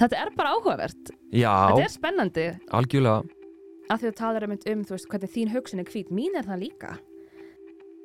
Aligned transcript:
þetta 0.00 0.24
er 0.24 0.32
bara 0.36 0.56
áhugavert. 0.56 1.12
Já, 1.30 1.52
þetta 1.70 1.84
er 1.84 1.94
spennandi. 1.94 2.48
Algjörlega. 2.76 3.36
Að 3.90 4.02
því 4.02 4.10
að 4.10 4.36
er 4.38 4.46
um, 4.46 4.52
um 4.72 4.82
veist, 4.86 5.08
hvernig 5.10 5.32
þín 5.34 5.54
hugsun 5.54 5.82
er 5.82 5.88
hvít. 5.90 6.12
Mín 6.14 6.36
er 6.38 6.46
það 6.46 6.62
líka. 6.64 6.92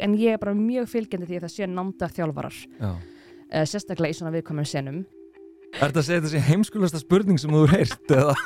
En 0.01 0.15
ég 0.19 0.35
er 0.35 0.41
bara 0.41 0.55
mjög 0.57 0.89
fylgjandi 0.91 1.29
því 1.29 1.37
að 1.37 1.45
það 1.45 1.53
sé 1.53 1.67
námda 1.71 2.09
þjálfarar. 2.11 2.57
Já. 2.79 2.89
uh, 2.91 3.65
sérstaklega 3.69 4.15
í 4.15 4.17
svona 4.17 4.33
viðkomum 4.35 4.67
senum. 4.67 5.03
Er 5.75 5.89
þetta 5.89 6.01
að 6.01 6.07
segja 6.07 6.23
þessi 6.25 6.41
heimskulasta 6.49 7.01
spurning 7.01 7.39
sem 7.41 7.53
þú 7.53 7.65
heyrt 7.73 8.15
eða? 8.15 8.35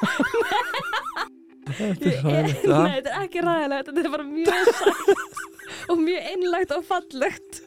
Þetta 1.70 2.10
er 2.10 2.22
hræðilegt, 2.24 2.64
ja. 2.66 2.78
Nei, 2.82 2.94
þetta 2.98 3.12
er 3.12 3.26
ekki 3.28 3.42
ræðilegt, 3.46 3.90
þetta 3.90 4.02
er 4.02 4.14
bara 4.14 4.24
mjög 4.26 4.70
sætt 4.80 5.42
og 5.94 6.00
mjög 6.02 6.30
einlægt 6.32 6.72
og 6.74 6.86
fallegt. 6.88 7.60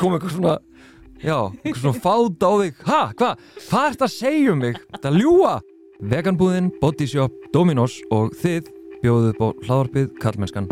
Kom 0.00 0.16
eitthvað 0.16 0.34
svona 0.34 0.56
já, 1.24 1.38
eitthvað 1.64 1.82
svona 1.84 2.04
fát 2.06 2.48
á 2.48 2.52
þig. 2.62 2.80
Ha, 2.88 3.02
hvað, 3.18 3.44
hvað 3.68 3.90
ert 3.90 4.06
að 4.06 4.14
segja 4.16 4.54
um 4.54 4.64
mig? 4.64 4.80
Þetta 4.94 5.14
ljúa 5.16 5.54
veganbúðin, 6.00 6.72
bodyshop, 6.80 7.36
dominos 7.54 8.00
og 8.14 8.32
þið 8.40 8.72
bjóðuð 9.04 9.38
bó 9.40 9.46
hlaðarpið 9.66 10.12
kallmennskan 10.20 10.68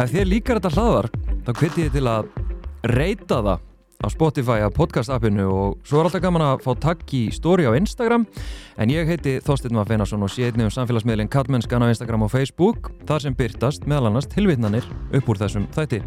Ef 0.00 0.14
þér 0.14 0.28
líkar 0.30 0.56
þetta 0.60 0.70
hlaðar 0.78 1.06
þá 1.44 1.50
hviti 1.58 1.82
ég 1.84 1.90
til 1.92 2.06
að 2.08 2.28
reyta 2.88 3.40
það 3.44 3.66
á 4.00 4.06
Spotify 4.08 4.62
að 4.64 4.72
podcast 4.78 5.12
appinu 5.12 5.44
og 5.52 5.74
svo 5.84 6.00
er 6.00 6.08
alltaf 6.08 6.22
gaman 6.24 6.44
að 6.46 6.62
fá 6.64 6.70
takk 6.86 7.12
í 7.18 7.26
story 7.36 7.68
á 7.68 7.76
Instagram. 7.76 8.24
En 8.80 8.88
ég 8.88 9.04
heiti 9.10 9.36
Þorsteinn 9.44 9.76
Maff 9.76 9.92
Einarsson 9.92 10.24
og 10.24 10.32
sé 10.32 10.48
einnig 10.48 10.70
um 10.70 10.72
samfélagsmiðlinn 10.72 11.28
Kallmennskan 11.28 11.84
á 11.84 11.92
Instagram 11.92 12.24
og 12.24 12.32
Facebook 12.32 12.94
þar 13.04 13.26
sem 13.26 13.36
byrtast 13.36 13.84
meðal 13.84 14.08
annars 14.08 14.30
tilvitnanir 14.32 14.88
upp 15.12 15.28
úr 15.28 15.44
þessum 15.44 15.68
þætti 15.76 16.00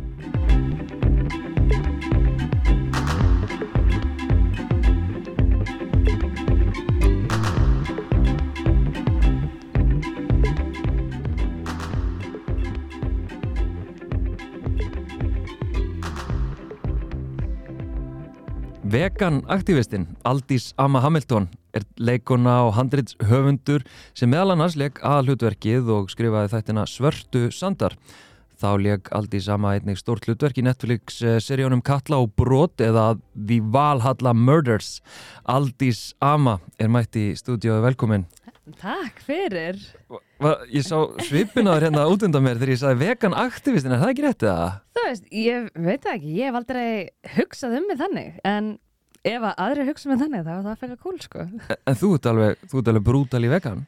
Vegan 18.93 19.39
aktivistinn 19.49 20.03
Aldís 20.21 20.67
Amma 20.77 20.99
Hamilton 21.01 21.47
er 21.73 21.81
leikona 21.97 22.59
og 22.67 22.75
handrits 22.77 23.15
höfundur 23.25 23.81
sem 24.13 24.29
meðal 24.29 24.53
annars 24.53 24.75
leik 24.77 24.99
aðalhutverkið 25.01 25.89
og 25.95 26.11
skrifaði 26.13 26.51
þættina 26.51 26.83
Svörtu 26.91 27.47
Sandar. 27.49 27.95
Þá 28.61 28.69
leik 28.83 29.09
Aldís 29.17 29.47
Amma 29.49 29.71
einnig 29.73 29.97
stórt 29.97 30.27
hlutverk 30.29 30.61
í 30.61 30.65
Netflix 30.67 31.17
seríunum 31.41 31.81
Katla 31.81 32.21
og 32.21 32.35
Brot 32.37 32.85
eða 32.85 33.15
The 33.33 33.63
Valhalla 33.73 34.35
Murders. 34.37 34.99
Aldís 35.49 36.11
Amma 36.21 36.59
er 36.77 36.93
mætt 36.93 37.17
í 37.17 37.31
stúdíóðu 37.39 37.87
velkomin. 37.87 38.29
Takk 38.77 39.25
fyrir 39.25 39.81
ég 40.71 40.85
sá 40.85 40.97
svipinaður 41.23 41.87
hérna 41.87 42.05
út 42.11 42.23
undan 42.25 42.43
mér 42.43 42.59
þegar 42.59 42.73
ég 42.73 42.79
sagði 42.81 43.07
vegan 43.07 43.35
aktivistin, 43.37 43.93
er 43.95 44.01
það 44.01 44.13
ekki 44.13 44.25
réttið 44.25 44.49
það? 44.49 44.79
Þú 44.93 45.03
veist, 45.07 45.27
ég 45.35 45.67
veit 45.85 46.07
ekki, 46.13 46.33
ég 46.37 46.49
hef 46.49 46.57
aldrei 46.59 46.87
hugsað 47.37 47.77
um 47.79 47.87
mig 47.89 47.99
þannig 47.99 48.39
en 48.47 48.73
ef 49.23 49.43
að 49.49 49.59
aðri 49.65 49.85
hugsa 49.87 50.09
mig 50.11 50.19
þannig 50.21 50.45
þá 50.45 50.53
er 50.53 50.63
það 50.67 50.79
fyrir 50.83 51.01
cool 51.03 51.19
sko. 51.23 51.45
En 51.87 51.99
þú 51.99 52.09
ert 52.17 52.31
alveg, 52.31 52.65
þú 52.71 52.79
ert 52.81 52.89
alveg 52.93 53.05
brútal 53.09 53.43
í 53.43 53.51
vegan? 53.53 53.85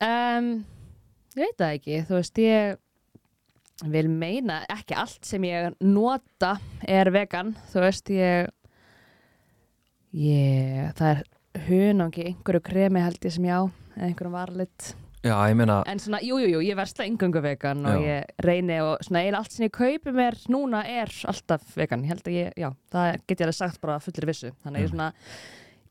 um, 0.00 0.46
Ég 1.36 1.44
veit 1.46 1.58
það 1.60 1.74
ekki, 1.76 1.98
þú 2.08 2.16
veist, 2.16 2.38
ég 2.42 3.90
vil 3.92 4.08
meina 4.12 4.56
ekki 4.72 4.96
allt 4.98 5.24
sem 5.28 5.44
ég 5.46 5.76
nota 5.84 6.56
er 6.88 7.10
vegan, 7.14 7.52
þú 7.70 7.84
veist, 7.84 8.10
ég 8.12 8.48
ég, 10.16 10.90
það 10.98 11.12
er 11.12 11.22
hunangi 11.68 12.26
einhverju 12.32 12.62
kremi 12.66 13.04
held 13.04 13.24
ég 13.24 13.34
sem 13.36 13.46
ég 13.46 13.56
á 13.56 13.62
einhverjum 14.00 14.34
varlit 14.36 14.90
Já, 15.20 15.34
ég 15.50 15.56
meina, 15.58 15.82
en 15.90 15.98
svona, 16.00 16.18
jú, 16.24 16.38
jú, 16.40 16.46
jú, 16.54 16.60
ég 16.64 16.76
versla 16.78 17.04
yngöngu 17.04 17.42
vegan 17.44 17.82
og 17.84 18.00
Já. 18.00 18.20
ég 18.24 18.44
reyni 18.46 18.78
og 18.80 19.02
svona 19.04 19.20
eiginlega 19.20 19.42
allt 19.42 19.52
sem 19.52 19.66
ég 19.66 19.72
kaupi 19.76 20.14
mér 20.16 20.38
núna 20.48 20.80
er 20.88 21.12
alltaf 21.28 21.74
vegan, 21.76 22.04
ég 22.06 22.14
held 22.14 22.22
að 22.30 22.36
ég, 22.38 22.52
já, 22.56 22.70
það 22.94 23.08
get 23.26 23.34
ég 23.40 23.44
alveg 23.44 23.58
sagt 23.58 23.80
bara 23.82 23.98
fullir 24.00 24.26
vissu, 24.30 24.52
þannig 24.64 24.80
að 24.80 24.84
ég 24.86 24.88
Mm. 24.88 24.94
svona 24.96 25.12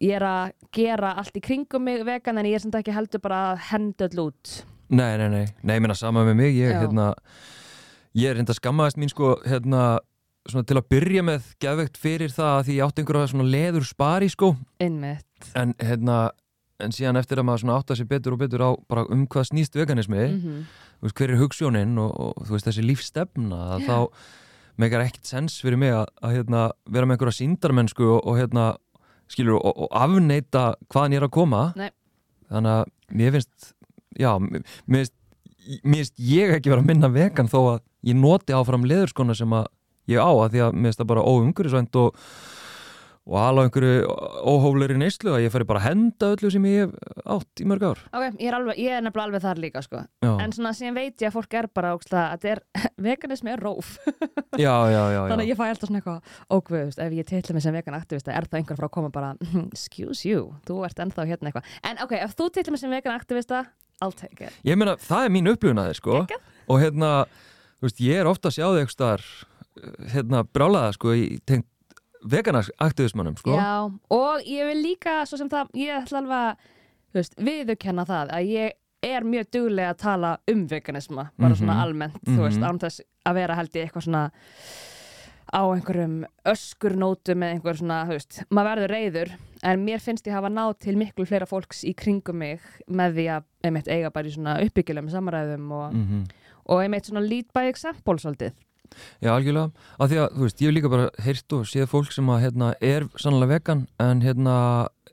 ég 0.02 0.16
er 0.16 0.24
að 0.24 0.52
gera 0.74 1.14
allt 1.20 1.36
í 1.38 1.42
kringum 1.46 1.84
mig 1.84 2.04
vegan 2.08 2.38
en 2.40 2.46
ég 2.46 2.56
er 2.56 2.60
samt 2.60 2.74
ekki 2.80 2.94
heldur 2.96 3.22
bara 3.22 3.54
að 3.54 3.58
henda 3.70 4.08
öll 4.10 4.20
út 4.32 4.64
nei, 4.90 5.18
nei, 5.18 5.28
nei, 5.30 5.46
nei, 5.62 5.76
ég 5.76 5.82
meina 5.82 5.94
sama 5.94 6.24
með 6.26 6.36
mig, 6.36 6.56
ég, 6.56 6.72
Já. 6.74 6.82
hérna, 6.82 7.14
ég 8.16 8.30
er 8.32 8.36
hérna 8.42 8.56
skammaðist 8.58 8.98
mín 8.98 9.10
sko, 9.14 9.36
hérna, 9.46 10.00
svona 10.50 10.66
til 10.66 10.78
að 10.80 10.88
byrja 10.90 11.22
með 11.22 11.54
geðvegt 11.62 11.98
fyrir 12.02 12.32
það 12.34 12.56
að 12.58 12.64
því 12.66 12.78
ég 12.80 12.88
átti 12.88 13.04
einhverja 13.04 13.28
svona 13.30 13.46
leður 13.46 13.86
spari 13.86 14.30
sko, 14.34 14.56
innmitt, 14.82 15.52
en 15.54 15.76
hérna, 15.78 16.32
en 16.84 16.94
síðan 16.96 17.20
eftir 17.20 17.42
að 17.42 17.48
maður 17.50 17.64
svona 17.64 17.80
átta 17.80 17.98
sér 17.98 18.10
betur 18.10 18.36
og 18.36 18.42
betur 18.44 18.64
á 18.64 18.70
bara 18.90 19.06
um 19.12 19.26
hvað 19.28 19.50
snýst 19.52 19.76
veganismi, 19.80 20.28
mm 20.30 20.62
þú 21.00 21.08
veist, 21.08 21.16
hver 21.16 21.32
er 21.32 21.40
hugssjónin 21.40 22.00
og, 22.04 22.12
og 22.12 22.48
þú 22.48 22.56
veist, 22.56 22.68
þessi 22.68 22.84
lífstefna, 22.84 23.60
að 23.78 23.86
þá 23.88 23.98
meikar 24.80 25.04
ekkert 25.06 25.30
sens 25.30 25.56
fyrir 25.64 25.80
mig 25.80 25.94
að, 25.96 26.10
að 26.20 26.34
hérna, 26.36 26.64
vera 26.92 27.08
með 27.08 27.16
einhverja 27.16 27.38
síndarmennsku 27.38 28.04
og, 28.04 28.20
og 28.28 28.40
hérna, 28.40 28.66
skilur, 29.32 29.60
og, 29.60 29.86
afneita 29.96 30.66
hvaðan 30.92 31.16
ég 31.16 31.22
er 31.22 31.28
að 31.30 31.36
koma. 31.38 31.64
Nei. 31.80 31.90
þannig 32.50 32.76
að 32.76 33.16
mér 33.20 33.34
finnst 33.38 33.72
já, 34.20 34.32
mér 34.44 34.64
finnst 35.00 35.16
mér 35.84 36.00
finnst 36.02 36.22
ég 36.24 36.56
ekki 36.56 36.72
vera 36.72 36.82
að 36.82 36.90
minna 36.90 37.10
vegan 37.14 37.50
þó 37.52 37.60
að 37.62 37.82
ég 38.10 38.18
noti 38.18 38.56
áfram 38.58 38.88
leðurskona 38.90 39.36
sem 39.38 39.54
að 39.54 39.68
ég 40.10 40.20
á 40.20 40.32
að 40.32 40.56
því 40.56 40.64
að 40.66 40.78
mér 40.78 40.90
finnst 40.90 41.02
það 41.04 41.12
bara 41.12 41.26
óumhverjusvænt 41.30 42.00
og, 42.02 42.24
og 43.30 43.38
alveg 43.38 43.68
einhverju 43.68 44.14
óhóflegri 44.50 44.98
neyslu 44.98 45.36
að 45.36 45.44
ég 45.44 45.54
færi 45.54 45.68
bara 45.70 45.82
að 45.84 45.88
henda 45.92 46.30
öllu 46.34 46.50
sem 46.50 46.64
ég 46.66 46.80
hef 46.82 47.20
átt 47.36 47.62
í 47.62 47.68
mörg 47.70 47.84
ár. 47.86 48.00
Ok, 48.10 48.24
ég 48.42 48.48
er, 48.50 48.56
alveg, 48.58 48.80
ég 48.82 48.96
er 48.96 49.04
nefnilega 49.06 49.28
alveg 49.28 49.44
þar 49.44 49.62
líka 49.62 49.84
sko, 49.86 50.02
Já, 50.26 50.32
en 50.42 50.54
svona 50.56 50.72
síðan 50.78 50.98
veit 50.98 51.22
ég 51.22 51.30
að 51.30 51.36
fólk 51.38 51.58
er 51.60 51.68
bara 51.78 51.92
ókslega, 51.98 52.24
að 52.34 52.48
er, 52.50 52.62
veganismi 53.10 53.54
er 53.54 53.62
róf. 53.62 53.92
Já, 54.60 54.74
já, 54.92 55.04
já, 55.14 55.20
þannig 55.30 55.44
að 55.46 55.52
ég 55.52 55.60
fæ 55.60 55.66
alltaf 55.68 55.88
svona 55.88 56.00
eitthvað 56.02 56.40
ógvöðust, 56.58 57.02
ef 57.06 57.14
ég 57.16 57.28
titla 57.30 57.54
mig 57.56 57.64
sem 57.64 57.76
vegan 57.78 57.96
aktivista 57.96 58.34
er 58.34 58.48
það 58.50 58.58
einhver 58.60 58.80
frá 58.80 58.88
að 58.90 58.94
koma 58.98 59.12
bara, 59.14 59.30
excuse 59.70 60.26
you 60.28 60.50
þú 60.68 60.82
ert 60.88 61.00
ennþá 61.00 61.28
hérna 61.30 61.52
eitthvað, 61.52 61.70
en 61.86 62.02
ok, 62.04 62.16
ef 62.18 62.34
þú 62.36 62.50
titla 62.58 62.74
mig 62.74 62.82
sem 62.82 62.92
vegan 62.98 63.16
aktivista, 63.16 63.62
I'll 64.02 64.16
take 64.16 64.50
it. 64.50 64.58
Ég 64.68 64.80
meina, 64.80 64.98
það 65.00 65.28
er 65.28 65.34
mín 65.38 65.52
upplifun 65.54 65.80
að 65.80 65.92
þið 65.92 65.98
sko. 66.00 66.20
Og 66.72 66.82
hérna, 66.82 67.12
þú 67.80 67.88
veist, 67.88 68.04
ég 68.04 68.20
er 68.20 68.30
ofta 68.32 68.50
að 68.50 68.58
sjá 68.58 68.66
þig 68.66 68.82
eitthvað 68.82 68.96
staðar, 68.98 69.26
hérna, 70.16 70.44
brálaða 70.56 70.96
sko 70.98 71.16
í 71.16 71.26
tengt 71.48 71.68
veganaktivismannum 72.26 73.38
sko 73.40 73.56
Já, 73.56 73.92
og 74.12 74.42
ég 74.48 74.66
vil 74.72 74.84
líka 74.84 75.22
svo 75.30 75.38
sem 75.38 75.50
það, 75.50 75.70
ég 75.80 76.04
ætla 76.04 76.18
alveg 76.24 76.44
að 76.44 76.56
þú 77.10 77.20
veist, 77.20 77.36
viðurkenna 77.38 78.06
það 78.06 78.34
að 78.36 78.50
ég 78.54 78.72
er 79.02 79.24
mjög 79.24 79.48
duglega 79.56 79.94
að 79.94 79.98
tala 80.04 80.38
um 80.52 80.68
veganisma 80.68 81.30
bara 81.40 81.56
svona 81.56 81.74
Mhm. 81.78 81.84
almennt, 81.86 82.20
þú 82.26 82.40
veist, 82.44 82.60
Mhm. 82.60 82.68
án 82.70 82.80
þess 82.80 83.02
að 83.26 83.34
vera 83.34 83.56
held 83.56 83.72
ég 83.74 83.86
eitthvað 83.88 84.04
svona 84.04 84.32
á 85.50 85.62
einhverjum 85.74 86.26
öskurnótum 86.46 87.42
eða 87.42 87.54
einhver 87.56 87.78
svona, 87.80 88.06
þú 88.06 88.14
veist, 88.18 88.44
maður 88.52 88.70
verður 88.76 88.92
reyður 88.94 89.32
en 89.64 89.86
mér 89.86 90.00
finnst 90.04 90.28
ég 90.28 90.34
hafa 90.34 90.50
náð 90.50 90.76
til 90.80 90.96
miklu 90.96 91.26
fleira 91.26 91.48
fólks 91.50 91.84
í 91.84 91.96
kringum 91.96 92.36
mig 92.36 92.60
með 92.90 93.16
því 93.18 93.26
að 93.38 93.44
einmitt 93.64 93.88
eiga 93.88 94.12
bara 94.14 94.28
í 94.28 94.32
svona 94.36 94.60
uppbyggjulegum 94.62 95.10
samræðum 95.10 95.72
og, 95.72 95.94
mm 95.94 96.28
og 96.70 96.84
einmitt 96.84 97.06
svona 97.10 97.28
lead 97.28 97.48
by 97.52 97.66
example 97.68 98.14
svolítið 98.22 98.52
Já, 99.24 99.32
algjörlega, 99.34 99.86
af 99.98 100.12
því 100.12 100.22
að, 100.24 100.34
þú 100.36 100.46
veist, 100.46 100.64
ég 100.64 100.70
hef 100.70 100.78
líka 100.78 100.94
bara 100.94 101.10
heyrt 101.26 101.56
og 101.58 101.68
séð 101.70 101.92
fólk 101.92 102.16
sem 102.16 102.32
að, 102.32 102.42
hérna, 102.46 102.72
er 102.82 103.08
sannlega 103.20 103.54
vegan, 103.58 103.86
en 104.06 104.24
hérna 104.26 104.56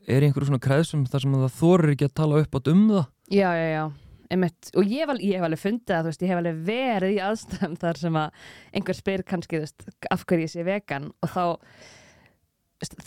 er 0.07 0.23
í 0.23 0.29
einhverju 0.29 0.51
svona 0.51 0.63
kreðsum 0.63 1.05
þar 1.09 1.23
sem 1.25 1.37
það 1.37 1.55
þorir 1.59 1.93
ekki 1.93 2.07
að 2.07 2.17
tala 2.21 2.41
upp 2.43 2.59
átt 2.59 2.71
um 2.71 2.83
það. 2.93 3.09
Já, 3.27 3.49
já, 3.59 3.67
já, 3.73 3.83
einmitt. 4.31 4.71
Og 4.73 4.87
ég 4.87 5.03
hef, 5.03 5.11
alveg, 5.11 5.27
ég 5.27 5.41
hef 5.41 5.49
alveg 5.49 5.63
fundið 5.63 5.97
að, 5.97 6.01
þú 6.05 6.13
veist, 6.13 6.23
ég 6.23 6.33
hef 6.33 6.41
alveg 6.41 6.63
verið 6.71 7.13
í 7.17 7.21
aðstæðum 7.27 7.77
þar 7.83 8.01
sem 8.05 8.19
að 8.23 8.49
einhver 8.71 8.99
spyr 9.01 9.25
kannski, 9.27 9.59
þú 9.59 9.67
veist, 9.67 9.87
af 10.15 10.25
hverju 10.25 10.47
ég 10.47 10.53
sé 10.55 10.67
vegan. 10.67 11.11
Og 11.25 11.33
þá 11.35 11.43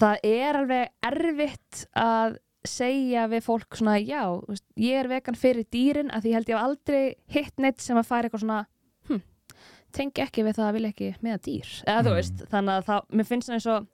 það 0.00 0.24
er 0.26 0.58
alveg 0.58 1.10
erfitt 1.10 1.84
að 1.98 2.38
segja 2.66 3.24
við 3.30 3.44
fólk 3.46 3.78
svona, 3.78 3.96
já, 4.02 4.24
þú 4.26 4.52
veist, 4.52 4.66
ég 4.80 5.00
er 5.00 5.08
vegan 5.10 5.38
fyrir 5.38 5.66
dýrin 5.72 6.12
að 6.12 6.26
því 6.26 6.34
held 6.36 6.50
ég 6.50 6.56
hef 6.56 6.66
aldrei 6.66 7.02
hitt 7.32 7.62
neitt 7.62 7.80
sem 7.80 7.96
að 7.96 8.08
færa 8.10 8.28
eitthvað 8.28 8.44
svona 8.44 8.60
tengi 9.96 10.22
ekki 10.24 10.44
við 10.46 10.58
það 10.58 10.68
að 10.68 10.76
vilja 10.78 10.92
ekki 10.94 11.08
með 11.26 11.40
dýr, 11.46 11.72
eða 11.86 12.02
þú 12.06 12.10
Mm. 12.10 12.18
veist 12.20 12.44
þannig 12.52 12.74
að 12.78 12.84
það, 12.90 13.00
mér 13.20 13.28
finnst 13.30 13.48
það 13.50 13.58
eins 13.58 13.68
og 13.74 13.88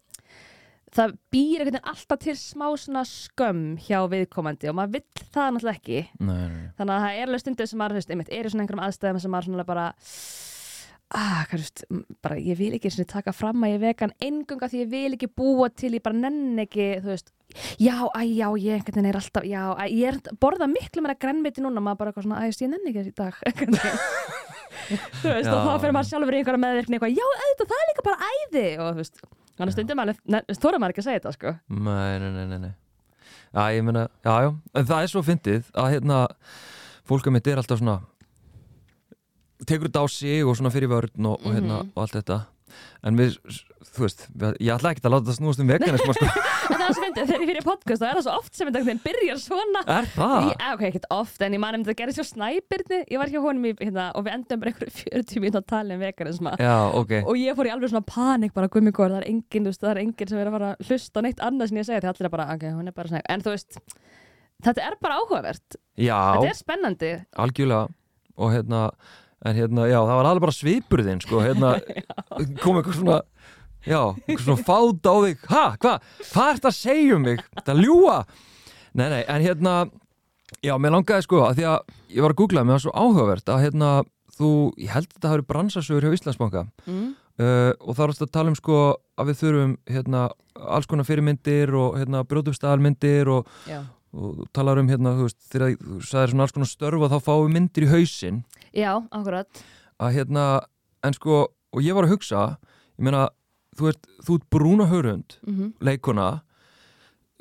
það 0.96 1.14
býr 1.34 1.60
einhvern 1.60 1.72
veginn 1.74 1.90
alltaf 1.92 2.18
til 2.22 2.34
smá 2.40 2.66
svona 2.80 3.02
skömm 3.10 3.62
hjá 3.84 3.98
viðkomandi 4.08 4.70
og 4.70 4.76
maður 4.78 4.94
vill 4.96 5.28
það 5.34 5.50
náttúrulega 5.56 5.80
ekki. 5.80 6.02
Nei, 6.20 6.48
nei, 6.48 6.66
þannig 6.78 6.94
að 6.96 7.02
það 7.06 7.16
er 7.20 7.26
alveg 7.28 7.42
stundir 7.42 7.68
sem 7.70 7.78
maður, 7.82 7.96
þú 7.96 8.00
veist, 8.00 8.12
einmitt, 8.14 8.30
er 8.32 8.46
í 8.46 8.52
svona 8.54 8.64
einhverjum 8.64 8.84
aðstæðum 8.86 9.20
sem 9.24 9.34
maður 9.34 9.48
svona 9.50 9.66
bara 9.68 9.86
ah, 11.16 11.42
hvað 11.50 11.60
veist, 11.62 11.82
bara 12.24 12.36
ég 12.42 12.56
vil 12.58 12.72
ekki 12.78 12.90
sinni, 12.90 13.06
taka 13.10 13.34
fram 13.36 13.62
að 13.66 13.74
ég 13.76 13.82
vegan 13.84 14.14
engunga 14.26 14.68
því 14.72 14.80
ég 14.84 14.88
vil 14.94 15.12
ekki 15.18 15.28
búa 15.38 15.68
til, 15.70 15.92
ég 15.98 16.02
bara 16.06 16.18
nenn 16.18 16.58
ekki 16.64 16.88
þú 17.04 17.12
veist, 17.12 17.30
já, 17.78 17.94
æ, 18.16 18.20
já, 18.26 18.48
ég 18.58 18.78
einhvern 18.78 18.96
veginn 18.96 19.10
er 19.12 19.20
alltaf, 19.20 19.46
já, 19.46 19.62
æ, 19.76 19.84
ég 19.92 20.08
er 20.10 20.34
borða 20.42 20.66
miklu 20.70 21.04
meira 21.04 21.18
grænmeti 21.18 21.62
núna, 21.62 21.82
maður 21.82 22.00
bara 22.00 22.14
eitthvað 22.14 22.26
svona, 22.26 22.42
æ, 22.42 22.50
ég 22.50 22.72
nenn 22.72 22.90
ekki 22.90 23.04
þessi 23.04 23.14
dag. 23.20 23.34
þú 25.22 25.32
veist, 25.32 25.50
og 25.50 25.58
Já. 25.58 25.64
þá 25.66 25.80
fyrir 25.82 25.94
maður 25.96 26.08
sjálfur 26.10 26.36
í 26.36 26.40
einhverja 26.40 26.62
meðvirkni 26.64 26.98
eitthvað, 26.98 27.16
já, 27.16 27.26
auðvitað, 27.42 27.70
það 27.72 27.82
er 27.82 27.90
líka 27.92 28.06
bara 28.08 28.30
æði 28.32 28.64
og 28.78 28.88
þú 28.90 29.00
veist, 29.02 29.22
þannig 29.58 29.76
stundum 29.76 30.00
maður 30.02 30.60
þóra 30.62 30.80
maður 30.82 30.94
ekki 30.96 31.02
að 31.04 31.08
segja 31.08 31.20
þetta, 31.20 31.32
sko 31.36 31.54
Nei, 31.68 32.18
nei, 32.22 32.30
nei, 32.36 32.44
nei, 32.52 32.58
nei. 32.66 32.74
Já, 33.56 33.62
ég 33.76 33.84
meina, 33.86 34.06
já, 34.26 34.34
já, 34.46 34.50
en 34.76 34.86
það 34.90 35.02
er 35.06 35.12
svo 35.14 35.22
fyndið 35.26 35.70
að 35.80 35.90
hérna, 35.94 36.18
fólk 37.08 37.26
að 37.30 37.36
mitt 37.38 37.46
er 37.52 37.60
alltaf 37.62 37.80
svona 37.80 37.98
tekur 39.66 39.88
þetta 39.88 40.02
á 40.04 40.06
sig 40.12 40.44
og 40.44 40.56
svona 40.58 40.72
fyrir 40.74 40.90
vörn 40.92 41.30
og, 41.30 41.40
og 41.46 41.54
hérna, 41.56 41.78
Mhm. 41.82 41.92
og 41.96 42.02
allt 42.04 42.16
þetta 42.18 42.40
en 43.06 43.18
við, 43.20 43.36
þú 43.92 44.04
veist, 44.04 44.26
ég 44.62 44.72
ætla 44.74 44.92
ekki 44.92 45.04
að 45.04 45.14
láta 45.14 45.28
það 45.30 45.38
snúast 45.38 45.62
um 45.62 45.70
veganism, 45.70 46.12
sko, 46.16 46.28
það 46.66 46.84
er 46.86 46.96
svo 46.96 47.04
fyndið, 47.04 47.30
þegar 47.30 47.44
ég 47.44 47.50
fyrir 47.52 47.66
podcast 47.66 48.02
þá 48.02 48.06
er 48.08 48.18
það 48.18 48.26
svo 48.26 48.36
oft 48.40 48.58
sem 48.58 48.70
þetta 48.72 48.96
byrjar 49.06 49.40
svona. 49.42 49.82
Er 49.96 50.10
það? 50.16 50.36
Í, 50.36 50.56
ok, 50.72 50.84
ekkert 50.90 51.08
oft, 51.16 51.44
en 51.46 51.56
ég 51.56 51.62
man 51.62 51.78
um 51.78 51.86
þetta 51.86 51.98
gerði 52.02 52.16
svo 52.18 52.26
snæbyrni 52.30 53.00
ég 53.12 53.22
var 53.22 53.32
hjá 53.32 53.40
honum 53.46 53.68
í, 53.70 53.74
hérna, 53.80 54.08
og 54.16 54.26
við 54.26 54.36
endum 54.36 54.62
bara 54.62 54.74
einhverju 54.74 54.96
40 55.00 55.44
mínúti 55.44 55.60
að 55.62 55.68
tala 55.72 55.96
um 55.96 56.04
veganisma 56.06 56.56
Já, 56.60 56.76
ok, 57.00 57.16
og 57.22 57.40
ég 57.40 57.58
fór 57.58 57.70
í 57.70 57.74
alveg 57.76 57.94
svona 57.94 58.08
panik 58.10 58.56
bara 58.56 58.70
gummi 58.72 58.94
góður, 58.94 59.16
það 59.16 59.22
er 59.22 59.30
enginn, 59.32 59.66
þú 59.66 59.72
veist, 59.72 59.84
það 59.84 59.94
er 59.94 60.02
enginn 60.04 60.32
sem 60.32 60.42
er 60.42 60.50
að 60.50 60.58
fara 60.58 60.72
að 60.74 60.90
hlusta 60.90 61.22
á 61.22 61.24
neitt 61.26 61.42
annað 61.46 61.72
sem 61.72 61.80
ég 61.80 61.88
því 61.90 62.10
allir 62.12 62.28
er 62.28 62.34
bara, 62.36 62.48
ok, 62.56 62.68
hún 62.76 62.90
er 62.90 62.96
bara 62.96 63.22
en 63.26 63.44
veist, 63.46 63.78
þetta 64.64 64.88
er 64.88 64.96
bara 65.02 65.20
áhugavert. 65.20 65.78
Já, 65.96 66.18
þetta 66.36 66.50
er 66.50 66.58
spennandi. 66.58 67.12
Algjörlega. 67.44 67.94
Og 68.36 68.52
hérna, 68.52 68.80
en 69.44 69.56
hérna, 69.56 69.86
já, 69.90 69.98
það 70.00 70.16
var 70.16 70.28
alveg 70.30 70.44
bara 70.46 70.56
svipurðin, 70.56 71.22
sko, 71.24 71.42
hérna 71.44 71.76
kom 72.62 72.80
eitthvað 72.80 72.98
svona 73.00 73.20
já, 73.86 74.00
eitthvað 74.24 74.44
svona 74.46 74.66
fát 74.66 75.08
á 75.12 75.14
þig. 75.26 75.46
Ha, 75.52 75.64
hvað, 75.82 76.10
hvað 76.32 76.52
ert 76.54 76.68
að 76.70 76.76
segja 76.78 77.16
um 77.18 77.24
mig? 77.26 77.42
Þetta 77.58 77.78
ljúa 77.78 78.18
nei, 78.96 79.06
nei, 79.12 79.22
en 79.22 79.44
hérna, 79.44 79.76
já, 80.64 80.74
mér 80.80 80.96
langaði 80.96 81.26
sko 81.26 81.42
að 81.46 81.60
því 81.60 81.68
að 81.70 81.96
ég 82.16 82.24
var 82.24 82.34
að 82.34 82.40
googla, 82.40 82.64
mér 82.64 82.78
var 82.78 82.84
svo 82.86 82.94
áhugavert 82.96 83.52
að 83.52 83.62
hérna, 83.66 83.90
þú, 84.36 84.50
ég 84.80 84.92
held 84.94 85.10
að 85.10 85.18
þetta 85.18 85.32
hafi 85.34 85.46
bransasögur 85.52 86.06
hjá 86.06 86.16
Íslandsbanka. 86.16 86.64
Mm. 86.86 87.10
uh, 87.42 87.72
og 87.80 87.98
þá 87.98 88.02
er 88.06 88.14
þetta 88.14 88.28
að 88.28 88.34
tala 88.38 88.52
um 88.52 88.58
sko 88.58 88.80
að 89.16 89.30
við 89.30 89.42
þurfum, 89.42 89.76
hérna, 89.92 90.24
alls 90.76 90.88
konar 90.90 91.08
fyrirmyndir 91.08 91.74
og 91.76 92.00
hérna, 92.00 92.24
brjótumstæðalmyndir 92.30 93.32
og. 93.36 93.52
Og 94.14 94.38
þú 94.38 94.46
talar 94.56 94.80
um, 94.80 94.88
hérna, 94.90 95.14
þú 95.18 95.26
veist, 95.26 95.40
þegar 95.52 95.74
þú 95.80 95.98
sagðir 96.06 96.32
svona 96.32 96.46
alls 96.46 96.54
konar 96.56 96.70
störf 96.70 97.04
og 97.04 97.12
þá 97.12 97.18
fáum 97.26 97.44
við 97.46 97.54
myndir 97.56 97.86
í 97.86 97.90
hausinn. 97.90 98.40
Já, 98.76 98.92
akkurat. 99.10 99.64
Að 100.02 100.16
hérna, 100.18 100.46
en 101.06 101.16
sko 101.16 101.42
og 101.46 101.84
ég 101.84 101.96
var 101.96 102.06
að 102.06 102.14
hugsa, 102.16 102.46
ég 102.96 103.06
meina 103.08 103.26
þú 103.76 103.90
ert, 103.92 104.10
þú 104.24 104.38
ert 104.38 104.50
brúna 104.52 104.88
hörund 104.88 105.38
mm 105.44 105.74
leikona 105.84 106.28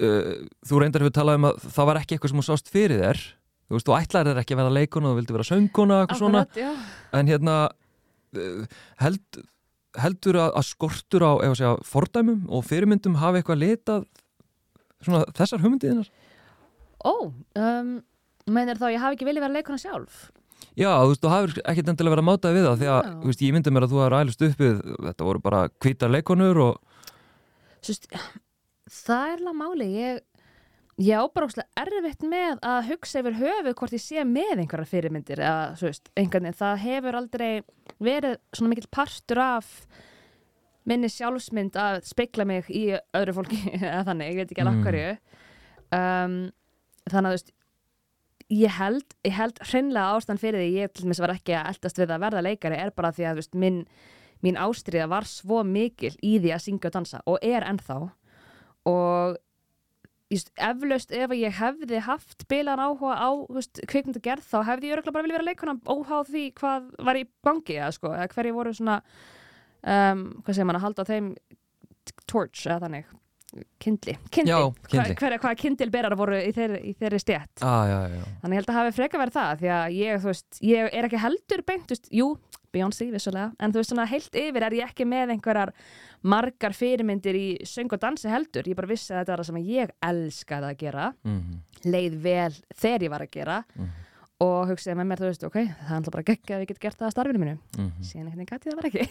uh, 0.04 0.36
þú 0.68 0.82
reyndar 0.82 1.06
hefur 1.06 1.16
talað 1.16 1.40
um 1.40 1.50
að 1.52 1.66
það 1.66 1.90
var 1.92 2.02
ekki 2.02 2.18
eitthvað 2.18 2.34
sem 2.34 2.42
þú 2.42 2.48
sást 2.50 2.72
fyrir 2.74 3.04
þér. 3.04 3.24
Þú 3.66 3.78
veist, 3.78 3.88
þú 3.88 3.96
ætlaðir 3.98 4.32
þér 4.32 4.42
ekki 4.44 4.56
að 4.56 4.62
vera 4.62 4.76
leikona 4.76 5.12
þú 5.12 5.20
vildi 5.20 5.36
vera 5.36 5.48
söngkona, 5.48 6.02
eitthvað 6.04 6.22
svona. 6.22 6.44
Já. 6.60 6.72
En 7.18 7.32
hérna 7.32 7.56
uh, 8.36 8.76
held, 9.02 9.40
heldur 10.04 10.42
að, 10.44 10.52
að 10.60 10.68
skortur 10.70 11.26
á 11.26 11.32
ef 11.40 11.54
að 11.54 11.58
segja, 11.62 11.74
fordæmum 11.88 12.46
og 12.52 12.68
fyrirmyndum 12.68 13.18
hafi 13.22 13.42
eitthvað 13.42 13.64
litað 13.64 14.06
svona 15.06 15.24
þessar 15.38 15.64
hugmyndiðinar 15.64 16.12
ó, 17.06 17.13
um, 17.62 17.92
meinir 18.52 18.80
þá 18.81 18.88
ég 18.94 19.02
hafi 19.04 19.18
ekki 19.19 19.28
viljað 19.30 19.46
vera 19.48 19.57
leikona 19.60 19.81
sjálf? 19.81 20.25
Já, 20.75 20.90
þú 20.92 21.10
veist, 21.12 21.22
þú 21.24 21.31
hafur 21.31 21.54
ekkert 21.63 21.90
endilega 21.92 22.16
verið 22.16 22.24
að 22.25 22.30
mátaði 22.30 22.57
við 22.57 22.66
það 22.68 22.80
því 22.81 22.88
að, 22.92 23.10
þú 23.22 23.30
veist, 23.31 23.44
ég 23.46 23.56
myndi 23.56 23.72
mér 23.75 23.86
að 23.86 23.92
þú 23.94 24.00
hafur 24.02 24.16
ælust 24.19 24.46
uppið, 24.50 24.80
þetta 25.07 25.28
voru 25.30 25.42
bara 25.46 25.60
hvítar 25.86 26.12
leikonur 26.16 26.62
og 26.66 26.80
Sust, 27.86 28.07
það 28.90 29.28
er 29.36 29.44
alveg 29.44 29.57
máli 29.60 29.88
ég, 29.94 30.19
ég 31.06 31.22
á 31.22 31.24
bara 31.30 31.46
óslega 31.46 31.84
erfitt 31.86 32.25
með 32.25 32.63
að 32.66 32.90
hugsa 32.90 33.22
yfir 33.22 33.38
höfuð 33.38 33.75
hvort 33.78 33.96
ég 33.96 34.01
sé 34.04 34.25
með 34.25 34.63
einhverjar 34.63 34.90
fyrirmyndir 34.90 35.44
eða 35.46 35.63
svo 35.78 35.92
veist, 35.92 36.10
einhvern 36.18 36.48
veginn, 36.50 36.60
það 36.63 36.84
hefur 36.88 37.19
aldrei 37.22 37.51
verið 38.01 38.38
svona 38.58 38.74
mikill 38.74 38.90
partur 38.98 39.44
af 39.46 39.69
minni 40.86 41.10
sjálfsmynd 41.13 41.78
að 41.81 42.01
speikla 42.10 42.46
mig 42.50 42.68
í 42.74 42.88
öðru 42.96 43.38
fólki 43.38 43.62
eða 43.80 44.04
þannig, 44.10 44.34
ég 44.34 44.42
veit 44.42 44.56
ekki 44.56 44.66
alveg 44.66 44.81
Mm. 44.81 46.51
Þannig 47.12 47.30
að 47.30 47.31
þú 47.31 47.38
veist 47.38 47.54
ég 48.56 48.75
held, 48.78 49.16
ég 49.25 49.34
held 49.34 49.63
hreinlega 49.72 50.18
ástand 50.18 50.42
fyrir 50.42 50.62
því 50.62 50.84
ég 50.84 50.94
til 50.94 51.06
dæmis 51.07 51.22
var 51.24 51.34
ekki 51.34 51.56
að 51.57 51.72
eldast 51.74 51.98
við 52.02 52.13
að 52.13 52.25
verða 52.28 52.46
leikari 52.46 52.78
er 52.78 52.94
bara 52.94 53.13
því 53.16 53.30
að 53.30 53.42
veist, 53.42 53.57
minn 53.57 53.81
mín 54.46 54.60
ástriða 54.60 55.07
var 55.10 55.25
svo 55.30 55.63
mikil 55.66 56.13
í 56.24 56.38
því 56.44 56.54
að 56.54 56.63
syngja 56.66 56.92
og 56.92 56.96
dansa 57.00 57.22
og 57.30 57.42
er 57.46 57.66
ennþá. 57.66 57.98
Og 58.92 59.38
just, 60.34 60.52
eflaust 60.57 61.13
ef 61.16 61.34
ég 61.38 61.57
hefði 61.60 62.02
haft 62.06 62.46
bilan 62.52 62.81
áhuga 62.81 63.18
á 63.18 63.30
kvikmyndu 63.90 64.22
gerð 64.25 64.46
þá 64.50 64.58
hefði 64.72 64.92
ég 64.92 64.98
örgulega 64.98 65.16
bara 65.16 65.28
vilja 65.28 65.40
vera 65.40 65.50
leikona 65.50 65.78
óháð 65.86 66.31
því 66.31 66.46
hvað 66.60 66.90
var 67.10 67.19
í 67.19 67.28
gangi 67.46 67.78
eða, 67.80 67.92
sko, 67.96 68.13
eða 68.13 68.31
hverju 68.34 68.56
voru 68.58 68.74
svona 68.75 68.98
um, 69.81 70.25
hvað 70.42 70.58
segir 70.58 70.69
mann 70.69 70.81
að 70.81 70.88
halda 70.88 71.06
á 71.06 71.12
þeim 71.12 71.30
torch 72.30 72.66
eða 72.68 72.81
þannig 72.86 73.13
kindli, 73.80 74.18
kindli, 74.30 74.52
Já, 74.52 74.60
kyndli. 74.90 75.16
Hva, 75.19 75.30
hvaða 75.44 75.56
kindilberar 75.62 76.16
voru 76.19 76.38
í 76.40 76.52
þeirri, 76.56 76.81
í 76.92 76.94
þeirri 77.00 77.19
stjætt 77.24 77.63
ah, 77.63 77.86
já, 77.90 77.98
já, 78.10 78.16
já. 78.19 78.25
Þannig 78.42 78.56
ég 78.57 78.62
held 78.62 78.69
að 78.74 78.80
hafi 78.80 78.96
freka 79.00 79.22
verið 79.22 79.38
það 79.40 79.60
því 79.63 79.72
að 79.78 79.96
ég, 80.00 80.22
veist, 80.25 80.60
ég 80.62 80.90
er 81.00 81.07
ekki 81.10 81.22
heldur 81.25 81.66
beint, 81.68 81.88
veist, 81.96 82.10
jú, 82.12 82.30
Beyoncé 82.75 83.06
vissulega, 83.07 83.54
en 83.63 83.72
þú 83.72 83.80
veist 83.80 83.94
svona 83.94 84.06
heilt 84.12 84.34
yfir 84.36 84.66
er 84.68 84.74
ég 84.75 84.90
ekki 84.90 85.06
með 85.07 85.30
einhverjar 85.38 85.72
margar 86.28 86.74
fyrirmyndir 86.75 87.38
í 87.40 87.46
söng 87.63 87.94
og 87.96 88.02
dansi 88.04 88.28
heldur, 88.28 88.68
ég 88.68 88.75
bara 88.75 88.90
vissi 88.90 89.13
að 89.13 89.22
þetta 89.22 89.31
var 89.36 89.44
það 89.44 89.50
sem 89.52 89.62
ég 89.69 89.94
elskaði 90.10 90.72
að 90.74 90.81
gera, 90.84 91.13
Mm 91.24 91.62
leið 91.86 92.16
vel 92.18 92.54
þegar 92.81 93.04
ég 93.06 93.12
var 93.13 93.22
að 93.22 93.30
gera 93.36 93.56
Mhm. 93.78 93.90
og 94.42 94.69
hugsaði 94.72 94.96
með 94.98 95.06
mér, 95.08 95.19
þú 95.22 95.28
veist, 95.30 95.44
ok, 95.46 95.58
það 95.62 95.92
er 95.92 95.96
alltaf 96.00 96.13
bara 96.16 96.24
geggja 96.24 96.56
að 96.56 96.63
ég 96.63 96.68
get 96.72 96.80
gert 96.81 96.98
það 96.98 97.06
að 97.08 97.13
starfinu 97.13 97.40
mínu, 97.44 97.58
-hmm. 97.78 97.92
síðan 98.01 98.31
veginn 98.31 98.50
gæti 98.50 98.69
það 98.72 98.75
bara 98.80 98.90
ekki. 98.90 99.10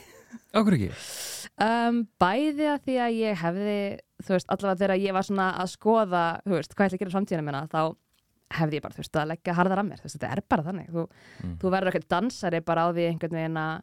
Akkur 0.52 0.74
ekki? 0.74 0.90
Um, 1.54 2.08
bæði 2.18 2.66
að 2.66 2.80
því 2.82 2.94
að 2.98 3.12
ég 3.14 3.36
hefði, 3.38 3.98
þú 4.22 4.34
veist, 4.36 4.48
allavega 4.54 4.80
þegar 4.84 5.02
ég 5.02 5.12
var 5.16 5.26
svona 5.26 5.48
að 5.58 5.70
skoða, 5.74 6.24
þú 6.44 6.54
veist, 6.58 6.74
hvað 6.74 6.84
ég 6.84 6.92
ætla 6.92 6.96
að 6.96 7.02
gera 7.04 7.10
í 7.10 7.16
framtíðinu 7.16 7.44
minna, 7.48 7.62
þá 7.72 7.80
hefði 8.54 8.76
ég 8.78 8.82
bara, 8.84 8.94
þú 8.94 9.02
veist, 9.02 9.16
að 9.18 9.28
leggja 9.32 9.54
harðar 9.58 9.80
að 9.82 9.88
mér, 9.88 9.98
þú 10.02 10.06
veist, 10.08 10.16
þetta 10.20 10.32
er 10.36 10.42
bara 10.48 10.62
þannig, 10.68 10.88
þú, 10.94 11.04
Mm. 11.42 11.54
þú 11.58 11.70
verður 11.74 11.90
ekkert 11.92 12.08
dansari 12.14 12.60
bara 12.64 12.84
á 12.86 12.88
því 12.94 13.06
einhvern 13.10 13.38
veginn 13.38 13.56
að, 13.58 13.82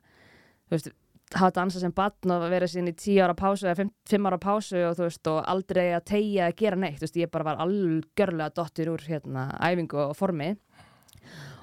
þú 0.70 0.76
veist, 0.78 0.92
hafa 1.32 1.52
dansa 1.56 1.80
sem 1.80 1.92
batn 1.96 2.32
og 2.32 2.50
vera 2.52 2.68
sín 2.68 2.88
í 2.88 2.94
tíu 2.96 3.24
ára 3.24 3.34
pásu 3.36 3.64
eða 3.68 3.76
fimm, 3.82 3.92
fimm 4.08 4.26
ára 4.28 4.38
pásu 4.40 4.80
og 4.90 4.96
þú 4.98 5.04
veist, 5.08 5.28
og 5.32 5.46
aldrei 5.48 5.92
að 5.96 6.06
tegja 6.06 6.48
að 6.48 6.56
gera 6.60 6.76
neitt, 6.76 6.98
þú 7.00 7.06
veist, 7.08 7.20
ég 7.22 7.32
bara 7.32 7.44
var 7.44 7.58
algjörlega 7.64 8.54
dottir 8.54 8.92
úr, 8.92 9.00
hérna, 9.08 9.50
æfingu 9.60 9.98
og 10.10 10.16
formi. 10.16 10.56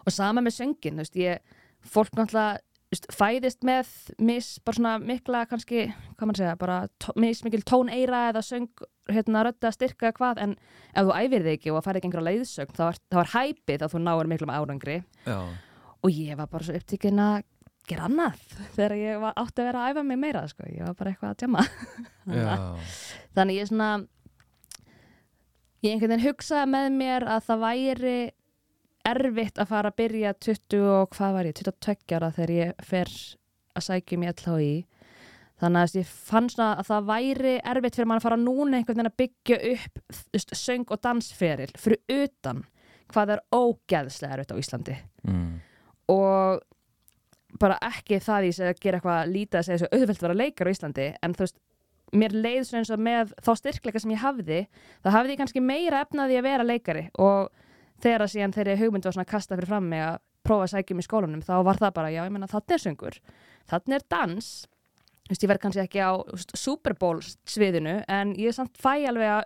Og 0.06 0.12
sama 0.12 0.40
með 0.40 0.56
söngin, 0.56 0.96
þú 0.96 1.04
veist, 1.04 1.16
ég, 1.20 1.38
fólk 1.84 2.10
náttúrulega 2.16 2.60
fæðist 3.12 3.66
með 3.68 3.90
mis, 4.24 4.54
bara 4.64 4.78
svona 4.78 4.94
mikla 5.02 5.42
kannski, 5.50 5.88
hvað 6.16 6.30
mann 6.30 6.38
segja, 6.38 6.54
bara 6.60 6.78
tó, 7.02 7.12
mis 7.20 7.42
mikil 7.44 7.60
tóneira 7.68 8.28
eða 8.30 8.42
söng 8.46 8.70
hérna 9.12 9.44
rödda 9.44 9.72
styrka 9.74 10.12
hvað, 10.16 10.40
en 10.44 10.54
ef 10.94 11.04
þú 11.08 11.14
æfir 11.16 11.44
þig 11.44 11.58
ekki 11.58 11.72
og 11.74 11.84
færði 11.84 12.00
ekki 12.00 12.10
einhverja 12.10 12.30
leiðsögn, 12.30 12.76
þá 12.76 12.84
er, 12.88 13.00
þá 13.12 13.20
er 13.22 13.32
hæpið 13.34 13.84
að 13.84 13.94
þú 13.94 14.02
náir 14.04 14.32
miklum 14.32 14.52
árangri. 14.54 14.98
Já, 15.28 15.38
og 15.98 16.12
ég 16.14 16.38
var 16.38 16.50
bara 16.52 16.68
svo 16.68 16.76
upptíkin 16.78 17.20
að 17.22 17.42
gera 17.88 18.08
annað 18.08 18.40
þegar 18.76 18.96
ég 19.00 19.22
var 19.22 19.36
átti 19.40 19.62
að 19.62 19.70
vera 19.70 19.82
að 19.84 19.92
æfa 19.92 20.06
mig 20.08 20.20
meira 20.20 20.44
sko. 20.50 20.68
ég 20.68 20.84
var 20.84 20.96
bara 20.98 21.12
eitthvað 21.12 21.34
að 21.34 21.40
tjama 21.42 21.64
þannig 23.36 23.60
ég 23.60 23.70
svona 23.70 23.90
ég 25.84 25.94
einhvern 25.94 26.14
veginn 26.14 26.26
hugsaði 26.26 26.72
með 26.74 26.90
mér 26.98 27.28
að 27.36 27.46
það 27.48 27.64
væri 27.64 28.18
erfitt 29.10 29.58
að 29.60 29.70
fara 29.72 29.92
að 29.92 29.98
byrja 30.02 30.34
20 30.46 30.86
og 30.92 31.10
hvað 31.16 31.34
var 31.36 31.48
ég, 31.48 31.58
22 31.58 32.16
ára 32.18 32.30
þegar 32.36 32.54
ég 32.54 32.86
fer 32.86 33.12
að 33.78 33.86
sækja 33.88 34.20
mér 34.20 34.34
allá 34.34 34.56
í 34.62 34.72
þannig 35.58 35.84
að 35.84 35.98
ég 35.98 36.10
fann 36.30 36.48
svona 36.52 36.70
að 36.78 36.88
það 36.88 37.06
væri 37.08 37.54
erfitt 37.72 37.98
fyrir 37.98 38.08
mann 38.10 38.20
að 38.20 38.26
fara 38.28 38.40
núna 38.40 38.78
einhvern 38.78 39.00
veginn 39.00 39.10
að 39.10 39.20
byggja 39.22 39.58
upp 39.72 40.02
veist, 40.34 40.54
söng 40.58 40.86
og 40.94 41.02
dansferil 41.02 41.70
fyrir 41.78 42.24
utan 42.28 42.64
hvað 43.12 43.34
er 43.34 43.44
ógeðslega 43.54 44.36
erfitt 44.36 44.54
á 44.54 44.60
Íslandi 44.60 44.98
mm. 45.26 45.54
og 46.14 46.62
bara 47.58 47.78
ekki 47.88 48.20
það 48.22 48.50
í 48.50 48.52
að 48.60 48.82
gera 48.82 49.00
eitthvað 49.00 49.32
lítið 49.32 49.60
að 49.60 49.66
segja 49.66 49.80
svo 49.82 49.90
auðvelt 49.92 50.20
að 50.20 50.26
vera 50.28 50.40
leikar 50.42 50.70
á 50.70 50.74
Íslandi 50.74 51.06
en 51.24 51.34
þú 51.34 51.46
veist, 51.46 51.58
mér 52.18 52.36
leið 52.36 52.60
svo 52.68 52.80
eins 52.80 52.92
og 52.94 53.02
með 53.08 53.32
þá 53.44 53.50
styrkleika 53.58 54.02
sem 54.02 54.12
ég 54.14 54.22
hafði 54.22 54.60
þá 55.02 55.10
hafði 55.16 55.34
ég 55.34 55.40
kannski 55.42 55.64
meira 55.64 56.04
efnaði 56.04 56.38
að 56.38 56.46
vera 56.46 56.68
leikari 56.68 57.08
og 57.18 57.48
þegar 58.02 58.24
að 58.24 58.32
síðan 58.34 58.56
ég 58.56 58.80
hugmynd 58.82 59.04
var 59.04 59.16
svona 59.16 59.28
kasta 59.28 59.56
fyrir 59.56 59.70
fram 59.70 59.88
mig 59.90 60.02
að 60.04 60.18
prófa 60.46 60.66
að 60.66 60.74
sækja 60.74 60.94
um 60.94 61.02
í 61.02 61.06
skólanum 61.06 61.44
þá 61.44 61.54
var 61.66 61.80
það 61.80 61.94
bara, 61.98 62.10
já, 62.14 62.22
ég 62.24 62.34
menna, 62.34 62.50
þarna 62.50 62.76
er 62.76 62.84
söngur 62.84 63.18
þarna 63.68 63.98
er 63.98 64.04
dans 64.08 64.50
þú 65.28 65.34
veist, 65.34 65.42
ég 65.44 65.50
verð 65.50 65.62
kannski 65.64 65.82
ekki 65.84 66.04
á 66.04 66.12
Super 66.56 66.94
Bowl 66.98 67.18
sviðinu 67.48 67.98
en 68.08 68.32
ég 68.40 68.56
samt 68.56 68.78
fæ 68.80 68.94
alveg 69.10 69.34
að 69.34 69.42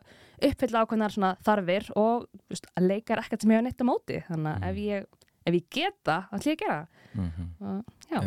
uppfylla 0.49 0.85
ákveðnar 0.85 1.15
svona 1.15 1.33
þarfir 1.47 1.89
og 1.99 2.29
veist, 2.51 2.69
að 2.77 2.89
leika 2.91 3.17
er 3.17 3.25
ekkert 3.25 3.45
sem 3.45 3.55
ég 3.55 3.61
hef 3.61 3.67
neitt 3.67 3.83
á 3.83 3.87
móti 3.87 4.21
þannig 4.29 4.53
að 4.53 4.69
ef 4.69 4.83
ég, 4.83 5.09
ef 5.43 5.59
ég 5.59 5.67
geta, 5.79 6.19
þá 6.29 6.37
ætlum 6.39 6.53
ég 6.53 6.61
að 6.61 6.63
gera. 6.63 6.79
Mm 7.13 7.31
-hmm. 7.37 7.83
og. 8.13 8.23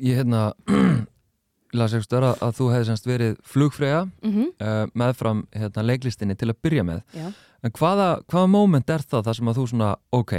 Ég 0.00 0.20
hérna 0.22 0.42
las 1.78 1.94
ekki 1.96 2.06
störa 2.06 2.34
að 2.40 2.58
þú 2.58 2.68
hefði 2.72 2.88
semst 2.90 3.08
verið 3.08 3.38
flugfreyja 3.48 4.04
mm 4.04 4.32
uh, 4.60 4.86
meðfram 4.94 5.46
hérna, 5.52 5.82
leiklistinni 5.82 6.36
til 6.36 6.50
að 6.50 6.60
byrja 6.62 6.84
með 6.84 7.02
Já. 7.16 7.32
En 7.62 7.74
hvaða, 7.78 8.08
hvaða 8.30 8.50
moment 8.50 8.90
er 8.90 9.04
það 9.06 9.26
þar 9.28 9.38
sem 9.38 9.50
að 9.52 9.58
þú 9.60 9.66
svona, 9.70 9.90
ok, 10.18 10.32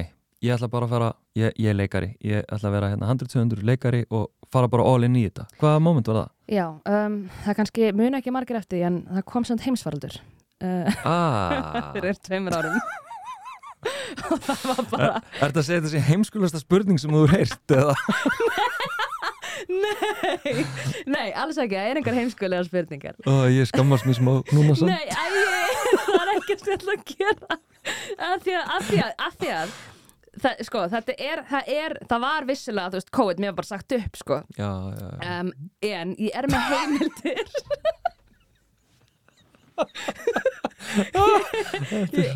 ég 0.44 0.56
ætla 0.58 0.70
bara 0.72 0.88
að 0.89 0.96
fara 0.96 1.10
ég, 1.39 1.53
ég 1.63 1.70
er 1.72 1.77
leikari, 1.80 2.10
ég 2.25 2.44
ætla 2.51 2.70
að 2.70 2.75
vera 2.77 2.89
hérna 2.94 3.12
100-200 3.13 3.63
leikari 3.68 4.03
og 4.13 4.27
fara 4.53 4.70
bara 4.72 4.86
all 4.86 5.08
in 5.08 5.15
í 5.18 5.24
þetta. 5.30 5.48
Hvaða 5.62 5.80
moment 5.86 6.10
var 6.12 6.20
það? 6.20 6.34
Já, 6.53 6.65
um, 6.98 7.15
það 7.46 7.58
kannski 7.62 7.92
muna 7.96 8.20
ekki 8.20 8.34
margir 8.36 8.60
eftir 8.60 8.77
því, 8.80 8.84
en 8.89 9.00
það 9.18 9.25
kom 9.32 9.48
samt 9.48 9.63
heimsfaraldur. 9.65 10.20
Uh, 10.63 11.00
Ah, 11.08 11.89
fyrir 11.96 12.20
tveimur 12.24 12.56
árum. 12.60 12.77
Og 14.32 14.38
það 14.46 14.62
var 14.70 14.86
bara 14.92 15.08
er 15.18 15.50
þetta 15.50 15.60
að 15.60 15.65
segja 15.68 15.84
þessi 15.88 16.01
heimskulasta 16.08 16.60
spurning 16.62 17.00
sem 17.01 17.12
þú 17.12 17.24
er 17.25 17.34
heyrt 17.39 17.74
eða? 17.75 17.96
nei, 19.84 20.63
nei, 21.10 21.27
alls 21.39 21.58
ekki, 21.60 21.75
það 21.75 21.89
er 21.89 22.00
engar 22.00 22.15
heimskulega 22.20 22.68
spurningar. 22.68 23.18
Ó, 23.27 23.34
ég 23.51 23.68
skammast 23.72 24.08
mér 24.08 24.18
smá 24.20 24.32
núna 24.53 24.75
sann 24.77 24.92
Nei, 24.92 25.08
æ, 25.08 25.25
það 26.50 26.76
er 26.76 26.94
ekki 26.94 26.94
að 26.94 27.18
gera 27.18 27.58
að 28.34 28.46
því 28.46 28.54
að, 28.60 28.70
að, 28.76 28.86
því 28.90 29.02
að, 29.04 29.12
að, 29.28 29.34
því 29.42 29.50
að 29.58 29.74
það, 30.44 30.64
sko, 30.70 30.84
þetta 30.94 31.16
er, 31.30 31.42
það 31.50 31.72
er 31.78 31.96
það 32.10 32.24
var 32.26 32.48
vissilega, 32.50 32.92
þú 32.94 33.00
veist, 33.00 33.12
COVID, 33.20 33.42
mér 33.44 33.52
var 33.54 33.60
bara 33.62 33.72
sagt 33.74 33.96
upp 34.00 34.20
sko, 34.22 34.40
Já, 34.58 34.70
já, 34.94 35.08
já. 35.10 35.40
um, 35.40 35.54
en 35.94 36.16
ég 36.28 36.38
er 36.42 36.50
með 36.54 36.62
heimildir 36.74 37.46
Þetta 40.94 41.22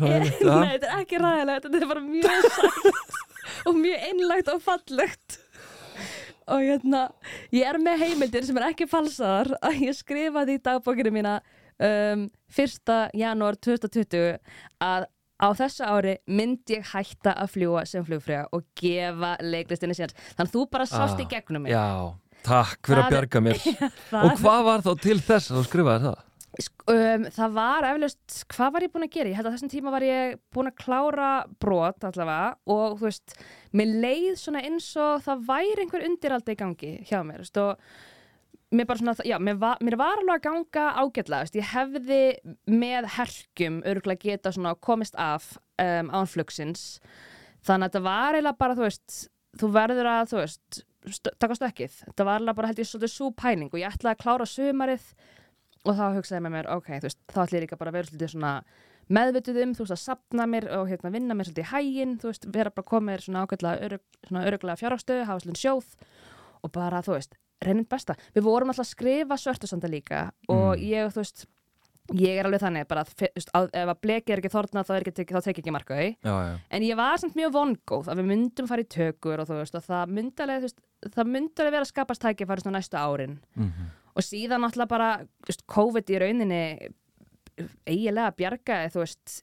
er. 0.08 0.24
Nei, 0.42 0.70
þetta 0.72 0.88
er 0.88 0.94
ekki 1.02 1.18
ræðilegt, 1.22 1.66
þetta 1.68 1.78
er 1.78 1.90
bara 1.90 2.02
mjög 2.02 2.48
sætt 2.56 3.68
og 3.68 3.76
mjög 3.78 4.06
einlægt 4.08 4.50
og 4.52 4.62
fallegt 4.64 5.36
og 6.48 6.62
hérna 6.64 7.02
ég 7.52 7.66
er 7.68 7.78
með 7.82 8.02
heimildir 8.06 8.46
sem 8.48 8.56
er 8.58 8.70
ekki 8.70 8.86
falsaðar 8.90 9.50
að 9.60 9.82
ég 9.84 9.96
skrifaði 9.98 10.56
í 10.56 10.62
dagbókinu 10.64 11.12
mína 11.14 11.34
um, 11.84 12.26
1. 12.56 12.96
janúar 13.20 13.56
2020 13.62 14.38
að 14.84 15.06
á 15.38 15.48
þessu 15.54 15.84
ári 15.86 16.16
myndi 16.26 16.78
ég 16.80 16.88
hætta 16.92 17.36
að 17.38 17.52
fljúa 17.54 17.84
sem 17.86 18.02
flugfrega 18.06 18.48
og 18.52 18.64
gefa 18.80 19.36
leiklistinni 19.44 19.94
síðan 19.94 20.16
þannig 20.34 20.48
að 20.48 20.54
þú 20.56 20.64
bara 20.72 20.86
sást 20.90 21.20
í 21.22 21.26
Ah, 21.28 21.30
gegnum 21.36 21.62
mig 21.62 21.72
Já, 21.76 21.84
takk 22.42 22.80
fyrir 22.88 23.04
Það 23.04 23.06
að 23.06 23.12
bjarga 23.14 23.44
mér 23.46 23.60
Það- 24.10 24.24
Og 24.32 24.40
hvað 24.42 24.64
var 24.70 24.82
þá 24.88 24.90
til 25.04 25.18
þess 25.28 25.52
að 25.52 25.60
þú 25.60 25.66
skrifaði 25.68 26.08
það? 26.08 26.24
Um, 26.90 27.24
það 27.30 27.52
var 27.54 27.84
eflaust, 27.86 28.34
hvað 28.50 28.70
var 28.74 28.82
ég 28.82 28.90
búin 28.90 29.04
að 29.06 29.10
gera? 29.14 29.30
Ég 29.30 29.36
held 29.38 29.46
að 29.46 29.54
þessum 29.54 29.70
tíma 29.70 29.90
var 29.94 30.02
ég 30.08 30.38
búin 30.56 30.70
að 30.72 30.78
klára 30.80 31.28
brot 31.62 32.06
allavega 32.08 32.48
og 32.74 32.96
þú 32.98 33.04
veist, 33.06 33.34
mér 33.78 33.92
leið 34.02 34.30
svona 34.40 34.62
eins 34.66 34.88
og 34.98 35.20
það 35.26 35.44
væri 35.52 35.84
einhver 35.84 36.06
undiraldi 36.08 36.56
í 36.56 36.58
gangi 36.58 36.90
hjá 37.06 37.20
mér, 37.28 37.44
þú 37.44 37.46
veist, 37.46 37.60
og 37.62 38.16
mér 38.74 38.88
bara 38.88 39.00
svona, 39.00 39.14
já, 39.24 39.38
mér 39.40 39.56
var, 39.60 39.80
mér 39.84 39.96
var 39.96 40.18
alveg 40.18 40.34
að 40.34 40.44
ganga 40.44 41.30
veist, 41.30 41.56
ég 41.56 41.70
hefði 41.72 42.20
með 42.68 43.08
herkjum 43.16 43.80
örgulega 43.88 44.28
geta 44.28 44.52
svona 44.52 44.74
komist 44.76 45.16
af 45.16 45.54
um, 45.80 46.10
ánflugsins 46.12 46.98
þannig 47.64 47.88
að 47.88 47.88
þetta 47.88 48.04
var 48.04 48.36
eiginlega 48.36 48.60
bara, 48.60 48.76
þú 48.76 48.84
veist, 48.84 49.16
þú 49.58 49.72
verður 49.72 50.10
að, 50.12 50.28
þú 50.32 50.40
veist, 50.42 50.82
st 51.08 51.32
taka 51.40 51.56
stökkið, 51.56 51.96
þetta 52.10 52.28
var 52.28 52.36
eiginlega 52.36 52.60
bara 52.60 52.70
held 52.72 52.82
ég 52.82 52.90
svolítið 52.90 53.14
svo 53.14 53.30
pæling 53.32 53.72
og 53.72 53.80
ég 53.80 53.96
ætlaði 53.96 54.14
að 54.14 54.22
klára 54.26 54.50
sumarið 54.52 55.08
og 55.88 55.96
þá 55.96 56.04
hugsaði 56.18 56.44
með 56.44 56.56
mér, 56.58 56.70
ok, 56.76 56.92
þú 56.98 57.08
veist, 57.08 57.20
þá 57.32 57.40
ætlum 57.46 57.58
ég 57.58 57.64
líka 57.64 57.80
bara 57.80 57.94
að 57.94 57.98
vera 57.98 58.10
svolítið 58.10 58.32
svona 58.34 58.54
meðvituð 59.08 59.60
um, 59.64 59.74
þú 59.78 59.86
veist, 59.86 59.96
að 59.96 60.04
sapna 60.04 60.48
mér 60.50 60.68
og 60.76 60.88
hérna 60.90 61.14
vinna 61.14 61.36
mér 61.38 61.48
svolítið 61.48 61.64
í 61.64 61.70
hæginn, 61.72 62.16
þú 62.20 62.32
veist, 62.34 62.48
vera 62.52 62.74
bara 62.74 62.90
komið 62.92 63.24
svona 63.24 63.46
svona 63.48 64.42
öruglega 64.44 64.80
fjárhástöðu, 64.82 65.24
hafa 65.24 65.44
svolítið 65.46 65.62
sjóð 65.62 65.94
og 66.66 66.72
bara, 66.74 67.00
þú 67.06 67.14
veist, 67.16 67.38
reynir 67.64 67.86
besta. 67.90 68.14
Við 68.34 68.46
vorum 68.46 68.70
alltaf 68.72 68.86
að 68.86 68.92
skrifa 68.94 69.38
svörtusanda 69.38 69.88
líka 69.90 70.30
og 70.48 70.76
Mm. 70.76 70.82
ég, 70.88 71.12
þú 71.12 71.22
veist, 71.22 71.46
ég 72.14 72.38
er 72.38 72.46
alveg 72.48 72.60
þannig 72.62 72.88
bara, 72.88 73.02
að, 73.04 73.28
veist, 73.34 73.50
að, 73.54 73.68
ef 73.72 73.88
að 73.92 74.00
bleki 74.00 74.32
er 74.32 74.38
ekki 74.40 74.52
þorna 74.54 74.84
þá, 74.84 74.92
þá 75.04 75.40
tek 75.42 75.58
ég 75.58 75.58
ekki 75.58 75.74
marka 75.74 75.98
já, 76.24 76.58
En 76.70 76.82
ég 76.82 76.96
var 76.96 77.18
samt 77.18 77.34
mjög 77.36 77.52
vongóð 77.52 78.08
að 78.08 78.22
við 78.22 78.28
myndum 78.30 78.68
fara 78.70 78.84
í 78.84 78.88
tökur 78.88 79.40
og 79.42 79.48
þú 79.48 79.58
veist, 79.60 79.74
og 79.74 79.84
það 79.84 80.14
myndi 80.16 80.42
alveg, 80.42 80.72
alveg 81.04 81.72
vera 81.72 81.84
að 81.84 81.90
skapast 81.92 82.22
tækifæri 82.22 82.64
svona 82.64 82.78
næstu 82.78 82.96
árin 82.96 83.38
mm 83.54 83.94
og 84.18 84.24
síðan 84.24 84.64
náttúrulega 84.64 84.90
bara 84.90 85.08
þú 85.46 85.46
veist, 85.46 85.60
COVID 85.70 86.08
í 86.10 86.16
rauninni 86.18 86.62
eiginlega 87.86 88.32
bjargaði 88.38 88.90
þú 88.94 89.02
veist 89.04 89.36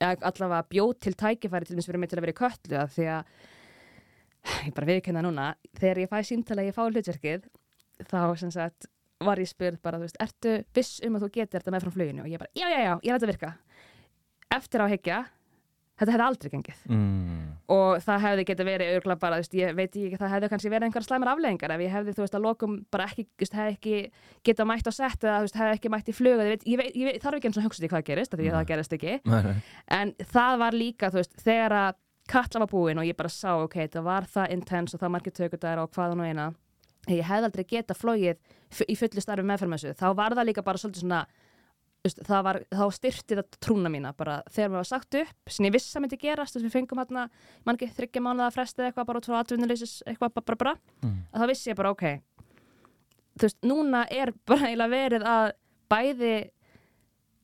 allavega 0.00 0.66
bjóð 0.72 0.92
til 1.06 1.14
tækifæri 1.16 1.68
til 1.68 1.78
þess 1.78 1.88
fyrir 1.88 2.02
mig 2.02 2.10
til 2.10 2.18
að 2.18 2.26
vera 2.26 2.34
í 2.34 2.40
köllu 2.40 2.78
af 2.82 2.92
því 2.96 3.06
að 3.14 3.32
ég 4.66 4.76
bara 4.76 4.90
viðkenna 4.92 5.24
núna. 5.26 5.50
Þegar 5.78 6.04
ég 6.04 6.12
fæ 6.12 6.20
símtala 6.26 6.64
að 6.64 6.70
ég 6.70 6.76
fá 6.78 6.82
hlutverkið 6.86 7.50
þá 8.10 8.20
sem 8.40 8.54
sagt 8.54 8.88
var 9.20 9.40
ég 9.42 9.50
spurð 9.50 9.80
bara, 9.84 9.98
þú 10.00 10.06
veist, 10.08 10.20
ertu 10.24 10.54
viss 10.76 11.02
um 11.04 11.18
að 11.18 11.26
þú 11.26 11.32
getur 11.34 11.60
þetta 11.60 11.74
með 11.74 11.84
frá 11.84 11.94
fluginu? 11.96 12.24
Og 12.24 12.30
ég 12.32 12.40
bara, 12.40 12.52
já, 12.56 12.66
já, 12.72 12.78
já, 12.86 12.94
ég 13.04 13.12
læt 13.12 13.26
að 13.26 13.32
virka. 13.34 13.52
Eftir 14.56 14.80
á 14.80 14.84
að 14.86 14.94
hyggja 14.94 15.18
þetta 16.00 16.14
hefði 16.14 16.26
aldrei 16.26 16.52
gengið. 16.54 16.84
Mm. 16.88 17.48
og 17.70 18.00
það 18.02 18.22
hefði 18.24 18.44
geta 18.48 18.64
verið 18.66 18.92
örgulega 18.96 19.20
bara, 19.20 19.36
þú 19.38 19.44
veist, 19.44 19.56
ég 19.60 19.74
veit 19.78 19.90
ekki, 20.00 20.18
það 20.18 20.32
hefði 20.34 20.48
kannski 20.50 20.72
verið 20.72 20.88
einhver 20.88 21.06
slæmar 21.06 21.30
afleggingar 21.34 21.74
ef 21.74 21.82
ég 21.84 21.92
hefði, 21.94 22.14
þú 22.16 22.24
veist, 22.24 22.36
að 22.38 22.46
lokum 22.46 22.76
bara 22.90 23.06
ekki, 23.06 23.26
þú 23.28 23.44
veist, 23.44 23.56
hefði 23.58 23.74
ekki 23.76 23.98
geta 24.48 24.66
mætt 24.66 24.90
á 24.90 24.92
sett 24.96 25.26
eða, 25.26 25.36
þú 25.36 25.46
veist, 25.46 25.58
hefði 25.60 25.76
ekki 25.76 25.92
mætt 25.94 26.10
í 26.10 26.16
flug 26.16 26.40
ég, 26.40 26.50
veit, 26.50 26.64
ég, 26.66 26.82
ég 26.88 27.10
veit, 27.10 27.20
þarf 27.22 27.38
ekki 27.38 27.50
eins 27.50 27.60
og 27.60 27.68
hugsa 27.68 27.84
því 27.84 27.90
hvað 27.92 28.06
gerist, 28.08 28.34
því 28.40 28.50
það 28.56 28.66
gerist 28.72 28.96
ekki. 28.96 29.16
Nei, 29.30 29.40
nei. 29.46 29.60
en 30.00 30.14
það 30.32 30.56
var 30.64 30.78
líka, 30.80 31.12
þú 31.12 31.20
veist, 31.20 31.36
þegar 31.44 31.76
að 31.78 32.00
Katla 32.30 32.62
var 32.62 32.70
búin 32.70 33.00
og 33.00 33.06
ég 33.08 33.18
bara 33.18 33.30
sá, 33.32 33.56
ok, 33.58 33.76
það 33.90 34.06
var 34.06 34.26
það 34.30 34.56
intense 34.56 34.96
og 34.96 35.02
það 35.02 35.14
margir 35.16 35.34
tökudar 35.34 35.82
og 35.82 35.92
hvað 35.94 36.16
og 36.16 36.26
eina. 36.28 36.48
Ég 37.10 37.26
hefði 37.26 37.48
aldrei 37.48 37.66
geta 37.66 37.96
flóið 37.96 38.38
í 38.86 38.96
fullu 38.98 39.22
starfi 39.24 39.46
meðferðmessu, 39.48 39.94
þá 39.98 40.10
var 40.14 40.36
það 40.36 40.50
líka 40.50 40.64
bara 40.66 40.78
svolítið 40.78 41.06
svona 41.06 41.24
það 42.08 42.44
var, 42.46 42.58
þá 42.72 42.84
styrti 42.96 43.36
það 43.36 43.56
trúna 43.60 43.90
mína. 43.92 44.12
Bara 44.16 44.40
þegar 44.48 44.70
mér 44.70 44.80
var 44.80 44.88
sagt 44.88 45.16
upp 45.20 45.52
sem 45.52 45.66
ég 45.66 45.74
vissi 45.74 45.96
að 45.98 46.04
myndi 46.04 46.20
gerast 46.20 46.54
þess 46.54 46.62
að 46.62 46.68
við 46.68 46.76
fengum 46.76 47.00
hérna 47.02 47.26
mann 47.66 47.76
ekki 47.76 47.90
þryggja 47.98 48.22
mánuða 48.24 48.52
frestið 48.54 48.86
eitthvað 48.86 49.08
bara 49.10 49.20
út 49.20 49.28
frá 49.28 49.40
atvinnuleysis 49.40 49.96
eitthvað 50.06 50.36
bara, 50.38 50.46
bara, 50.46 50.60
bara. 50.62 50.76
Mm. 51.04 51.18
að 51.32 51.42
þá 51.42 51.50
vissi 51.50 51.70
ég 51.70 51.80
bara 51.80 51.92
ok 51.92 52.06
þú 53.40 53.48
veist, 53.48 53.58
núna 53.66 54.06
er 54.12 54.32
bara 54.48 54.70
eiginlega 54.70 54.94
verið 54.94 55.28
að 55.34 55.50
bæði 55.90 56.34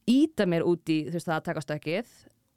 íta 0.06 0.46
mér 0.48 0.66
út 0.68 0.92
í 0.92 1.02
þú 1.08 1.18
veist, 1.18 1.28
það 1.28 1.36
að 1.36 1.46
taka 1.50 1.64
stökkið 1.66 2.16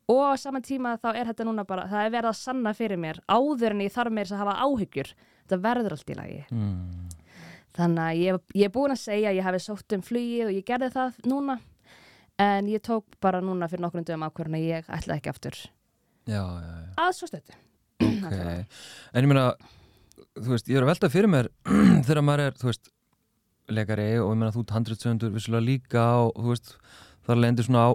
og 0.10 0.36
saman 0.42 0.66
tíma 0.66 0.98
þá 1.02 1.10
er 1.14 1.32
þetta 1.32 1.48
núna 1.48 1.66
bara 1.70 1.88
það 1.90 2.06
er 2.06 2.14
verið 2.18 2.32
að 2.32 2.40
sanna 2.42 2.76
fyrir 2.78 3.02
mér 3.02 3.22
áður 3.30 3.76
en 3.76 3.86
ég 3.86 3.96
þarf 3.96 4.16
mér 4.18 4.34
að 4.34 4.44
hafa 4.44 4.58
áhyggjur. 4.66 5.14
Þetta 5.44 5.62
verður 5.64 5.96
allt 5.96 6.14
í 6.14 6.20
lagi. 6.20 6.44
Mm. 6.54 7.10
þannig 7.80 8.04
að 8.04 8.20
ég, 8.20 8.40
ég 8.60 8.68
er 8.68 8.72
búin 8.74 8.92
að 8.94 9.04
segja 9.04 9.30
að 9.30 9.38
ég 9.38 9.46
hafi 9.46 9.60
sótt 9.64 9.94
um 9.96 10.02
flugið 10.04 10.48
og 10.50 10.56
ég 10.58 10.66
gerði 10.68 10.90
það 10.98 11.20
núna. 11.30 11.60
En 12.40 12.70
ég 12.72 12.82
tók 12.84 13.20
bara 13.22 13.42
núna 13.44 13.68
fyrir 13.70 13.84
nokkrum 13.84 14.06
dögum 14.08 14.26
ákvörðun 14.28 14.58
að 14.60 14.68
ég 14.68 14.90
ætla 14.96 15.18
ekki 15.20 15.32
aftur. 15.32 15.58
Já, 16.30 16.44
já, 16.44 16.72
já. 16.84 16.94
Að 17.00 17.12
svo 17.18 17.30
stötu 17.30 17.58
Ok, 18.00 18.34
en 19.14 19.26
ég 19.26 19.30
meina 19.30 19.46
þú 20.40 20.54
veist, 20.54 20.70
ég 20.70 20.78
er 20.78 20.86
að 20.86 20.92
velta 20.94 21.12
fyrir 21.12 21.32
mér 21.32 21.50
þegar 22.08 22.26
maður 22.26 22.46
er, 22.46 22.58
þú 22.60 22.70
veist 22.70 22.92
leikari 23.70 24.10
og 24.22 24.34
ég 24.34 24.40
meina 24.40 24.54
þú 24.56 24.64
ert 24.66 24.76
handritsöndur 24.76 25.34
vissulega 25.34 25.66
líka 25.66 26.06
og 26.26 26.38
þú 26.38 26.54
veist, 26.54 26.74
það 27.28 27.42
lendir 27.44 27.68
svona 27.68 27.86
á 27.86 27.92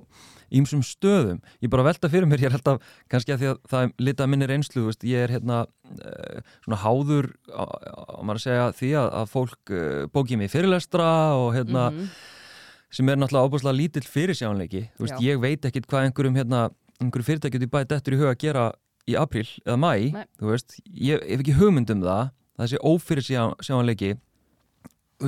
ímsum 0.55 0.83
stöðum. 0.87 1.41
Ég 1.65 1.71
bara 1.73 1.83
að 1.85 1.89
velta 1.93 2.11
fyrir 2.13 2.29
mér, 2.31 2.43
ég 2.45 2.51
er 2.53 2.57
alltaf 2.59 2.83
kannski 3.11 3.35
að 3.35 3.41
því 3.43 3.49
að 3.53 3.59
það 3.73 3.87
er 3.89 3.93
lita 4.09 4.27
minni 4.31 4.49
reynslu, 4.51 4.85
veist, 4.89 5.05
ég 5.09 5.25
er 5.27 5.35
hérna 5.35 5.59
uh, 5.67 6.39
svona 6.65 6.79
háður 6.85 7.31
að 7.55 8.39
segja 8.45 8.69
því 8.79 8.93
að, 9.01 9.09
að 9.23 9.33
fólk 9.35 9.75
uh, 9.75 10.05
bókið 10.15 10.41
mig 10.45 10.53
fyrirlestra 10.55 11.09
og 11.41 11.51
hérna 11.59 11.89
Mhm. 11.95 12.09
sem 12.95 13.09
er 13.11 13.17
náttúrulega 13.19 13.49
ábúrslega 13.51 13.75
lítill 13.77 14.07
fyrirsjánleiki 14.07 14.85
veist, 15.03 15.17
ég 15.25 15.41
veit 15.43 15.65
ekkit 15.67 15.87
hvað 15.91 16.05
einhverjum 16.09 16.37
hérna, 16.39 16.61
einhverju 17.03 17.27
fyrirtækjum 17.27 17.65
í 17.67 17.71
bæ 17.73 17.81
dettur 17.91 18.15
í 18.15 18.19
huga 18.21 18.31
að 18.37 18.39
gera 18.45 18.67
í 19.11 19.17
apríl 19.19 19.49
eða 19.67 19.75
mæ, 19.83 19.91
Nei. 20.15 20.25
þú 20.39 20.53
veist 20.53 20.77
ég 20.95 21.19
hef 21.27 21.43
ekki 21.43 21.57
hugmynd 21.59 21.91
um 21.91 22.05
það, 22.07 22.31
það 22.61 22.71
sé 22.71 22.79
ófyrirsjánleiki 22.87 24.13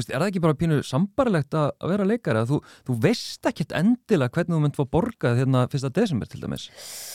veist, 0.01 0.13
er 0.13 0.23
það 0.23 0.31
ekki 0.31 0.43
bara 0.45 0.59
pínu 0.61 0.79
sambarlegt 0.87 1.57
að, 1.59 1.69
vera 1.93 2.09
leikari? 2.09 2.43
Að 2.43 2.53
þú, 2.53 2.61
þú 2.89 2.97
veist 3.07 3.51
ekkit 3.51 3.75
endilega 3.77 4.35
hvernig 4.37 4.57
þú 4.57 4.63
mynd 4.65 4.79
fá 4.79 4.85
borgað 4.97 5.43
hérna 5.43 5.67
fyrsta 5.73 5.93
desember 5.97 6.31
til 6.31 6.43
dæmis, 6.43 6.69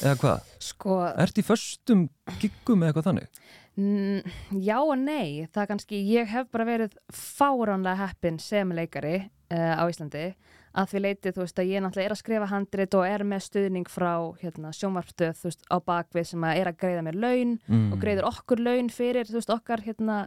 eða 0.03 0.19
hvað? 0.21 0.53
Sko, 0.71 1.01
ert 1.25 1.41
í 1.41 1.45
föstum 1.45 2.07
giggum 2.41 2.83
eða 2.83 2.91
eitthvað 2.91 3.09
þannig? 3.09 3.43
Mm, 3.79 4.31
já 4.59 4.77
og 4.81 4.97
nei, 4.99 5.47
það 5.55 5.69
kannski, 5.69 6.01
ég 6.11 6.27
hef 6.27 6.49
bara 6.51 6.67
verið 6.67 6.97
fáránlega 7.15 8.09
heppin 8.09 8.41
sem 8.43 8.73
leikari 8.75 9.21
uh, 9.23 9.79
á 9.79 9.83
Íslandi 9.87 10.33
að 10.71 10.91
því 10.91 11.01
leiti, 11.03 11.33
þú 11.35 11.43
veist, 11.43 11.59
að 11.59 11.71
ég 11.71 11.83
náttúrulega 11.83 12.07
er 12.07 12.15
að 12.15 12.21
skrifa 12.21 12.47
handrit 12.51 12.95
og 12.95 13.05
er 13.07 13.23
með 13.27 13.43
stuðning 13.47 13.91
frá 13.91 14.13
hérna, 14.39 14.71
sjónvarpstöð, 14.75 15.33
þú 15.39 15.49
veist, 15.49 15.65
á 15.67 15.77
bakvið 15.91 16.27
sem 16.31 16.47
að 16.47 16.61
er 16.61 16.71
að 16.71 16.79
greiða 16.83 17.03
mér 17.07 17.19
laun 17.19 17.53
mm. 17.59 17.87
og 17.91 18.01
greiður 18.03 18.29
okkur 18.31 18.63
laun 18.63 18.91
fyrir, 18.93 19.27
þú 19.27 19.39
veist, 19.39 19.51
okkar 19.51 19.83
hérna, 19.83 20.21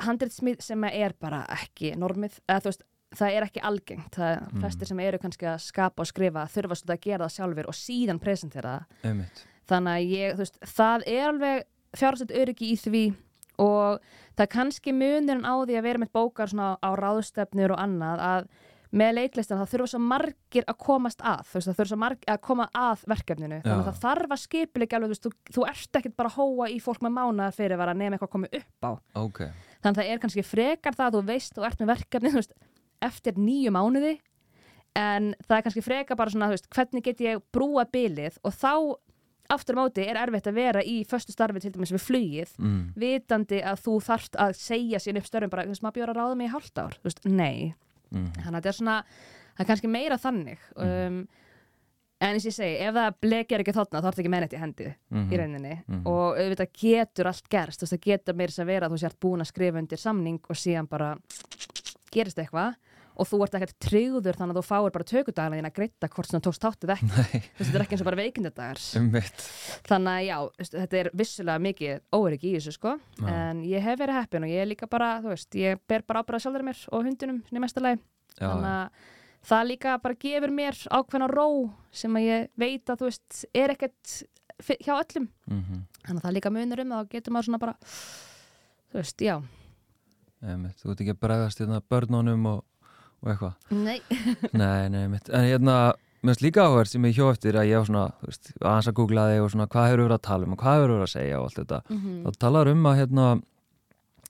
handritsmið 0.00 0.60
sem 0.60 0.84
er 0.84 1.12
bara 1.20 1.44
ekki 1.56 1.94
normið, 1.96 2.38
eða 2.48 2.60
þú 2.64 2.70
veist, 2.72 2.82
það 3.16 3.34
er 3.36 3.42
ekki 3.46 3.60
algengt, 3.62 4.10
það 4.16 4.40
Mm. 4.52 4.60
flestir 4.60 4.86
sem 4.86 5.00
eru 5.00 5.18
kannski 5.18 5.46
að 5.46 5.60
skapa 5.60 6.00
og 6.02 6.06
skrifa 6.06 6.46
þurfa 6.50 6.74
svolítið 6.76 6.96
að 6.96 7.00
gera 7.06 7.24
það 7.26 7.36
sjálfur 7.36 7.68
og 7.68 7.74
síðan 7.74 8.18
presentera 8.20 8.72
það 9.02 9.10
Einmitt. 9.10 9.44
þannig 9.68 9.92
að 9.92 10.10
ég, 10.10 10.32
þú 10.34 10.38
veist, 10.38 10.58
það 10.76 11.02
er 11.06 11.28
alveg 11.28 11.64
fjárhastett 11.96 12.34
öryggi 12.36 12.72
í 12.72 12.76
því 12.76 13.04
og 13.58 14.00
það 14.36 14.42
er 14.44 14.52
kannski 14.52 14.92
munurinn 14.92 15.46
á 15.48 15.54
því 15.64 15.78
að 15.78 15.82
vera 15.82 15.98
með 15.98 16.12
bókar 16.12 16.48
svona 16.50 16.76
á 16.82 16.90
ráðstefnur 16.98 17.72
og 17.72 17.78
annað 17.78 18.20
að 18.20 18.48
með 18.90 19.12
leiklistan 19.18 19.60
það 19.60 19.72
þurfa 19.72 19.90
svo 19.92 20.00
margir 20.02 20.66
að 20.66 20.78
komast 20.82 21.24
að 21.24 21.42
þú 21.48 21.58
veist 21.58 21.68
það 21.70 21.78
þurfa 21.80 21.90
svo 21.92 21.98
margir 22.02 22.32
að 22.32 22.40
koma 22.46 22.68
að 22.76 23.04
verkefninu. 23.12 23.60
Þannig 23.64 23.82
að 23.82 23.88
það 23.90 24.02
þarf 24.04 24.36
að 24.36 24.42
skipilega 24.44 25.00
alveg 25.00 25.22
þú, 25.24 25.32
þú, 25.50 25.66
ert 25.72 26.00
ekkert 26.00 26.16
bara 26.20 26.32
að 26.32 26.38
hóa 26.40 26.70
í 26.70 26.78
fólk 26.82 27.02
með 27.06 27.16
mánaðar 27.18 27.56
fyrir 27.56 27.82
að 27.86 27.92
nema 27.96 28.16
eitthvað 28.16 28.30
að 28.30 28.36
koma 28.36 28.52
upp 28.60 28.88
á. 28.88 28.90
Ok, 29.22 29.42
þannig 29.82 29.92
að 29.92 30.00
það 30.02 30.12
er 30.12 30.22
kannski 30.24 30.46
frekar 30.46 30.98
það 30.98 31.10
að 31.10 31.18
þú 31.18 31.24
veist 31.32 31.56
þú 31.56 31.66
ert 31.68 31.82
með 31.82 31.92
verkefni 31.94 32.34
veist, 32.36 32.56
eftir 33.06 33.40
nýju 33.40 33.74
mánuði 33.74 34.14
en 34.96 35.32
það 35.44 35.58
er 35.58 35.66
kannski 35.66 35.84
frekar 35.84 36.18
bara 36.18 36.32
svona 36.32 36.52
veist, 36.52 36.70
hvernig 36.72 37.04
get 37.04 37.20
ég 37.24 37.42
brúa 37.52 37.84
bilið? 37.92 38.38
Og 38.46 38.54
þá 38.56 38.96
aftur 39.52 39.78
móti 39.78 40.04
er 40.04 40.18
erfitt 40.18 40.48
að 40.50 40.58
vera 40.58 40.82
í 40.82 41.00
föstu 41.08 41.34
starfi 41.34 41.62
til 41.62 41.72
dæmis 41.74 41.92
við 41.94 42.02
flugið 42.02 42.54
mm. 42.58 42.78
vitandi 42.98 43.60
að 43.62 43.82
þú 43.84 43.96
þarft 44.08 44.38
að 44.42 44.56
segja 44.58 45.00
sín 45.02 45.20
upp 45.20 45.28
störfum 45.28 45.52
bara, 45.52 45.66
þú 45.66 45.74
veist, 45.74 45.84
maður 45.84 45.98
bjóra 46.00 46.14
að 46.14 46.20
ráða 46.20 46.38
mig 46.40 46.48
í 46.48 46.54
hálft 46.54 46.80
ár? 46.82 46.96
Þú 46.98 47.10
veist, 47.10 47.22
nei, 47.30 47.74
Mm. 48.12 48.30
þannig 48.36 48.46
að 48.46 48.60
þetta 48.60 48.68
er 48.68 48.78
svona 48.80 48.96
það 49.56 49.60
er 49.64 49.68
kannski 49.70 49.88
meira 49.90 50.16
þannig 50.22 50.58
um, 50.76 51.18
en 52.20 52.32
eins 52.32 52.44
og 52.46 52.50
ég 52.50 52.54
segi, 52.56 52.76
ef 52.86 52.94
það 52.96 53.16
blekjar 53.20 53.60
ekki 53.64 53.72
þarna 53.76 54.00
þá 54.00 54.06
er 54.06 54.12
þetta 54.14 54.22
ekki 54.24 54.30
mennett 54.32 54.52
í 54.56 54.60
hendi 54.60 54.86
Mhm. 55.10 55.32
í 55.32 55.36
rauninni 55.40 55.74
Mhm. 55.86 56.06
og 56.06 56.38
auðvitað 56.38 56.72
getur 56.80 57.26
allt 57.26 57.48
gerst 57.50 57.80
þú 57.80 57.84
veist, 57.86 57.92
það 57.96 58.06
getur 58.10 58.34
meira 58.34 58.50
þess 58.52 58.62
að 58.64 58.66
vera 58.72 58.86
að 58.88 58.92
þú 58.92 58.98
sért 59.04 59.20
búin 59.20 59.40
að 59.44 59.50
skrifa 59.52 59.78
undir 59.78 59.98
samning 59.98 60.40
og 60.48 60.56
síðan 60.56 60.88
bara 60.88 61.16
gerist 62.12 62.38
eitthvað 62.38 62.74
og 63.16 63.28
þú 63.30 63.40
ert 63.46 63.56
ekkert 63.58 63.76
tryggður 63.86 64.38
þannig 64.38 64.56
að 64.56 64.60
þú 64.60 64.64
fáir 64.68 64.94
bara 64.94 65.08
tökudagana 65.10 65.70
að 65.70 65.76
greita 65.78 66.10
hvort 66.12 66.32
þú 66.32 66.40
tókst 66.46 66.66
þáttið 66.66 66.92
ekki. 66.96 67.40
Þetta 67.58 67.72
er 67.72 67.84
ekki 67.84 67.96
eins 67.96 68.04
og 68.04 68.10
bara 68.10 68.20
veikindadagar. 68.20 68.82
Ummitt 69.00 69.46
þannig 69.88 70.12
að 70.12 70.26
já, 70.28 70.68
þetta 70.76 71.00
er 71.00 71.10
vissulega 71.16 71.64
mikið 71.66 72.00
óryggi 72.18 72.52
í 72.52 72.56
þessu 72.58 72.76
sko. 72.76 72.96
Já. 73.16 73.26
en 73.32 73.64
ég 73.66 73.84
hef 73.86 74.00
verið 74.00 74.20
heppin 74.20 74.46
og 74.46 74.52
ég 74.52 74.62
er 74.64 74.70
líka 74.70 74.90
bara 74.90 75.10
veist, 75.24 75.50
ég 75.56 75.80
ber 75.88 76.04
bara 76.06 76.22
ábyrða 76.22 76.44
sjálfur 76.44 76.66
mér 76.66 76.84
og 76.92 77.06
hundinum 77.08 77.42
í 77.46 77.98
þannig 78.36 78.70
að 78.70 79.04
það 79.46 79.68
líka 79.70 79.98
bara 80.02 80.18
gefur 80.20 80.54
mér 80.54 80.78
ákveðna 80.90 81.28
ró 81.30 81.48
sem 81.94 82.16
að 82.18 82.26
ég 82.26 82.48
veit 82.58 82.90
að 82.90 83.02
þú 83.02 83.10
veist 83.10 83.44
er 83.54 83.74
ekkert 83.74 84.16
hjá 84.82 84.94
öllum. 84.96 85.28
Mhm, 85.46 85.84
þannig 86.06 86.20
að 86.20 86.24
það 86.26 86.36
líka 86.36 86.52
munur 86.54 86.82
um 86.82 86.96
og 86.96 87.10
getur 87.12 87.34
maður 87.34 87.48
svona 87.50 87.62
bara 87.62 87.76
þú 88.90 89.00
veist, 89.00 89.20
já. 89.22 89.36
Einmitt. 90.46 90.80
Þú 90.80 90.92
ert 90.92 91.02
ekki 91.02 91.14
að 91.14 91.22
bregðast 91.24 91.60
hérna 91.62 91.82
börnunum 91.90 92.48
og, 92.50 92.64
og 93.26 93.32
eitthvað 93.34 93.78
Nei. 93.82 93.98
Nei, 94.62 94.86
nei, 94.94 95.02
einmitt 95.08 95.28
En 95.34 95.44
hérna, 95.48 95.76
mér 96.22 96.32
finnst 96.36 96.44
líka 96.46 96.64
áhverð 96.68 96.92
sem 96.94 97.08
ég 97.10 97.18
hjó 97.18 97.26
eftir 97.34 97.58
að 97.58 97.68
ég 97.72 97.80
var 97.82 97.88
svona, 97.90 98.06
þú 98.22 98.30
veist, 98.30 98.52
aðeins 98.62 98.88
að 98.92 98.96
googla 99.00 99.26
þig 99.32 99.42
og 99.44 99.50
svona 99.52 99.66
hvað 99.74 99.88
hefur 99.90 100.04
verið 100.06 100.16
að 100.20 100.24
tala 100.30 100.46
um 100.48 100.54
og 100.56 100.62
hvað 100.62 100.78
hefur 100.78 100.94
verið 100.94 101.06
að 101.08 101.12
segja 101.16 101.40
og 101.42 101.48
allt 101.50 101.60
þetta 101.60 101.80
Mhm. 101.90 102.16
þá 102.24 102.38
talar 102.46 102.70
um 102.72 102.86
að 102.92 102.98
hérna 103.02 103.26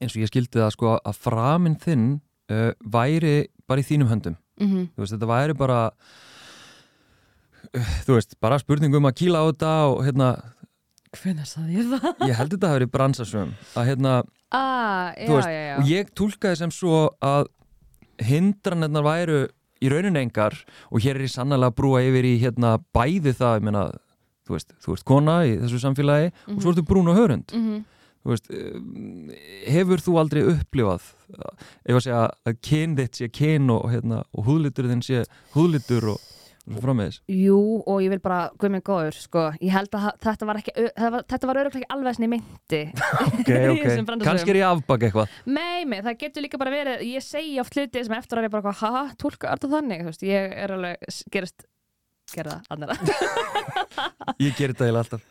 eins 0.01 0.13
og 0.17 0.23
ég 0.25 0.29
skildi 0.33 0.61
það 0.61 0.73
sko 0.77 0.97
að 0.99 1.21
framinn 1.29 1.79
þinn 1.81 2.09
uh, 2.53 2.73
væri 2.85 3.37
bara 3.69 3.81
í 3.85 3.87
þínum 3.93 4.11
höndum 4.13 4.37
Mhm. 4.61 4.89
þú 4.97 5.03
veist, 5.05 5.13
þetta 5.17 5.29
væri 5.29 5.55
bara 5.57 5.81
uh, 7.75 7.97
þú 8.07 8.17
veist, 8.19 8.37
bara 8.41 8.59
spurning 8.63 8.95
um 8.97 9.09
að 9.09 9.17
kýla 9.23 9.43
á 9.43 9.45
þetta 9.51 9.73
og 9.93 10.05
hérna, 10.07 10.31
Hvenær 11.17 11.49
saði 11.49 11.79
ég 11.81 11.87
það? 11.95 12.25
ég 12.29 12.37
held 12.37 12.51
þetta 12.53 12.69
hafi 12.71 12.79
verið 12.81 12.93
bransasum 12.93 13.53
að 13.77 13.87
hérna, 13.93 14.15
Ah, 14.55 15.11
já, 15.19 15.27
veist, 15.33 15.49
já, 15.51 15.63
já. 15.67 15.77
og 15.81 15.89
ég 15.91 16.11
tólkaði 16.15 16.57
sem 16.61 16.71
svo 16.71 16.99
að 17.25 17.49
hindranirnar 18.23 19.05
væru 19.07 19.41
í 19.85 19.91
rauninni 19.93 20.23
engar 20.25 20.55
og 20.91 21.01
hér 21.05 21.17
er 21.19 21.27
ég 21.27 21.33
sannlega 21.35 21.69
að 21.71 21.77
brúa 21.81 22.01
yfir 22.07 22.25
í 22.25 22.37
hérna 22.41 22.77
bæði 22.97 23.35
það, 23.37 23.59
ég 23.61 23.67
meina 23.69 23.85
þú 24.47 24.55
veist, 24.57 24.73
þú 24.81 24.95
veist 24.95 25.05
kona 25.05 25.35
í 25.45 25.57
þessu 25.61 25.81
samfélagi 25.83 26.33
og 26.55 26.63
svo 26.63 26.73
ertu 26.73 26.87
brún 26.87 27.11
og 27.13 27.17
hörund 27.19 27.53
Mhm. 27.53 27.85
þú 28.27 28.33
veist, 28.33 28.49
um, 28.51 29.29
hefur 29.67 30.01
þú 30.03 30.15
aldrei 30.23 30.43
upplifað 30.55 31.03
ef 31.87 31.95
að 31.95 32.01
segja 32.07 32.23
að 32.47 32.57
kyn 32.63 32.97
þitt 32.97 33.15
sé 33.21 33.29
kyn 33.31 33.71
og, 33.71 33.85
hérna, 33.93 34.23
og 34.35 34.45
húðlitur 34.49 34.89
þinn 34.91 35.03
sé 35.05 35.25
húðlitur 35.55 36.09
og, 36.15 36.19
og 36.67 36.83
framvegis 36.83 37.21
Jú, 37.31 37.59
og 37.87 38.01
ég 38.03 38.11
vil 38.13 38.23
bara, 38.23 38.49
guð 38.59 38.73
minn 38.75 38.85
góður, 38.87 39.17
sko, 39.17 39.45
ég 39.63 39.75
held 39.75 39.95
að 39.95 40.09
þetta 40.25 40.49
var 40.49 40.61
ekki, 40.61 40.75
þetta 40.89 41.13
var, 41.15 41.27
þetta 41.33 41.51
var 41.51 41.61
öruglega 41.63 41.85
ekki 41.85 41.95
alveg 41.97 42.21
myndi. 42.33 42.83
ok, 43.29 43.53
Í 43.53 43.79
þessum 43.85 44.03
ok, 44.03 44.09
brandasögum. 44.11 44.27
kannski 44.27 44.55
er 44.55 44.61
ég 44.61 44.67
afbak 44.71 45.07
eitthvað 45.09 45.39
Nei, 45.47 45.87
nei, 45.87 46.01
það 46.03 46.19
getur 46.25 46.47
líka 46.47 46.61
bara 46.63 46.75
verið, 46.75 47.07
ég 47.13 47.25
segi 47.25 47.57
oft 47.63 47.79
hluti 47.79 48.05
sem 48.07 48.19
eftir 48.19 48.41
að 48.43 48.49
ég 48.49 48.55
bara, 48.57 48.75
eitthvað, 48.75 48.99
ha, 48.99 49.17
tólka 49.23 49.53
er 49.53 49.63
það 49.63 49.77
þannig, 49.79 50.05
þú 50.05 50.13
veist, 50.13 50.27
ég 50.27 50.57
er 50.65 50.75
alveg, 50.77 51.11
gerast, 51.37 51.69
gera 52.35 52.57
annara. 52.75 52.97
ég 54.43 54.57
gerir 54.59 54.75
þetta 54.75 54.89
eiginlega 54.89 55.05
alltaf, 55.05 55.23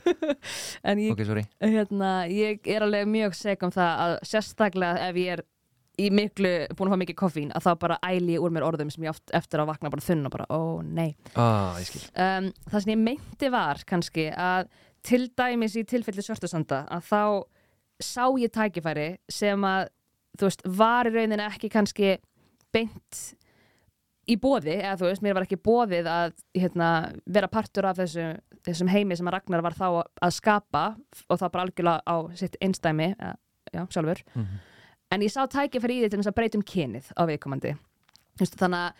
ég, 0.96 1.12
ok, 1.12 1.26
sorry 1.28 1.44
hérna, 1.60 2.14
ég 2.32 2.72
er 2.72 2.88
alveg 2.88 3.12
mjög 3.12 3.36
seg 3.36 3.68
um 3.68 3.76
það 3.76 4.06
að 4.06 4.16
sérstaklega 4.32 5.10
ef 5.10 5.20
ég 5.20 5.36
er 5.36 5.44
í 6.02 6.10
miklu, 6.14 6.52
búin 6.76 6.90
að 6.90 6.96
fá 6.96 7.02
mikið 7.04 7.18
koffín, 7.20 7.52
að 7.56 7.66
þá 7.68 7.72
bara 7.80 7.98
æli 8.04 8.36
ég 8.36 8.44
úr 8.44 8.54
mér 8.56 8.66
orðum 8.68 8.90
sem 8.94 9.04
ég 9.08 9.14
oft 9.14 9.32
eftir 9.38 9.62
að 9.64 9.70
vakna 9.72 9.92
bara 9.94 10.06
þunn 10.06 10.26
og 10.28 10.34
bara, 10.36 10.48
ó, 10.50 10.82
nei. 10.84 11.16
ah, 11.36 11.78
um, 11.80 12.50
það 12.72 12.84
sem 12.84 12.94
ég 12.96 13.02
meinti 13.04 13.52
var 13.54 13.84
kannski 13.88 14.28
að 14.32 14.68
til 15.06 15.28
dæmis 15.38 15.76
í 15.78 15.86
tilfelli 15.88 16.24
svörtusanda 16.26 16.84
að 16.92 17.08
þá 17.12 17.22
sá 18.02 18.26
ég 18.42 18.52
tækifæri 18.52 19.10
sem 19.32 19.62
að 19.64 19.88
þú 20.36 20.50
veist, 20.50 20.64
var 20.82 21.08
í 21.08 21.14
rauninni 21.16 21.46
ekki 21.46 21.70
kannski 21.72 22.16
beint 22.76 23.22
í 24.26 24.36
bóði, 24.42 24.74
eða 24.82 24.98
þú 25.00 25.08
veist, 25.12 25.22
mér 25.24 25.36
var 25.38 25.46
ekki 25.46 25.60
bóðið 25.62 26.08
að 26.10 26.32
hérna, 26.58 26.90
vera 27.30 27.48
partur 27.52 27.86
af 27.86 28.00
þessu, 28.02 28.24
þessum 28.66 28.90
heimi 28.90 29.16
sem 29.16 29.28
að 29.30 29.36
Ragnar 29.38 29.62
var 29.62 29.76
þá 29.78 29.86
að 30.02 30.34
skapa 30.34 30.86
og 31.30 31.38
það 31.40 31.52
bara 31.54 31.66
algjörlega 31.68 32.02
á 32.10 32.16
sitt 32.42 32.58
einstæmi, 32.66 33.12
eða, 33.14 33.36
já, 33.72 33.84
sjálfur 33.94 34.24
Mhm. 34.34 34.64
En 35.16 35.24
ég 35.26 35.32
sá 35.34 35.42
tækifæri 35.52 36.00
í 36.00 36.04
því 36.06 36.10
til 36.14 36.20
þess 36.22 36.32
að 36.34 36.38
breyta 36.42 36.60
um 36.60 36.66
kynið 36.68 37.12
á 37.16 37.22
viðkomandi. 37.32 37.76
Þannig 38.42 38.82
að 38.82 38.92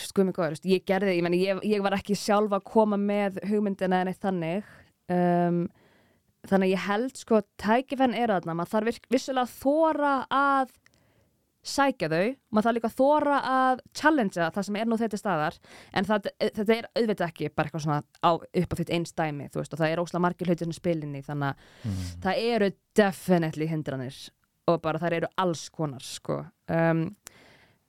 sko 0.00 0.24
mig 0.24 0.34
góður, 0.36 0.56
ég 0.64 0.84
gerði, 0.88 1.16
ég, 1.18 1.24
meni, 1.26 1.38
ég, 1.44 1.58
ég 1.68 1.82
var 1.84 1.96
ekki 1.98 2.16
sjálf 2.16 2.54
að 2.56 2.64
koma 2.72 2.96
með 3.00 3.40
hugmyndina 3.50 3.98
en 4.02 4.08
eitt 4.12 4.22
þannig 4.22 4.68
um, 5.12 5.58
þannig 6.48 6.68
að 6.70 6.72
ég 6.72 6.86
held 6.88 7.18
sko 7.20 7.42
tækifærin 7.60 8.16
er 8.16 8.32
þarna, 8.32 8.54
maður 8.58 8.72
þarf 8.72 8.88
virk, 8.88 9.10
vissulega 9.12 9.44
að 9.44 9.58
þóra 9.60 10.14
að 10.32 10.72
sækja 11.62 12.08
þau, 12.10 12.24
maður 12.50 12.66
þarf 12.66 12.76
líka 12.78 12.88
að 12.90 12.96
þóra 12.98 13.34
að 13.52 13.82
challengea 14.00 14.48
það 14.56 14.64
sem 14.66 14.78
er 14.80 14.88
nú 14.90 14.96
þetta 14.98 15.20
staðar 15.20 15.58
en 15.94 16.08
það, 16.08 16.30
þetta 16.42 16.74
er 16.80 16.88
auðvitað 16.98 17.26
ekki 17.28 17.50
bara 17.54 17.68
eitthvað 17.70 17.84
svona 17.84 18.00
á, 18.18 18.30
upp 18.34 18.72
á 18.74 18.78
þitt 18.80 18.90
eins 18.96 19.14
dæmi 19.20 19.46
þú 19.52 19.60
veist, 19.60 19.76
og 19.76 19.82
það 19.84 19.92
er 19.94 20.02
óslega 20.02 20.24
margir 20.24 20.50
hlutir 20.50 20.66
sem 20.66 20.74
spilinni 20.80 21.22
þannig 21.22 21.52
að 21.52 21.68
Mhm. 21.86 22.08
það 22.24 22.40
eru 22.56 22.70
definitely 22.98 23.68
hindranir 23.70 24.16
og 24.70 24.78
bara 24.84 25.00
þær 25.02 25.18
eru 25.20 25.32
alls 25.42 25.66
konar 25.74 26.04
sko. 26.06 26.42
um, 26.70 27.08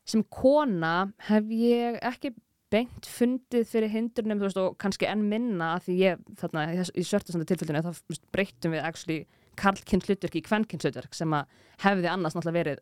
sem 0.03 0.23
kona 0.33 1.13
hef 1.29 1.51
ég 1.53 1.99
ekki 2.03 2.33
beint 2.73 3.07
fundið 3.07 3.67
fyrir 3.69 3.91
hindrunum 3.93 4.41
þú 4.41 4.47
veist, 4.47 4.59
og 4.59 4.75
kannski 4.81 5.07
enn 5.07 5.27
minna 5.29 5.75
því 5.83 5.95
ég 5.99 6.27
þarna, 6.39 6.65
í 6.73 7.05
sörtasanda 7.05 7.47
tilfellinu 7.47 7.83
þá 7.86 8.23
breyttum 8.33 8.73
við 8.73 8.88
actually 8.88 9.19
karlkynns 9.59 10.09
hlutverk 10.09 10.38
í 10.39 10.43
kvennkynns 10.45 10.88
hlutverk 10.88 11.13
sem 11.13 11.33
að 11.38 11.51
hefði 11.83 12.09
annars 12.09 12.33
náttúrulega 12.33 12.57
verið 12.57 12.79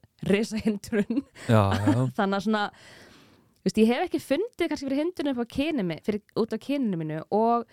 já, 1.52 1.64
já, 1.76 1.98
þannig 2.18 2.38
að 2.38 2.46
svona 2.46 2.64
veist, 3.66 3.82
ég 3.82 3.92
hef 3.92 4.06
ekki 4.08 4.24
fundið 4.24 4.72
kannski 4.72 4.88
fyrir 4.88 5.02
á 5.36 5.46
fyrir, 6.08 6.24
út 6.40 6.56
af 6.56 6.64
kyninu 6.64 7.02
mínu 7.02 7.20
og 7.36 7.68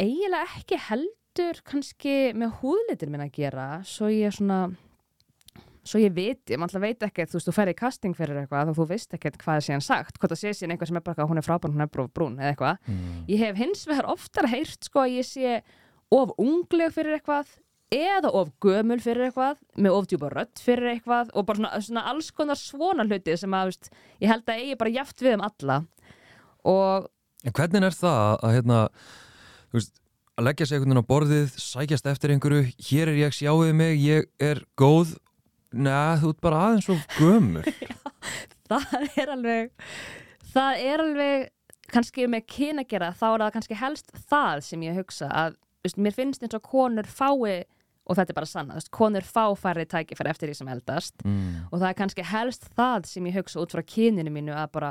eiginlega 0.00 0.58
ekki 0.58 0.80
heldur 1.30 1.60
kannski 1.62 2.32
með 2.34 2.56
húðlitir 2.60 3.10
minn 3.10 3.22
að 3.22 3.34
gera 3.38 3.66
svo 3.86 4.08
ég 4.10 4.32
svona 4.34 4.70
svo 5.86 6.00
ég 6.02 6.12
veit, 6.12 6.42
ég 6.50 6.60
alltaf 6.60 6.82
veit 6.82 7.02
ekkert 7.02 7.30
þú 7.30 7.38
veist, 7.38 7.46
þú 7.46 7.54
ferði 7.54 7.72
í 7.72 7.78
casting 7.78 8.16
fyrir 8.16 8.40
eitthvað 8.42 8.72
og 8.72 8.76
þú 8.76 8.86
veist 8.90 9.14
ekkert 9.14 9.38
hvað 9.40 9.60
er 9.60 9.64
síðan 9.64 9.84
sagt, 9.84 10.18
hvort 10.18 10.34
það 10.34 10.40
sé 10.42 10.52
síðan 10.54 10.74
eitthvað 10.74 10.90
sem 10.90 10.98
er 10.98 11.04
bara 11.06 11.26
hún 11.30 11.40
er 11.40 11.46
frábæn, 11.46 11.74
hún 11.76 11.86
er 11.86 11.90
brún, 11.90 12.36
eða 12.38 12.50
eitthvað 12.50 12.90
mm. 12.90 13.22
ég 13.30 13.44
hef 13.44 13.60
hins 13.62 13.86
vegar 13.88 14.10
oftar 14.10 14.50
heyrt 14.50 14.90
sko 14.90 15.04
að 15.04 15.14
ég 15.16 15.28
sé 15.28 15.54
of 16.10 16.34
ungleg 16.36 16.92
fyrir 16.92 17.16
eitthvað 17.16 17.54
eða 17.94 18.34
of 18.36 18.50
gömul 18.62 19.00
fyrir 19.02 19.30
eitthvað 19.30 19.62
með 19.78 19.96
of 19.96 20.10
djúpa 20.10 20.32
rödd 20.34 20.62
fyrir 20.62 20.92
eitthvað 20.96 21.32
og 21.32 21.46
bara 21.48 21.62
svona, 21.62 21.80
svona 21.86 22.04
alls 22.12 22.34
konar 22.34 22.60
svona 22.60 23.06
hluti 23.06 23.38
sem 23.38 23.56
að 23.56 23.72
veist, 23.72 23.90
ég 24.20 24.34
held 24.34 24.50
að 24.50 24.60
eigi 24.60 24.78
bara 24.82 24.94
jaft 24.98 25.24
við 25.24 25.38
um 25.38 25.48
alla 25.48 25.80
og 26.68 27.08
En 27.40 27.54
hvernig 27.56 27.86
er 27.88 27.94
það 27.96 28.34
að 28.44 28.50
hérna, 28.52 28.78
þú 29.70 29.78
veist, 29.78 29.99
að 30.40 30.46
leggja 30.48 30.66
sig 30.66 30.78
einhvern 30.78 30.94
veginn 30.94 31.04
á 31.04 31.10
borðið, 31.10 31.56
sækjast 31.60 32.06
eftir 32.08 32.32
einhverju, 32.34 32.62
hér 32.88 33.12
er 33.12 33.18
ég, 33.20 33.34
sjáuði 33.36 33.74
mig, 33.76 33.98
ég 34.00 34.28
er 34.40 34.62
góð, 34.80 35.14
neða, 35.70 36.16
þú 36.22 36.32
ert 36.32 36.42
bara 36.46 36.62
aðeins 36.66 36.88
of 36.94 37.02
gömur. 37.18 37.68
það 38.70 39.08
er 39.20 39.32
alveg 39.34 39.72
það 40.52 40.84
er 40.86 41.02
alveg 41.04 41.48
kannski 41.90 42.28
með 42.30 42.46
kyn 42.50 42.82
að 42.82 42.88
gera 42.92 43.10
þá 43.18 43.26
er 43.32 43.42
það 43.42 43.52
kannski 43.56 43.78
helst 43.80 44.14
það 44.30 44.62
sem 44.66 44.86
ég 44.86 44.98
hugsa 45.00 45.28
að 45.28 45.58
veist, 45.84 45.98
mér 45.98 46.16
finnst 46.16 46.44
eins 46.44 46.56
og 46.56 46.64
konur 46.66 47.08
fái 47.10 47.64
og 48.08 48.16
þetta 48.18 48.32
er 48.32 48.38
bara 48.38 48.48
sanna, 48.48 48.74
þú 48.74 48.80
veist, 48.80 48.90
konur 48.96 49.26
fá 49.26 49.44
færri 49.58 49.84
tækifæri 49.90 50.32
eftir 50.32 50.50
því 50.50 50.56
sem 50.58 50.70
eldast 50.72 51.24
mm. 51.24 51.68
og 51.70 51.76
það 51.76 51.86
er 51.90 51.98
kannski 52.00 52.26
helst 52.26 52.66
það 52.78 53.08
sem 53.10 53.28
ég 53.30 53.38
hugsa 53.38 53.62
út 53.62 53.74
frá 53.76 53.82
kyninu 53.94 54.32
mínu 54.34 54.56
að 54.56 54.72
bara, 54.76 54.90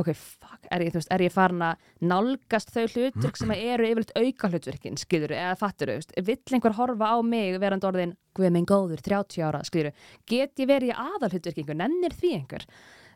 ok, 0.00 0.12
fuck, 0.18 0.60
er 0.68 0.84
ég, 0.84 0.94
veist, 0.96 1.10
er 1.14 1.24
ég 1.24 1.34
farin 1.34 1.64
að 1.70 1.88
nálgast 2.12 2.72
þau 2.74 2.84
hlutverk 2.84 3.40
sem 3.40 3.54
eru 3.56 3.88
yfirleitt 3.88 4.14
auka 4.18 4.52
hlutverkin, 4.52 5.00
skilur, 5.00 5.34
eða 5.36 5.56
fattur, 5.60 5.94
vill 6.26 6.56
einhver 6.56 6.76
horfa 6.76 7.14
á 7.14 7.18
mig 7.24 7.60
verand 7.62 7.86
orðin, 7.88 8.16
guð 8.36 8.52
minn 8.54 8.68
góður, 8.68 9.02
30 9.06 9.46
ára, 9.46 9.62
skilur, 9.66 9.96
get 10.28 10.60
ég 10.60 10.70
verið 10.70 10.92
í 10.92 10.98
aðal 10.98 11.32
hlutverk 11.32 11.62
einhver, 11.62 11.80
nennir 11.80 12.16
því 12.16 12.34
einhver? 12.40 12.66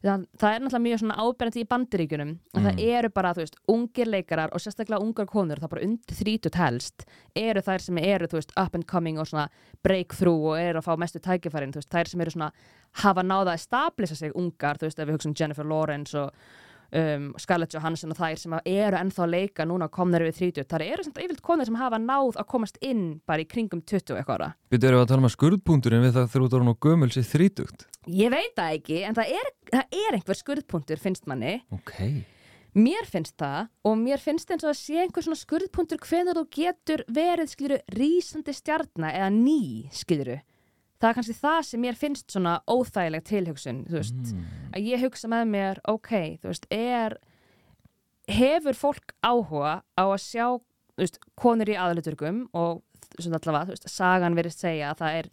Það, 0.05 0.25
það 0.37 0.51
er 0.55 0.61
náttúrulega 0.61 0.85
mjög 0.85 0.99
svona 1.01 1.14
áberandi 1.25 1.61
í 1.62 1.69
bandiríkunum 1.71 2.33
Mm. 2.55 2.64
það 2.67 2.81
eru 2.99 3.09
bara, 3.11 3.31
þú 3.35 3.40
veist, 3.40 3.57
ungir 3.73 4.07
leikarar 4.12 4.51
og 4.53 4.61
sérstaklega 4.61 5.01
ungar 5.01 5.27
konur, 5.27 5.57
það 5.62 5.71
bara 5.73 5.85
undir 5.87 6.19
þrítut 6.19 6.59
helst, 6.61 7.07
eru 7.35 7.61
þær 7.64 7.81
sem 7.81 7.99
eru, 7.99 8.27
þú 8.29 8.37
veist, 8.38 8.53
up 8.61 8.75
and 8.75 8.87
coming 8.87 9.19
og 9.19 9.27
svona 9.27 9.49
breakthrough 9.83 10.51
og 10.53 10.59
eru 10.61 10.79
að 10.83 10.85
fá 10.85 10.99
mestu 11.01 11.19
tækifærin, 11.25 11.73
þú 11.73 11.81
veist, 11.81 11.90
þær 11.90 12.11
sem 12.12 12.21
eru 12.21 12.31
svona 12.37 12.51
hafa 13.01 13.23
náða 13.25 13.55
að 13.57 13.64
stablisa 13.64 14.14
sig 14.17 14.33
ungar, 14.37 14.77
þú 14.77 14.87
veist, 14.90 14.99
ef 15.01 15.09
við 15.09 15.17
hugsaum 15.17 15.35
Jennifer 15.40 15.64
Lawrence 15.64 16.14
og 16.14 16.31
um, 17.01 17.31
Scarlett 17.41 17.75
Johansson 17.75 18.15
og 18.15 18.19
þær 18.19 18.41
sem 18.41 18.57
eru 18.61 19.01
ennþá 19.01 19.25
að 19.27 19.35
leika 19.35 19.67
núna 19.69 19.89
komnir 19.93 20.27
við 20.29 20.39
þrítut, 20.41 20.69
þar 20.71 20.87
eru 20.87 21.07
samt 21.07 21.21
yfirleitt 21.21 21.45
konur 21.45 21.69
sem 21.69 21.81
hafa 21.81 22.01
náð 22.03 22.39
að 22.41 22.51
komast 22.55 22.79
inn 22.85 23.07
bara 23.27 23.45
í 23.45 23.49
kringum 23.51 23.83
20 23.83 24.15
og 24.15 24.21
eitthvað 24.21 24.39
ára. 24.41 24.53
Við 24.75 24.89
erum 24.91 25.03
að 25.03 25.11
tala 25.11 25.25
um 25.25 25.31
að 25.31 25.37
skurðpunkturinn 25.37 26.05
við 26.05 26.19
það 26.19 26.39
út 26.47 26.59
ára 26.59 26.69
nú 26.69 26.77
gömul 26.87 27.11
sér 27.15 27.29
þrítugt 27.29 27.89
Ég 28.05 28.31
veit 28.33 28.53
það 28.57 28.79
ekki, 28.79 29.01
en 29.09 29.17
það 29.17 29.35
er, 29.39 29.51
það 29.73 29.99
er 30.05 30.17
einhver 30.19 30.39
skurðpunktur, 30.39 31.01
finnst 31.01 31.29
manni. 31.31 31.59
Ok 31.73 31.95
Mér 32.75 33.07
finnst 33.07 33.37
það 33.39 33.69
og 33.87 34.01
mér 34.01 34.19
finnst 34.19 34.49
eins 34.51 34.65
og 34.67 34.73
að 34.73 34.81
sé 34.81 34.97
einhver 34.99 35.23
svona 35.23 35.39
skurðpunktur 35.39 36.01
hvenar 36.03 36.41
þú 36.41 36.43
getur 36.57 37.05
verið, 37.07 37.53
skiluru, 37.53 37.77
rísandi 37.95 38.55
stjarnar 38.57 39.15
eða 39.15 39.29
ný, 39.31 39.61
skiluru. 39.95 40.41
Það 41.05 41.11
er 41.11 41.17
kannski 41.19 41.35
það 41.37 41.59
sem 41.69 41.83
mér 41.85 41.97
finnst 42.01 42.33
svona 42.33 42.53
óþægileg 42.64 43.25
tilhugsun, 43.29 43.83
þú 43.90 43.99
veist, 43.99 44.21
mm. 44.33 44.45
að 44.73 44.87
ég 44.88 45.03
hugsa 45.05 45.29
með 45.29 45.51
mér, 45.51 45.81
ok, 45.93 46.12
þú 46.40 46.49
veist, 46.49 46.64
er, 46.73 47.19
hefur 48.33 48.79
fólk 48.79 49.12
áhuga 49.21 49.75
á 49.85 50.05
að 50.07 50.23
sjá, 50.25 50.47
þú 50.97 51.05
veist, 51.05 51.21
konur 51.37 51.69
í 51.69 51.77
aðluturgum 51.77 52.47
og 52.57 52.81
svona 53.19 53.37
allavega, 53.37 53.69
þú 53.69 53.77
veist, 53.77 53.90
sagan 53.93 54.38
verið 54.40 54.57
segja 54.57 54.95
að 54.95 55.03
það 55.03 55.19
er 55.19 55.31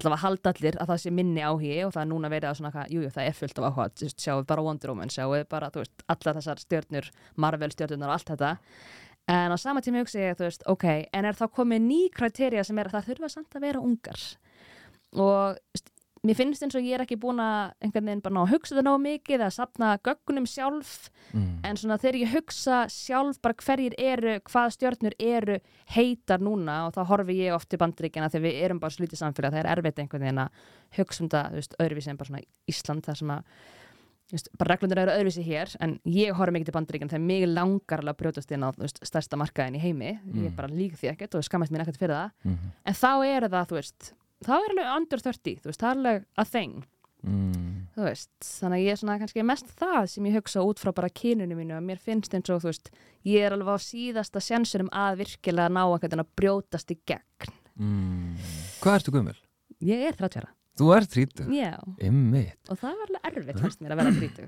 allavega 0.00 0.22
haldallir 0.24 0.80
að 0.80 0.94
það 0.94 1.02
sé 1.04 1.14
minni 1.20 1.44
áhugi 1.44 1.76
og 1.84 1.92
það 1.92 2.02
er 2.06 2.10
núna 2.14 2.32
verið 2.32 2.48
að 2.48 2.58
svona, 2.62 2.72
eitthvað, 2.72 2.96
jú, 2.96 3.14
það 3.18 3.28
er 3.28 3.38
fullt 3.42 3.60
af 3.60 3.68
áhuga, 3.68 3.88
þú 3.92 4.08
veist, 4.08 4.24
sjáu 4.24 4.42
bara 4.48 4.64
Wonder 4.70 4.94
Woman, 4.94 5.12
sjáu 5.12 5.40
bara, 5.52 5.68
þú 5.74 5.84
veist, 5.84 6.04
alla 6.16 6.36
þessar 6.40 6.64
stjörnur, 6.64 7.12
Marvel 7.36 7.76
stjörnunar 7.76 8.08
og 8.08 8.16
allt 8.16 8.32
þetta. 8.32 8.56
En 9.36 9.52
á 9.52 9.56
sama 9.60 9.84
tíma 9.84 10.00
hugsa 10.00 10.22
ég, 10.24 10.38
þú 10.38 10.48
veist, 10.48 10.64
ok, 10.70 10.86
en 11.12 11.28
er 11.28 11.36
þá 11.36 11.50
komið 11.60 11.84
ný 11.84 11.98
kriterja 12.14 12.64
sem 12.64 12.80
er 12.80 12.88
að 12.88 12.96
það 12.96 13.10
þurfa 13.10 13.34
samt 13.34 13.58
að 13.58 13.66
vera 13.68 13.82
ungar? 13.84 14.24
Og 15.18 15.56
mér 16.22 16.36
finnst 16.36 16.60
eins 16.62 16.74
og 16.76 16.84
ég 16.84 16.92
er 16.98 17.00
ekki 17.06 17.16
búin 17.16 17.38
að 17.40 17.72
einhvern 17.80 18.04
veginn 18.10 18.20
bara 18.22 18.34
ná 18.36 18.40
að 18.44 18.50
hugsa 18.52 18.74
það 18.76 18.84
nóg 18.84 18.98
mikið 19.00 19.38
eða 19.40 19.52
sapna 19.56 19.98
göggunum 20.04 20.46
sjálf 20.46 21.08
Mm. 21.32 21.60
en 21.64 21.76
svona 21.76 21.96
þegar 21.96 22.16
ég 22.20 22.32
hugsa 22.34 22.88
sjálf 22.90 23.36
bara 23.40 23.54
hverjir 23.54 23.94
eru, 23.96 24.40
hvað 24.50 24.72
stjörnur 24.74 25.14
eru 25.22 25.58
heitar 25.94 26.40
núna 26.42 26.86
og 26.88 26.92
þá 26.96 27.04
horfi 27.06 27.36
ég 27.46 27.54
oft 27.54 27.68
til 27.70 27.78
bandaríkjana 27.78 28.28
þegar 28.28 28.42
við 28.48 28.62
erum 28.64 28.80
bara 28.80 28.90
slutið 28.90 29.20
samfélag 29.22 29.52
það 29.54 29.60
er 29.64 29.70
erfitt 29.78 29.98
einhvern 30.02 30.24
veginn 30.26 30.42
að 30.42 30.50
hugsa 30.98 31.22
um 31.22 31.28
það 31.30 31.60
öðruvísi 31.78 32.10
en 32.10 32.16
bara 32.18 32.28
svona 32.32 32.42
Ísland 32.68 33.06
þar 33.06 33.16
sem 33.16 33.30
að 33.30 33.42
veist, 34.32 34.48
bara 34.58 34.74
reglundur 34.74 34.98
eru 34.98 35.14
öðruvísi 35.14 35.46
hér 35.46 35.76
en 35.80 36.00
ég 36.04 36.34
horfi 36.34 36.52
mikið 36.58 36.66
til 36.72 36.76
bandaríkjana 36.80 37.14
þegar 37.14 37.26
mig 37.30 37.46
langar 37.48 38.02
að 38.04 38.16
brjótast 38.20 38.50
inn 38.52 38.66
á 38.66 38.70
veist, 38.76 38.98
stærsta 39.06 39.38
markaðin 39.38 39.78
í 39.78 39.84
heimi 39.86 40.10
ég 40.18 40.50
Mm. 40.50 40.56
bara 40.56 40.68
lík 40.68 40.98
því 40.98 41.14
ekkert 41.14 41.34
og 41.38 41.44
skammast 41.46 41.70
mér 41.72 41.86
ekkert 41.86 41.98
fyrir 42.02 42.16
það 42.18 42.30
Mm. 42.44 42.58
en 42.84 42.94
þá 42.94 43.10
er 43.24 43.48
það, 43.48 43.66
þú 43.70 43.78
veist 43.78 44.12
þá 44.46 44.54
er 44.56 44.72
alveg 44.72 44.94
under 44.96 45.22
30, 45.26 45.60
þú 45.60 45.70
veist, 45.70 45.82
það 45.82 45.90
er 45.90 46.00
alveg 46.00 46.24
a 46.36 46.46
thing. 46.48 46.80
Mm. 47.20 47.66
þú 47.92 48.04
veist, 48.06 48.30
þannig 48.40 48.78
að 48.78 48.86
ég 48.86 48.94
er 48.94 48.98
svona 49.02 49.18
kannski 49.20 49.42
mest 49.44 49.72
það 49.76 50.06
sem 50.08 50.28
ég 50.30 50.36
hugsa 50.38 50.62
út 50.64 50.80
frá 50.80 50.88
bara 50.96 51.10
kynunum 51.12 51.58
mínu 51.60 51.74
að 51.76 51.84
mér 51.90 52.00
finnst 52.00 52.32
eins 52.32 52.48
og 52.48 52.62
þú 52.62 52.70
veist 52.70 52.88
ég 53.28 53.44
er 53.44 53.52
alveg 53.52 53.76
á 53.76 53.78
síðasta 53.84 54.40
sjansurum 54.40 54.88
að 54.88 55.20
virkilega 55.20 55.68
ná 55.68 55.82
að 55.84 56.24
brjótast 56.32 56.94
í 56.94 56.96
gegn. 57.04 57.52
Mm. 57.76 58.40
Hvað 58.80 58.96
ertu 59.02 59.12
gömul? 59.12 59.36
ég 59.84 60.06
er 60.08 60.16
30 60.16 60.42
ára, 60.42 60.52
Þú 60.80 60.92
ert 60.96 61.12
þrítug 61.12 61.52
já. 61.52 61.74
Ymmit 62.04 62.70
og 62.72 62.80
það 62.80 63.00
var 63.00 63.12
alveg 63.12 63.40
erfitt 63.40 63.62
fyrst 63.64 63.82
mér 63.82 63.94
að 63.94 64.00
vera 64.02 64.14
30 64.16 64.46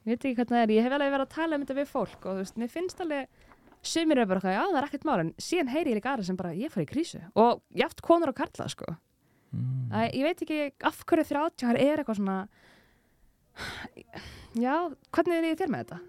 ég 0.00 0.10
veit 0.10 0.24
ekki 0.24 0.34
hvernig 0.38 0.54
það 0.54 0.62
er, 0.62 0.72
ég 0.74 0.86
hef 0.86 0.96
alveg 0.96 1.14
verið 1.14 1.26
að 1.26 1.34
tala 1.34 1.56
um 1.56 1.64
þetta 1.64 1.78
við 1.78 1.90
fólk 1.90 2.24
og 2.24 2.30
þú 2.30 2.40
veist, 2.40 2.58
mér 2.58 2.72
finnst 2.72 3.02
alveg 3.04 3.46
sumir 3.80 4.20
eru 4.20 4.30
bara, 4.30 4.54
já 4.54 4.62
það 4.62 4.78
er 4.80 4.88
ekkert 4.88 5.06
mál 5.08 5.20
en 5.22 5.30
síðan 5.40 5.72
heyri 5.74 5.92
ég 5.92 6.00
líka 6.00 6.14
aðra 6.14 6.26
sem 6.26 6.38
bara, 6.38 6.56
ég 6.56 6.72
fari 6.72 6.86
í 6.86 6.90
krísu. 6.90 7.20
Og 7.40 7.62
jáft 7.76 8.02
konur 8.04 8.32
og 8.32 8.36
karla, 8.40 8.66
sko 8.72 8.96
mm. 9.52 9.90
Æ, 9.90 10.00
ég 10.16 10.26
veit 10.26 10.42
ekki 10.44 10.60
af 10.86 11.02
hverju 11.04 11.28
30 11.30 11.66
ára 11.68 11.84
er 11.84 12.02
eitthvað 12.02 12.20
svona 12.20 12.38
já, 14.64 14.74
hvernig 15.14 15.36
er 15.36 15.48
þið 15.48 15.62
þér 15.62 15.72
með 15.72 15.82
þetta? 15.84 16.00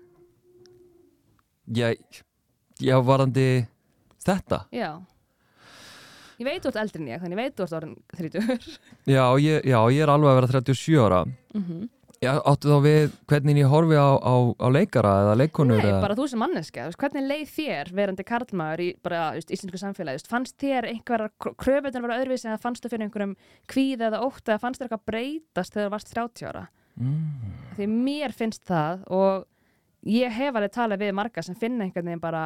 Já, 1.72 1.88
já, 2.82 2.96
varandi 3.06 3.48
þetta 4.26 4.66
Já 4.76 4.90
Ég 6.42 6.48
veit 6.48 6.64
þú 6.64 6.72
ert 6.72 6.80
eldri 6.82 7.02
en 7.04 7.10
ég, 7.12 7.22
þannig 7.22 7.38
ég 7.38 7.42
veit 7.44 7.60
ert 7.62 7.74
orðin 7.78 7.98
30 8.18 8.78
Já, 9.14 9.26
ég, 9.38 9.68
já, 9.70 9.78
ég 9.94 10.02
er 10.02 10.10
alveg 10.10 10.32
að 10.32 10.40
vera 10.40 10.54
37 10.58 11.04
ára 11.06 11.20
mm 11.28 11.62
-hmm. 11.62 11.90
Já, 12.22 12.36
áttu 12.46 12.70
þá 12.70 12.84
við 12.86 13.14
hvernig 13.32 13.58
ég 13.58 13.72
horfi 13.72 13.96
á, 13.98 14.14
á, 14.14 14.34
á 14.54 14.68
leikara 14.70 15.12
eða 15.24 15.38
leikonur 15.40 15.80
Nei, 15.82 15.88
eða... 15.90 16.02
bara 16.04 16.16
þú 16.20 16.26
sem 16.30 16.38
manneska, 16.38 16.84
hvernig 17.02 17.24
leið 17.26 17.54
þér 17.56 17.90
verandi 17.98 18.26
karlmaður 18.30 18.84
í 18.86 18.90
bara 19.02 19.22
just, 19.40 19.50
íslensku 19.56 19.80
samfélagi, 19.82 20.20
veist, 20.20 20.30
fannst 20.30 20.54
þér 20.62 20.86
einhverjar 20.92 21.32
kröfunar 21.58 22.04
vera 22.06 22.18
öðruvísi 22.22 22.46
eða 22.46 22.60
fannst 22.62 22.86
þú 22.86 22.92
fyrir 22.92 23.08
einhverjum 23.08 23.32
kvíð 23.74 24.04
eða 24.06 24.20
ótt 24.28 24.52
eða 24.52 24.62
fannst 24.62 24.84
þér 24.84 24.92
eitthvað 24.92 25.08
breytast 25.10 25.74
þegar 25.74 25.90
þú 25.90 25.94
varst 25.96 26.12
30 26.14 26.50
ára? 26.52 26.62
mm. 27.02 27.56
Því 27.80 27.88
mér 27.96 28.36
finnst 28.38 28.68
það 28.70 29.02
og 29.18 29.48
ég 30.14 30.36
hef 30.38 30.60
alveg 30.60 30.76
talað 30.76 31.02
við 31.02 31.16
marga 31.18 31.44
sem 31.48 31.58
finna 31.58 31.88
einhvern 31.88 32.12
veginn 32.12 32.22
bara 32.22 32.44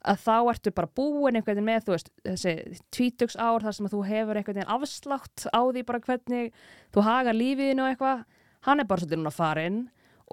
að 0.00 0.22
þá 0.24 0.36
ertu 0.54 0.72
bara 0.72 0.88
búin 0.96 1.36
einhvern 1.36 1.58
veginn 1.58 1.68
með 1.68 1.90
þú 1.90 1.98
veist, 1.98 2.08
þessi 2.24 2.80
tvítugs 2.88 3.36
ár 3.36 3.68
þar 3.68 3.76
sem 3.76 3.92
þú 3.92 4.00
hefur 4.08 4.40
einhvern 4.40 4.62
veginn 4.62 4.72
afslátt 4.78 5.44
á 5.52 5.60
því 5.60 5.84
bara 5.92 6.00
hvernig 6.08 6.56
þú 6.96 7.04
hagar 7.04 7.36
lífiðinu 7.36 7.84
og 7.84 7.92
eitthvað 7.92 8.24
hann 8.66 8.80
er 8.80 8.88
bara 8.88 9.02
svolítið 9.04 9.20
núna 9.20 9.34
farinn 9.34 9.80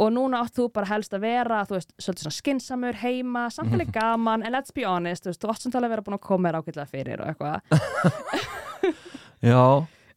og 0.01 0.11
núna 0.15 0.39
átt 0.45 0.55
þú 0.55 0.67
bara 0.73 0.87
helst 0.87 1.13
að 1.15 1.25
vera 1.25 1.63
þú 1.67 1.75
veist, 1.77 1.89
svolítið 1.99 2.25
svona 2.25 2.37
skinsamur 2.37 2.99
heima 3.01 3.47
samtalið 3.51 3.91
gaman, 3.99 4.45
en 4.45 4.55
let's 4.55 4.75
be 4.75 4.85
honest 4.87 5.25
þú 5.25 5.33
veist, 5.33 5.41
þú 5.43 5.51
átt 5.53 5.65
samt 5.65 5.79
alveg 5.79 5.89
að 5.89 5.95
vera 5.95 6.05
búin 6.07 6.19
að 6.19 6.27
koma 6.27 6.51
þér 6.51 6.59
ákveðlega 6.61 6.93
fyrir 6.93 7.23
og 7.23 7.33
eitthvað, 7.33 7.57
Já, 9.51 9.63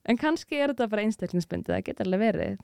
en 0.05 0.20
kannski 0.20 0.61
er 0.61 0.74
þetta 0.74 0.90
bara 0.92 1.07
einstaklingsbundið, 1.09 1.74
það 1.74 1.87
getur 1.88 2.11
alveg 2.11 2.24
verið 2.29 2.57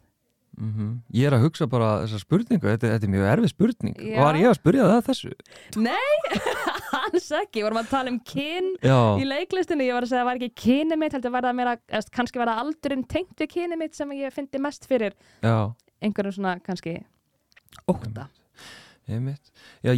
mm 0.59 0.71
ég 1.13 1.27
er 1.27 1.35
að 1.37 1.45
hugsa 1.45 1.67
bara 1.67 2.03
þessa 2.05 2.21
spurningu, 2.21 2.67
þetta, 2.67 2.91
þetta 2.95 3.07
er 3.07 3.13
mjög 3.15 3.27
erfið 3.33 3.53
spurning. 3.53 3.97
Já. 4.01 4.21
Var 4.23 4.39
ég 4.41 4.49
að 4.49 4.59
spurja 4.59 4.89
það 4.89 4.97
að 4.97 5.07
þessu? 5.09 5.33
Nei, 5.77 6.17
alls 7.05 7.31
ekki, 7.41 7.63
vorum 7.65 7.81
að 7.81 7.91
tala 7.91 8.11
um 8.11 8.19
kyn 8.21 8.75
Já, 8.83 8.99
í 9.21 9.25
leiklistinu, 9.29 9.87
ég 9.87 9.95
var 9.95 10.07
að 10.07 10.11
segja 10.11 10.21
að 10.21 10.25
það 10.25 10.31
var 10.31 10.41
ekki 10.41 10.63
kyni 10.65 10.97
mitt, 11.01 11.13
heldur 11.13 11.35
var 11.35 11.49
það 11.49 11.57
meira, 11.61 11.77
kannski 12.11 12.43
var 12.43 12.53
það 12.53 12.63
aldurinn 12.65 13.07
tengt 13.07 13.37
við 13.41 13.53
kyni 13.55 13.81
mitt 13.81 13.95
sem 13.95 14.13
ég 14.13 14.35
fyndi 14.35 14.63
mest 14.63 14.87
fyrir. 14.91 15.17
Já, 15.43 15.73
einhverjum 16.01 16.37
svona 16.39 16.59
kannski 16.65 17.01
óta. 17.87 18.29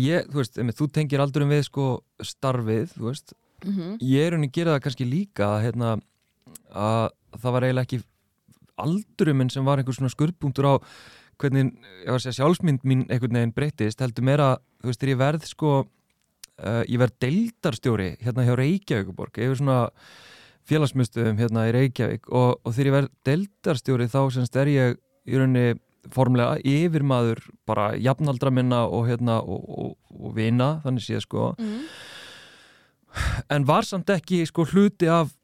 ég, 0.01 0.29
þú 0.31 0.41
veist, 0.41 0.59
einmitt, 0.59 0.79
þú 0.79 0.89
tengir 0.93 1.21
aldurum 1.21 1.53
við 1.53 1.67
sko 1.69 1.89
starfið, 2.23 2.95
þú 2.97 3.09
veist. 3.11 3.35
Mm 3.65 3.73
-hmm. 3.75 3.99
Ég 4.01 4.27
er 4.27 4.35
unni 4.35 4.49
að 4.49 4.53
gera 4.53 4.75
það 4.75 4.83
kannski 4.83 5.05
líka 5.05 5.61
hérna, 5.63 6.01
að 6.73 7.11
það 7.39 7.53
var 7.53 7.63
eiginlega 7.63 7.87
ekki 7.87 8.03
aldurum 8.81 9.43
minn 9.43 9.51
sem 9.53 9.65
var 9.67 9.81
einhver 9.81 9.97
svona 9.97 10.13
skurðpunktur 10.13 10.69
á 10.69 10.75
hvernig, 11.43 11.73
ég 12.05 12.11
var 12.11 12.21
að 12.21 12.27
segja 12.27 12.39
sjálfsmynd 12.41 12.85
mín 12.87 13.07
einhvern 13.09 13.39
veginn 13.39 13.55
breytist, 13.57 14.01
heldur 14.01 14.25
meira 14.27 14.51
þú 14.83 14.91
veist, 14.91 15.01
þegar 15.01 15.13
ég 15.15 15.23
verð 15.23 15.47
sko 15.49 15.73
uh, 15.83 16.83
ég 16.87 17.01
verð 17.03 17.17
deildarstjóri 17.25 18.11
hérna 18.23 18.47
hjá 18.47 18.55
Reykjavíkuborg, 18.59 19.39
er 19.39 19.57
svona 19.59 19.79
félagsmyndstöðum 20.71 21.41
hérna 21.41 21.67
í 21.69 21.73
Reykjavík 21.75 22.29
og, 22.31 22.61
og 22.63 22.75
þegar 22.75 22.91
ég 22.91 22.97
verð 22.99 23.15
deildarstjóri 23.27 24.11
þá 24.13 24.21
semst 24.37 24.61
er 24.63 24.71
ég 24.71 25.01
í 25.27 25.39
rauninni 25.39 25.81
formlega 26.13 26.59
yfirmaður 26.67 27.43
bara 27.67 27.93
jafnaldra 27.95 28.51
minna 28.55 28.85
og 28.91 29.07
hérna 29.11 29.39
og, 29.43 29.63
og, 29.67 29.93
og 30.19 30.35
vina, 30.39 30.77
þannig 30.87 31.07
séð 31.07 31.25
sko 31.27 31.53
Mm. 31.59 31.85
en 33.53 33.67
var 33.69 33.85
samt 33.85 34.09
ekki 34.09 34.41
sko 34.49 34.65
hluti 34.65 35.09
af 35.11 35.35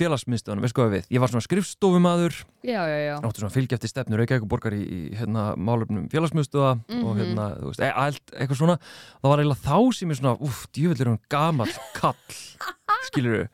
félagsmyndstöðunum, 0.00 0.64
veist 0.66 0.76
hvað 0.76 0.92
við 0.96 1.08
ég 1.14 1.22
var 1.22 1.30
svona 1.32 1.44
skrifstofumadur, 1.46 2.34
Já, 2.66 2.80
já, 2.88 2.98
já. 3.06 3.14
áttu 3.20 3.42
svona 3.44 3.54
eftir 3.76 3.92
stefnur 3.92 4.20
Reykjavíkuborgar 4.22 4.74
í, 4.76 4.80
í 4.82 5.00
hérna 5.20 5.50
málefnum 5.56 6.08
félagsmyndstöða 6.12 6.72
og 6.80 7.10
Mhm. 7.14 7.20
hérna, 7.20 7.46
þú 7.60 7.70
veist, 7.70 7.80
e 7.84 7.90
eitthvað 8.40 8.58
svona 8.60 8.76
það 9.22 9.30
var 9.30 9.38
eiginlega 9.44 9.66
þá 9.68 9.78
sem 10.00 10.10
ég 10.10 10.18
svona, 10.20 10.36
uff, 10.40 10.66
djúvill 10.72 11.00
er 11.04 11.10
hún 11.12 11.20
gamall 11.30 11.74
kall 11.94 12.14
skilur 13.10 13.48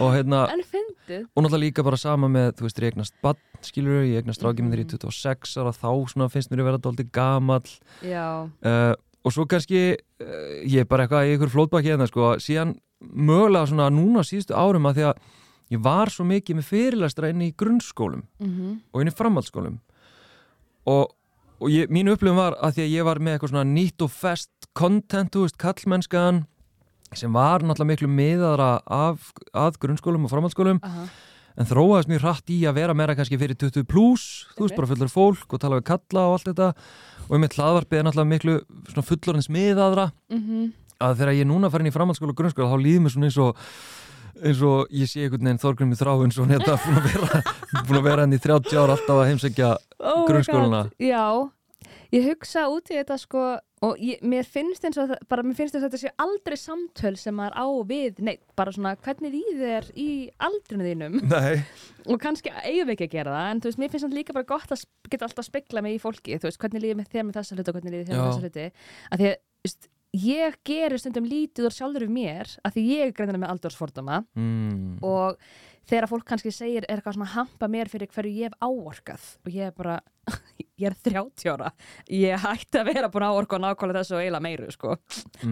og 0.00 0.12
hérna, 0.16 0.46
og 0.50 1.42
náttúrulega 1.44 1.62
líka 1.64 1.84
bara 1.84 1.96
sama 2.00 2.28
með, 2.28 2.52
þú 2.58 2.66
veist, 2.66 2.78
ég 2.80 2.92
eignast 2.92 3.14
bann, 3.22 3.38
skilur 3.64 4.02
ég 4.04 4.20
eignast 4.22 4.42
minn 4.64 4.72
þegar 4.72 4.84
ég 4.84 4.92
er 4.94 4.98
26 4.98 5.56
ára 5.60 5.72
þá 5.76 5.88
svona 6.12 6.28
finnst 6.32 6.50
mér 6.52 6.62
að 6.64 6.68
vera 6.70 6.82
dálítið 6.84 7.10
gamall 7.12 7.70
Já. 8.02 8.48
uh, 8.64 8.94
og 9.24 9.32
svo 9.34 9.44
kannski 9.48 9.96
uh, 9.96 10.64
ég 10.64 10.80
er 10.84 10.88
bara 10.88 11.04
eitthvað 11.06 11.28
í 11.28 11.34
ykkur 11.36 11.52
flótbakki 11.52 11.90
hérna 11.92 12.06
sko, 12.08 12.36
síðan 12.40 12.76
mögulega 13.00 13.66
svona 13.68 13.90
núna 13.92 14.22
síðustu 14.24 14.56
árum 14.56 14.88
að 14.88 14.96
því 15.00 15.04
að 15.10 15.20
ég 15.70 15.80
var 15.82 16.10
svo 16.10 16.24
mikið 16.26 16.56
með 16.58 16.68
fyrirlæstra 16.70 17.30
inn 17.30 17.42
í 17.46 17.52
grunnskólum 17.54 18.24
Mhm. 18.40 18.80
og 18.92 19.00
inn 19.00 19.08
í 19.08 19.14
framhaldsskólum 19.16 19.78
og, 20.86 21.10
og 21.60 21.68
ég, 21.70 21.88
mínu 21.92 22.14
upplifum 22.16 22.36
var 22.40 22.56
að 22.62 22.74
því 22.78 22.84
að 22.86 22.94
ég 22.96 23.04
var 23.04 23.18
með 23.22 23.36
eitthvað 23.38 23.52
svona 23.52 23.68
nýtt 23.70 24.02
og 24.06 24.10
fest 24.10 24.50
content, 24.74 25.30
þú 25.34 25.44
veist, 25.46 25.58
kallmennskan 25.60 26.44
sem 27.14 27.32
var 27.34 27.60
náttúrulega 27.66 27.90
miklu 27.90 28.08
miðaðra 28.08 28.70
af, 28.86 29.32
að 29.54 29.78
grunnskólum 29.82 30.24
og 30.24 30.30
framhaldsskólum 30.30 30.78
Aha. 30.82 31.06
en 31.58 31.66
þróaðist 31.66 32.08
mjög 32.12 32.20
hratt 32.22 32.50
í 32.54 32.60
að 32.70 32.74
vera 32.78 32.94
meira 32.94 33.16
kannski 33.18 33.38
fyrir 33.38 33.58
20 33.58 33.84
plus, 33.90 34.46
þú 34.56 34.66
veist, 34.68 34.76
bara 34.78 34.86
fullur 34.92 35.10
fólk 35.10 35.52
og 35.54 35.60
tala 35.60 35.80
við 35.80 35.88
kalla 35.90 36.26
og 36.30 36.36
allt 36.38 36.50
þetta 36.52 36.68
og 37.28 37.32
ég 37.36 37.42
með 37.44 37.56
hlaðvarpið 37.58 37.98
er 37.98 38.06
náttúrulega 38.06 38.32
miklu 38.34 38.54
svona 38.90 39.06
fullorins 39.10 39.50
miðaðra 39.50 40.10
Mhm. 40.30 40.72
að 41.00 41.16
þegar 41.16 41.34
ég 41.40 41.46
núna 41.50 41.70
farin 41.70 41.86
í 41.90 41.94
framhaldsskóla 41.94 42.30
og 42.30 42.36
grunnskóla 42.36 42.70
þá 42.70 42.78
líður 42.84 43.02
mér 43.02 43.14
svona 43.14 43.26
eins 43.30 43.38
og 43.38 43.56
eins 44.44 44.60
og 44.66 44.90
ég 44.94 45.10
sé 45.10 45.24
einhvern 45.24 45.46
veginn 45.48 45.62
Þorgrymmi 45.62 45.98
Þráins 46.00 46.40
og 46.40 46.50
þetta 46.50 46.76
búin 46.80 48.00
að 48.00 48.04
vera 48.04 48.04
vera 48.10 48.26
henni 48.26 48.40
í 48.40 48.44
30 48.44 48.78
ára 48.80 48.96
alltaf 48.96 49.16
að 49.16 49.28
heimsækja 49.30 49.72
Oh. 50.00 50.24
God, 50.24 50.94
Já, 50.96 51.50
ég 52.14 52.24
hugsa 52.30 52.62
út 52.72 52.88
í 52.88 52.96
þetta 52.96 53.18
sko 53.20 53.42
og 53.84 54.00
ég, 54.00 54.20
mér 54.24 54.46
finnst 54.48 54.84
eins 54.84 54.98
og 55.00 55.12
bara 55.28 55.44
mér 55.44 55.56
finnst 55.58 55.76
eins 55.76 55.84
og 55.84 55.90
þetta 55.90 56.00
sé 56.00 56.12
aldrei 56.20 56.56
samtöl 56.60 57.12
sem 57.20 57.36
maður 57.36 57.56
á 57.60 57.66
við, 57.88 58.22
nei, 58.24 58.34
bara 58.56 58.72
svona 58.72 58.94
hvernig 59.04 59.34
líður 59.34 59.60
þér 59.60 59.90
í 60.00 60.08
aldrinu 60.48 60.88
þínum? 60.88 61.20
Nei, 61.34 61.62
og 62.08 62.20
kannski 62.20 62.52
eigum 62.64 62.90
við 62.90 62.96
ekki 62.96 63.08
að 63.10 63.14
gera 63.18 63.36
það 63.36 63.52
en 63.52 63.62
þú 63.62 63.70
veist, 63.70 63.80
mér 63.82 63.92
finnst 63.94 64.08
það 64.08 64.18
líka 64.18 64.36
bara 64.36 64.50
gott 64.52 64.74
að 64.76 64.84
geta 65.12 65.28
alltaf 65.28 65.44
að 65.44 65.48
spegla 65.48 65.84
mig 65.84 65.96
í 65.96 66.02
fólki, 66.02 66.36
þú 66.40 66.50
veist, 66.50 66.60
hvernig 66.64 66.84
líður 66.84 67.00
með 67.00 67.14
þér 67.14 67.26
með 67.28 67.40
þessa 67.40 67.56
hluti 67.56 67.72
og 67.72 67.78
hvernig 67.78 67.96
líður 67.96 68.10
þér 68.10 68.20
með 68.20 68.28
þessa 68.30 68.44
hluti. 68.46 68.68
Að 69.10 69.22
því 69.24 69.30
að, 69.30 69.40
þú 69.40 69.68
veist, 69.68 69.90
ég 70.16 70.56
gerir 70.66 70.98
stundum 70.98 71.28
lítið 71.30 71.68
úr 71.68 71.74
sjálfur 71.74 72.06
mér 72.10 72.50
að 72.66 72.76
því 72.76 72.86
ég 72.88 73.02
er 73.04 73.12
greinlega 73.14 73.42
með 73.44 73.52
aldursfordama 73.54 74.22
mm. 74.34 74.98
og 75.06 75.38
þegar 75.90 76.08
fólk 76.10 76.26
kannski 76.28 76.52
segir 76.54 76.86
er 76.86 76.98
eitthvað 76.98 77.18
svona 77.18 77.32
hampa 77.34 77.68
mér 77.70 77.90
fyrir 77.90 78.10
hverju 78.12 78.32
ég 78.36 78.50
hef 78.50 78.56
áorkað. 78.62 79.28
Og 79.44 79.54
ég 79.54 79.70
er 79.70 79.74
bara, 79.76 79.96
ég 80.80 80.86
er 80.90 80.96
30 81.06 81.50
ára. 81.50 81.70
Ég 82.14 82.44
hætti 82.44 82.80
að 82.80 82.90
vera 82.92 83.10
búin 83.12 83.26
að 83.26 83.38
áorka 83.38 83.58
og 83.58 83.64
nákvæmlega 83.64 84.04
þessu 84.04 84.16
og 84.16 84.22
eiginlega 84.22 84.44
meiru 84.46 84.70
sko. 84.74 84.96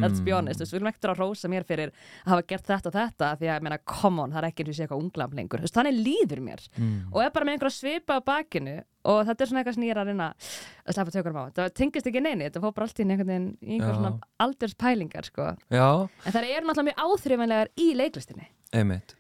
Let's 0.02 0.22
be 0.24 0.34
honest, 0.36 0.62
þú 0.62 0.78
viljum 0.78 0.90
ekkert 0.92 1.10
að 1.12 1.22
rósa 1.22 1.50
mér 1.52 1.66
fyrir 1.68 1.92
að 2.24 2.34
hafa 2.34 2.46
gert 2.52 2.70
þetta 2.70 2.92
og 2.92 2.98
þetta 2.98 3.32
því 3.40 3.50
að, 3.50 3.56
ég 3.58 3.66
meina, 3.66 3.80
come 3.94 4.24
on, 4.24 4.36
það 4.36 4.42
er 4.44 4.48
ekki 4.52 4.64
eins 4.64 4.72
og 4.72 4.78
sé 4.78 4.86
eitthvað 4.86 5.02
unglam 5.04 5.36
lengur, 5.38 5.66
þannig 5.78 5.98
líður 5.98 6.44
mér. 6.44 6.64
Mm. 6.78 6.96
og 7.12 7.20
er 7.24 7.34
bara 7.34 7.48
með 7.48 7.58
einhverja 7.58 7.76
svipa 7.78 8.18
á 8.18 8.20
bakinu 8.22 8.76
og 9.08 9.20
þetta 9.28 9.44
er 9.44 9.50
svona 9.50 9.62
eitthvað 9.62 9.76
sem 9.78 9.86
ég 9.86 9.94
er 9.94 10.00
að 10.02 10.10
reyna 10.10 10.26
að 10.34 10.96
slappa 10.96 11.14
tökur 11.14 11.38
á, 11.38 11.42
það 11.56 11.70
tengist 11.80 12.10
ekki 12.10 12.22
neini 12.22 12.48
þetta 12.48 12.62
fór 12.64 12.74
bara 12.76 12.88
allt 12.88 13.00
í 13.00 13.06
einhvern 13.06 13.30
veginn 13.32 13.48
í 13.62 13.78
einhver 13.78 13.94
Já. 13.94 13.98
svona 13.98 14.12
aldurspælingar, 14.44 15.30
sko. 15.30 15.48
En 15.72 16.34
það 16.34 16.50
eru 16.50 16.68
náttúrulega 16.68 16.88
mjög 16.90 17.06
áþrifanlegar 17.06 17.72
í 17.78 17.88
leiklistinni. 17.98 18.50
Einmitt 18.76 19.17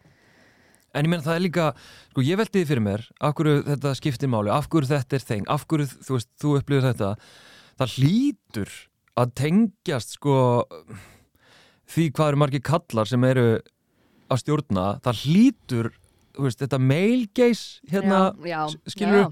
En 0.96 1.04
ég 1.04 1.12
meina 1.12 1.24
það 1.24 1.36
er 1.36 1.44
líka, 1.44 1.68
sko 2.12 2.24
ég 2.24 2.40
veldi 2.40 2.62
því 2.62 2.68
fyrir 2.70 2.84
mér 2.84 3.04
af 3.20 3.34
hverju 3.36 3.62
þetta 3.66 3.94
skiptir 3.98 4.30
máli, 4.32 4.52
af 4.52 4.68
hverju 4.72 4.88
þetta 4.88 5.18
er 5.18 5.26
þeng, 5.28 5.48
af 5.52 5.66
hverju 5.68 5.88
þú 6.06 6.16
veist, 6.16 6.30
þú 6.40 6.54
upplifir 6.58 6.86
þetta. 6.88 7.10
Það 7.78 7.96
hlýtur 7.98 8.74
að 9.18 9.34
tengjast 9.42 10.16
sko 10.16 10.36
því 11.88 12.08
hvað 12.16 12.32
eru 12.32 12.40
margir 12.44 12.64
kallar 12.64 13.10
sem 13.10 13.24
eru 13.28 13.46
að 14.28 14.42
stjórna, 14.42 14.86
það 15.04 15.22
hlýtur 15.24 15.90
þú 16.38 16.46
veist, 16.46 16.62
þetta 16.62 16.80
gaze 17.34 17.92
hérna, 17.92 18.20
já, 18.46 18.60
já, 18.94 19.30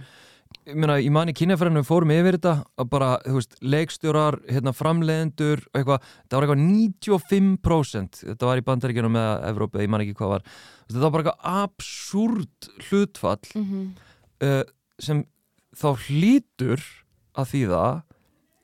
skilurðu? 0.66 0.72
já. 0.72 0.72
ég 0.72 0.80
meina, 0.82 0.96
í 1.00 1.10
manni 1.14 1.32
kynjafræðinu 1.36 1.80
við 1.82 1.88
fórum 1.88 2.10
yfir 2.14 2.36
þetta 2.38 2.54
að 2.82 2.88
bara, 2.90 3.10
þú 3.24 3.34
veist, 3.38 3.56
leikstjórar 3.62 4.38
hérna, 4.50 4.72
framleiðendur, 4.76 5.62
eitthvað 5.72 6.02
það 6.26 6.36
var 6.36 6.46
eitthvað 6.46 6.64
95% 6.66 8.20
þetta 8.24 8.46
var 8.50 8.58
í 8.60 8.64
bandaríkjunum 8.66 9.14
með 9.16 9.46
Evrópu, 9.50 9.80
ég 9.84 9.88
man 9.92 10.04
ekki 10.04 10.16
hvað 10.18 10.32
var 10.36 10.46
þetta 10.90 11.02
var 11.04 11.14
bara 11.16 11.24
eitthvað 11.24 11.62
absúrt 11.62 12.70
hlutfall 12.88 13.52
Mhm. 13.54 13.86
uh, 14.42 14.62
sem 14.98 15.24
þá 15.76 15.88
hlýtur 16.08 16.80
að 17.36 17.50
þýða 17.52 17.82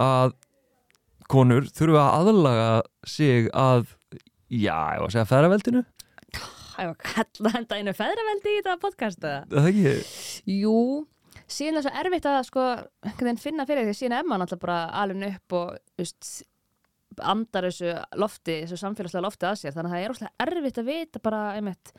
að 0.02 0.32
konur 1.32 1.62
þurfa 1.70 2.02
að 2.08 2.28
aðlaga 2.32 2.82
sig 3.08 3.48
að 3.52 3.86
já, 4.50 4.76
ég 4.96 5.00
var 5.00 5.08
að 5.08 5.12
segja 5.16 5.28
ferraveldinu 5.30 5.84
Það 6.72 6.86
var 6.88 6.96
kalla 7.04 7.50
henda 7.52 7.76
einu 7.76 7.92
feðraveldi 7.92 8.48
í 8.48 8.60
þetta 8.62 8.78
podcast 8.80 9.20
eða? 9.20 9.42
það 9.52 9.66
ekki 9.68 9.90
Jú, 10.62 10.76
síðan 11.52 11.80
er 11.80 11.84
svo 11.86 11.92
erfitt 12.02 12.28
að 12.30 12.38
sko, 12.48 12.64
finna 13.42 13.66
fyrir 13.68 13.86
því 13.88 13.94
síðan 13.98 14.16
er 14.18 14.26
maður 14.28 14.42
náttúrulega 14.44 14.64
bara 14.64 14.78
alveg 15.02 15.36
upp 15.36 15.56
og 15.58 16.00
just, 16.00 16.32
andar 17.32 17.68
þessu 17.68 17.92
lofti, 18.20 18.58
þessu 18.64 18.80
samfélagslega 18.80 19.26
lofti 19.26 19.48
að 19.48 19.60
sér. 19.60 19.76
Þannig 19.76 19.90
að 19.90 19.94
það 19.96 20.06
er 20.06 20.16
óslega 20.16 20.46
erfitt 20.46 20.80
að 20.80 20.90
vita 20.90 21.22
bara 21.22 21.44
einmitt, 21.58 21.94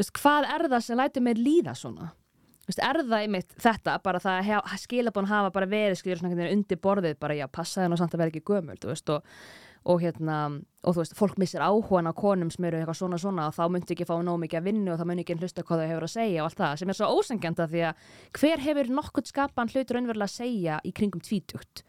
just, 0.00 0.14
hvað 0.18 0.50
er 0.56 0.68
það 0.72 0.86
sem 0.88 1.00
lætur 1.00 1.26
mér 1.26 1.42
líða 1.42 1.76
svona? 1.78 2.10
Just, 2.64 2.80
er 2.80 3.02
það 3.04 3.18
einmitt 3.20 3.58
þetta, 3.60 3.98
bara 4.04 4.22
það 4.24 4.50
að 4.56 4.78
skilabón 4.80 5.28
hafa 5.28 5.52
bara 5.52 5.68
verið 5.68 6.48
undir 6.48 6.80
borðið 6.80 7.18
bara 7.20 7.36
já, 7.36 7.44
passaði 7.52 7.90
nú 7.92 8.00
samt 8.00 8.16
að 8.16 8.24
vera 8.24 8.32
ekki 8.32 8.46
gömul 8.48 8.78
þú 8.80 8.88
veist, 8.90 9.12
og, 9.12 9.34
og 9.84 10.00
hérna 10.00 10.38
og 10.84 10.94
þú 10.94 11.00
veist, 11.00 11.16
fólk 11.16 11.38
missir 11.40 11.64
áhugan 11.64 12.08
á 12.08 12.12
konum 12.16 12.50
sem 12.52 12.66
eru 12.68 12.80
eitthvað 12.80 12.98
svona 12.98 13.18
svona 13.20 13.48
og 13.48 13.56
þá 13.56 13.64
myndi 13.72 13.94
ekki 13.94 14.06
fá 14.08 14.14
nóg 14.20 14.40
mikið 14.42 14.60
að 14.60 14.68
vinna 14.68 14.92
og 14.94 15.00
þá 15.00 15.08
myndi 15.08 15.24
ekki 15.24 15.38
hlusta 15.40 15.64
hvað 15.64 15.82
þau 15.82 15.90
hefur 15.92 16.06
að 16.06 16.14
segja 16.14 16.42
og 16.42 16.48
allt 16.48 16.60
það 16.60 16.76
sem 16.80 16.92
er 16.92 16.98
svo 16.98 17.10
ósengjanda 17.18 17.66
því 17.72 17.82
að 17.88 18.06
hver 18.40 18.64
hefur 18.64 18.92
nokkurt 18.98 19.32
skapan 19.32 19.72
hlutur 19.72 20.00
önverulega 20.00 20.28
að 20.28 20.36
segja 20.36 20.78
í 20.84 20.92
kringum 20.96 21.24
tvítugt? 21.24 21.84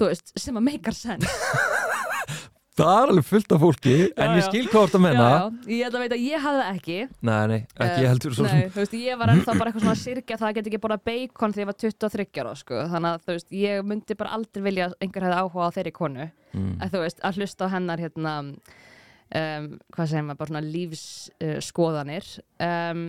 Þú 0.00 0.10
veist, 0.12 0.32
sem 0.40 0.56
að 0.56 0.66
make 0.68 0.96
sense 0.96 1.28
það 2.80 3.00
er 3.02 3.12
alveg 3.12 3.26
fullt 3.28 3.54
af 3.54 3.62
fólki 3.64 3.94
en 4.10 4.34
ég 4.36 4.46
skil 4.46 4.64
ert 4.66 4.96
að 4.96 5.02
menna 5.04 5.28
ég 5.68 5.82
held 5.84 5.96
að 5.96 6.04
veit 6.04 6.14
að 6.16 6.24
ég 6.26 6.44
hafði 6.44 6.60
það 6.64 6.74
ekki. 6.74 6.98
Nei, 7.28 7.40
nei, 7.52 7.58
ekki 7.76 8.04
Eh, 8.04 8.08
heldur 8.10 8.36
Nei, 8.46 8.66
þú 8.74 8.82
veist, 8.82 8.96
ég 9.00 9.20
var 9.20 9.32
ennþá 9.34 9.56
bara 9.58 9.70
eitthvað 9.70 9.86
svona 9.86 10.02
sirkja 10.02 10.38
það 10.40 10.48
að 10.48 10.54
geta 10.58 10.70
ekki 10.72 10.82
borða 10.84 11.00
bacon 11.10 11.56
þegar 11.56 11.64
ég 11.64 11.70
var 11.70 11.78
23 11.84 12.44
ára 12.44 12.54
sko. 12.58 12.84
þannig 12.94 13.10
að 13.10 13.24
þú 13.26 13.36
veist, 13.36 13.50
ég 13.60 13.82
myndi 13.90 14.18
bara 14.20 14.36
aldrei 14.38 14.62
vilja 14.68 14.90
að 14.90 14.94
einhver 15.00 15.26
hefði 15.28 15.40
áhuga 15.40 15.66
á 15.68 15.74
þeirri 15.76 15.92
konu. 15.96 16.30
Mm. 16.50 16.70
að 16.82 16.94
þú 16.94 17.02
veist, 17.04 17.20
að 17.22 17.36
hlusta 17.38 17.66
á 17.70 17.72
hennar 17.74 18.00
hérna 18.02 18.32
um, 19.34 19.66
hvað 19.94 20.08
segir 20.10 20.24
maður, 20.26 20.40
bara 20.40 20.50
svona 20.50 20.66
lífsskoðanir. 20.74 22.30
Uh, 22.58 22.90
um, 22.90 23.04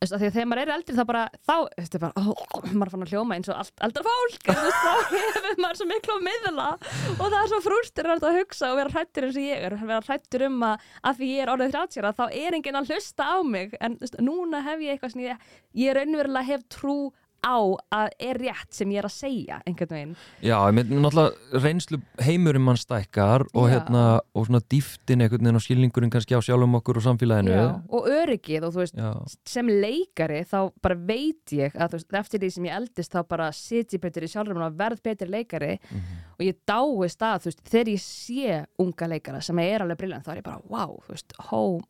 því 0.00 0.16
að 0.16 0.34
þegar 0.34 0.46
maður 0.48 0.62
er 0.62 0.70
eldri 0.72 0.94
þá 0.96 1.02
bara 1.10 1.22
þá, 1.44 1.56
þú 1.60 1.80
veist, 1.82 1.96
bara, 2.00 2.12
ó, 2.16 2.24
maður 2.72 2.86
er 2.86 2.92
fann 2.94 3.02
að 3.04 3.10
hljóma 3.12 3.36
eins 3.36 3.50
og 3.52 3.58
allt 3.60 3.82
eldra 3.84 4.04
fólk, 4.06 4.46
þá 4.48 4.92
hefur 5.12 5.60
maður 5.60 5.80
svo 5.80 5.88
miklu 5.90 6.14
að 6.14 6.24
miðla 6.24 6.68
og 6.70 7.20
það 7.26 7.36
er 7.40 7.50
svo 7.50 7.60
frústirrænt 7.66 8.24
að 8.24 8.38
hugsa 8.40 8.70
og 8.70 8.78
vera 8.80 8.94
hrættur 8.94 9.26
eins 9.28 9.36
og 9.36 9.44
ég 9.44 9.66
er 9.68 9.76
vera 9.76 10.00
hrættur 10.06 10.46
um 10.48 10.56
að, 10.70 10.86
að 11.10 11.20
því 11.20 11.30
ég 11.34 11.44
er 11.44 11.52
orðið 11.52 11.76
30 11.76 12.00
ára, 12.00 12.14
þá 12.16 12.24
er 12.30 12.56
enginn 12.56 12.80
að 12.80 12.94
hlusta 12.94 13.28
á 13.28 13.36
mig. 13.44 13.76
En 13.80 13.98
veist, 14.00 14.16
núna 14.24 14.62
hef 14.64 14.84
ég 14.86 14.96
eitthvað 14.96 15.14
sem 15.14 15.26
ég, 15.26 15.48
ég 15.84 15.96
raunverulega 15.98 16.48
hef 16.48 16.64
trú 16.72 16.96
á 17.44 17.56
að 17.94 18.08
er 18.20 18.38
rétt 18.40 18.72
sem 18.76 18.90
ég 18.92 18.98
er 19.02 19.08
að 19.08 19.14
segja 19.14 19.60
einhvern 19.66 19.94
veginn 19.96 20.16
Já, 20.44 20.56
náttúrulega 20.70 21.60
reynslu 21.64 22.00
heimurinn 22.20 22.64
mann 22.66 22.76
stækkar 22.80 23.44
og 23.54 23.68
hérna 23.72 24.04
og 24.34 24.46
svona 24.48 24.60
dýftin 24.70 25.24
einhvern 25.24 25.44
veginn 25.44 25.60
og 25.60 25.64
skilningurinn 25.64 26.12
kannski 26.12 26.36
á 26.36 26.40
sjálfum 26.44 26.78
okkur 26.80 27.00
og 27.00 27.06
samfélaginu 27.06 27.54
Já, 27.56 27.66
og 27.88 28.08
öryggið 28.10 28.66
og 28.68 28.74
þú 28.74 28.82
veist 28.84 28.98
Já. 29.00 29.10
sem 29.46 29.66
leikari 29.68 30.42
þá 30.48 30.58
bara 30.82 30.94
veit 30.96 31.54
ég 31.56 31.74
að 31.76 31.96
veist, 31.98 32.12
eftir 32.22 32.40
því 32.44 32.50
sem 32.56 32.64
ég 32.70 32.76
eldist 32.80 33.14
þá 33.14 33.22
bara 33.28 33.50
sit 33.56 33.94
ég 33.96 34.00
betur 34.04 34.26
í 34.26 34.30
sjálfur 34.32 34.60
og 34.60 34.76
verð 34.78 35.02
betur 35.02 35.28
leikari 35.32 35.78
Mhm. 35.90 36.18
og 36.38 36.44
ég 36.46 36.56
dáist 36.68 37.20
að 37.24 37.40
þú 37.42 37.48
veist, 37.50 37.62
þegar 37.70 37.88
ég 37.90 38.00
sé 38.04 38.66
unga 38.78 39.06
leikara 39.08 39.40
sem 39.42 39.58
er 39.58 39.80
alveg 39.82 39.98
brilljant 39.98 40.24
þá 40.24 40.30
er 40.32 40.36
ég 40.40 40.44
bara, 40.44 40.60
wow, 40.68 41.00
þú 41.06 41.14
veist, 41.14 41.32
hó 41.50 41.80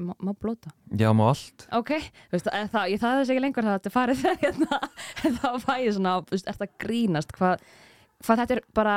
má, 0.00 0.12
má 0.22 0.32
blóta 0.32 0.72
Já, 0.96 1.10
má 1.12 1.26
allt 1.30 1.66
ok, 1.74 1.94
veist, 2.32 2.48
eða 2.48 2.68
það, 2.72 2.92
ég 2.92 3.02
það 3.02 3.18
þess 3.20 3.32
ekki 3.34 3.44
lengur 3.44 3.66
það 3.66 3.72
að 3.72 3.80
þetta 3.80 3.94
farið 3.96 4.20
þegar 4.22 4.38
hérna, 4.44 4.78
þá 5.40 5.48
fæ 5.64 5.74
ég 5.82 5.96
svona, 5.96 6.14
þú 6.22 6.36
veist, 6.36 6.52
það 6.60 6.78
grínast 6.84 7.34
hvað, 7.36 7.66
hvað 8.22 8.42
þetta 8.42 8.56
er 8.56 8.64
bara 8.78 8.96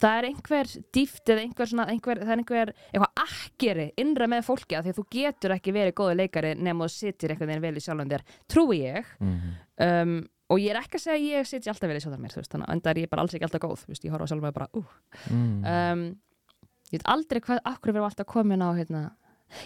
það 0.00 0.18
er 0.18 0.28
einhver 0.30 0.70
dýft 0.96 1.32
eða 1.32 1.42
einhver 1.44 1.68
svona, 1.68 1.86
einhver, 1.92 2.20
það 2.22 2.32
er 2.32 2.42
einhver, 2.42 2.70
eitthvað 2.88 3.24
akkeri 3.26 3.88
innra 4.00 4.28
með 4.32 4.46
fólki 4.46 4.78
að 4.78 4.86
því 4.86 4.94
að 4.94 5.00
þú 5.00 5.04
getur 5.12 5.54
ekki 5.56 5.74
verið 5.76 5.96
góðu 6.00 6.14
leikari 6.22 6.52
nema 6.56 6.88
þú 6.88 6.94
sitir 6.94 7.34
einhvern 7.34 7.52
veginn 7.52 7.66
vel 7.66 7.76
í 7.76 7.84
sjálfum 7.84 8.12
þér, 8.14 8.24
trúi 8.48 8.78
ég 8.80 9.10
mm. 9.20 9.52
um, 9.84 10.14
og 10.52 10.60
ég 10.62 10.72
er 10.72 10.80
ekki 10.80 10.96
að 10.96 11.04
segja 11.04 11.18
að 11.18 11.28
ég 11.28 11.48
sitji 11.50 11.72
alltaf 11.72 11.92
vel 11.92 11.98
í 12.00 12.04
sjálfum 12.04 12.24
mér, 12.24 12.32
þú 12.32 12.40
veist, 12.40 12.52
þannig 12.54 12.70
að 12.70 12.76
enda 12.78 12.92
er 12.92 13.02
ég 13.02 13.12
bara 13.12 13.26
alls 13.26 13.36
ekki 13.36 13.48
alltaf 13.48 13.64
góð, 13.66 13.82
þú 13.82 13.92
veist, 13.92 14.06
ég 14.08 14.16
horfa 14.16 14.30
sjálfum 14.32 14.48
mér 14.48 14.56
bara, 14.56 14.70
uh, 14.80 14.96
Mm. 15.28 15.60
um, 15.68 16.06
ég 16.92 17.00
veit 17.00 17.08
aldrei 17.12 17.40
hvað, 17.44 17.60
akkur 17.68 17.92
við 17.92 18.00
erum 18.00 18.08
alltaf 18.08 18.28
komin 18.32 18.64
á 18.64 18.68
hérna, 18.76 19.02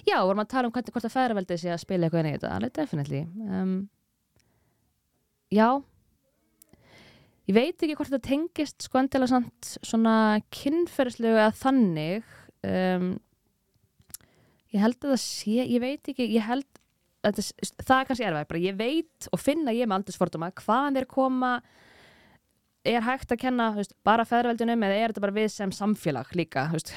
já, 0.06 0.16
vorum 0.20 0.42
að 0.42 0.52
tala 0.52 0.68
um 0.68 0.74
hvernig, 0.74 0.94
hvort 0.94 1.08
að 1.08 1.14
færaveldið 1.16 1.60
sé 1.62 1.74
að 1.74 1.82
spila 1.82 2.06
eitthvað 2.06 2.22
inn 2.22 2.30
í 2.30 2.34
þetta. 2.36 2.54
Alveg 2.56 2.74
definitely. 2.76 3.22
Um, 3.50 3.76
já. 5.54 5.68
Ég 7.46 7.54
veit 7.54 7.76
ekki 7.76 7.94
hvort 7.94 8.10
þetta 8.10 8.28
tengist 8.28 8.88
sko 8.88 9.00
endilega 9.00 9.30
samt 9.36 9.76
svona 9.86 10.16
kynferðslegu 10.54 11.38
eða 11.38 11.54
þannig. 11.60 12.34
Um, 12.66 13.12
ég 14.74 14.82
held 14.82 14.98
að 15.00 15.14
það 15.14 15.22
sé 15.22 15.62
ég 15.62 15.82
veit 15.82 16.10
ekki, 16.10 16.26
ég 16.34 16.46
held 16.46 16.66
að 17.26 17.40
það, 17.40 17.50
það 17.82 17.96
er 17.96 18.08
kannski 18.08 18.28
erfæð, 18.28 18.62
ég 18.62 18.78
veit 18.78 19.28
og 19.32 19.42
finna 19.42 19.74
ég 19.74 19.88
með 19.88 20.00
aldursforduma 20.00 20.52
hvaðan 20.60 20.98
þeir 20.98 21.08
koma 21.10 21.52
er 22.86 23.02
hægt 23.06 23.32
að 23.34 23.42
kenna 23.42 23.70
veist, 23.76 23.94
bara 24.06 24.26
feðraveldunum 24.26 24.86
eða 24.86 24.98
er 25.00 25.12
þetta 25.12 25.24
bara 25.24 25.36
við 25.36 25.48
sem 25.54 25.72
samfélag 25.74 26.30
líka 26.38 26.68
veist, 26.72 26.92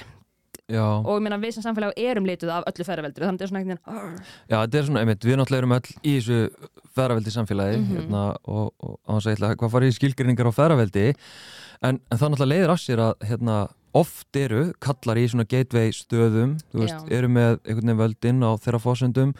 já, 0.70 0.84
og 1.02 1.16
ég 1.18 1.24
meina 1.26 1.40
við 1.42 1.56
sem 1.58 1.64
samfélag 1.66 1.94
erum 1.98 2.28
lituð 2.30 2.52
af 2.54 2.68
öllu 2.70 2.86
ferðaveldur 2.88 3.26
þannig 3.26 3.34
að 3.34 3.40
þetta 3.40 3.48
er 3.48 3.52
svona 3.52 3.62
einhvern 3.64 3.82
veginn 3.86 4.20
já, 4.50 4.58
þetta 4.62 4.78
er 4.82 4.86
svona, 4.90 5.00
einmitt, 5.04 5.26
við 5.26 5.40
náttúrulega 5.40 5.64
erum 5.64 5.76
öll 5.80 5.90
í 6.04 6.14
þessu 6.20 6.40
ferraveldi 7.00 7.34
samfélagi 7.36 7.80
Mhm. 7.80 7.96
hérna, 7.98 8.24
og, 8.46 8.74
og 8.80 9.00
á 9.08 9.12
þess 9.18 9.28
að 9.28 9.36
ætla 9.38 9.56
hvað 9.56 9.74
farið 9.76 9.90
í 9.94 9.98
skilgrinningar 10.00 10.50
á 10.50 10.54
ferraveldi 10.60 11.08
en, 11.82 12.00
en 12.12 12.18
það 12.18 12.30
náttúrulega 12.34 12.52
leiðir 12.54 12.74
af 12.76 12.80
sér 12.84 13.04
að 13.08 13.28
hérna, 13.30 13.58
oft 13.94 14.36
eru 14.38 14.74
kallar 14.80 15.18
í 15.18 15.26
svona 15.32 15.48
gateway 15.50 15.90
stöðum, 15.96 16.58
veist, 16.74 17.10
eru 17.10 17.28
með 17.28 17.60
einhvern 17.66 17.90
veginn 17.90 18.02
völdin 18.04 18.44
á 18.46 18.52
þeirra 18.62 18.80
fósundum 18.84 19.34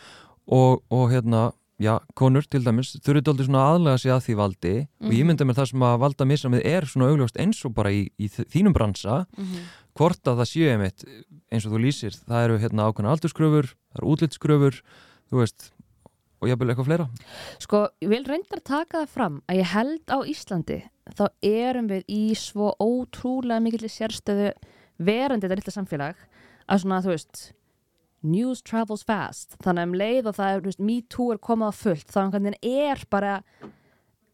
og, 0.50 0.82
og 0.90 1.10
hérna 1.14 1.52
Já, 1.80 1.94
konur 2.12 2.44
til 2.44 2.60
dæmis, 2.60 2.90
þurfið 3.00 3.24
dálítið 3.24 3.46
svona 3.48 3.62
aðlega 3.72 4.00
sig 4.02 4.12
að 4.12 4.24
því 4.26 4.34
valdi. 4.36 4.72
Og 5.00 5.12
ég 5.16 5.22
Mhm. 5.24 5.28
mynda 5.30 5.46
mér 5.48 5.56
það 5.56 5.68
sem 5.70 5.80
að 5.88 6.00
valda 6.02 6.26
misramið 6.28 6.66
er 6.68 6.82
svona 6.92 7.08
augljóst 7.08 7.38
eins 7.40 7.62
og 7.64 7.74
bara 7.74 7.90
í, 7.96 8.02
í 8.20 8.28
þínum 8.28 8.74
bransa 8.76 9.26
hvort 9.98 10.30
að 10.30 10.42
það 10.42 10.50
séu 10.52 10.70
einmitt 10.72 11.06
eins 11.50 11.66
og 11.66 11.74
þú 11.74 11.82
lýsir, 11.84 12.16
það 12.28 12.46
eru 12.46 12.62
hérna 12.62 12.88
ákveðna 12.88 13.14
aldurskröfur, 13.16 13.74
það 13.90 14.02
eru 14.02 14.14
útlitskröfur 14.14 14.80
þú 15.30 15.42
veist, 15.42 15.70
og 16.40 16.50
jafnvel 16.50 16.72
eitthvað 16.72 16.90
fleira. 16.90 17.08
Sko, 17.60 17.84
ég 18.04 18.12
vil 18.14 18.24
reyndar 18.28 18.64
taka 18.64 19.04
það 19.04 19.14
fram 19.14 19.40
að 19.50 19.62
ég 19.62 19.72
held 19.74 20.14
á 20.14 20.18
Íslandi 20.24 20.80
þá 21.18 21.26
erum 21.46 21.90
við 21.90 22.12
í 22.12 22.24
svo 22.38 22.74
ótrúlega 22.80 23.64
mikill 23.64 23.90
sérstöðu 23.92 24.52
verandi 25.00 25.48
þetta 25.48 25.60
lilla 25.60 25.76
samfélag 25.76 26.28
að 26.70 26.84
svona, 26.84 27.02
þú 27.04 27.14
veist 27.14 27.44
news 28.20 28.62
travels 28.68 29.06
fast. 29.08 29.56
Þannig 29.64 29.82
að 29.82 29.88
um 29.88 30.00
leið 30.02 30.30
og 30.30 30.38
það 30.38 30.54
er, 30.54 30.62
þú 30.62 30.72
veist, 30.72 30.86
me 30.90 30.98
too 31.08 31.28
er 31.34 31.42
komið 31.44 31.72
á 31.72 31.74
fullt 31.80 32.18
einhvern 32.20 32.50
veginn 32.50 32.88
er 32.90 33.04
bara 33.12 33.36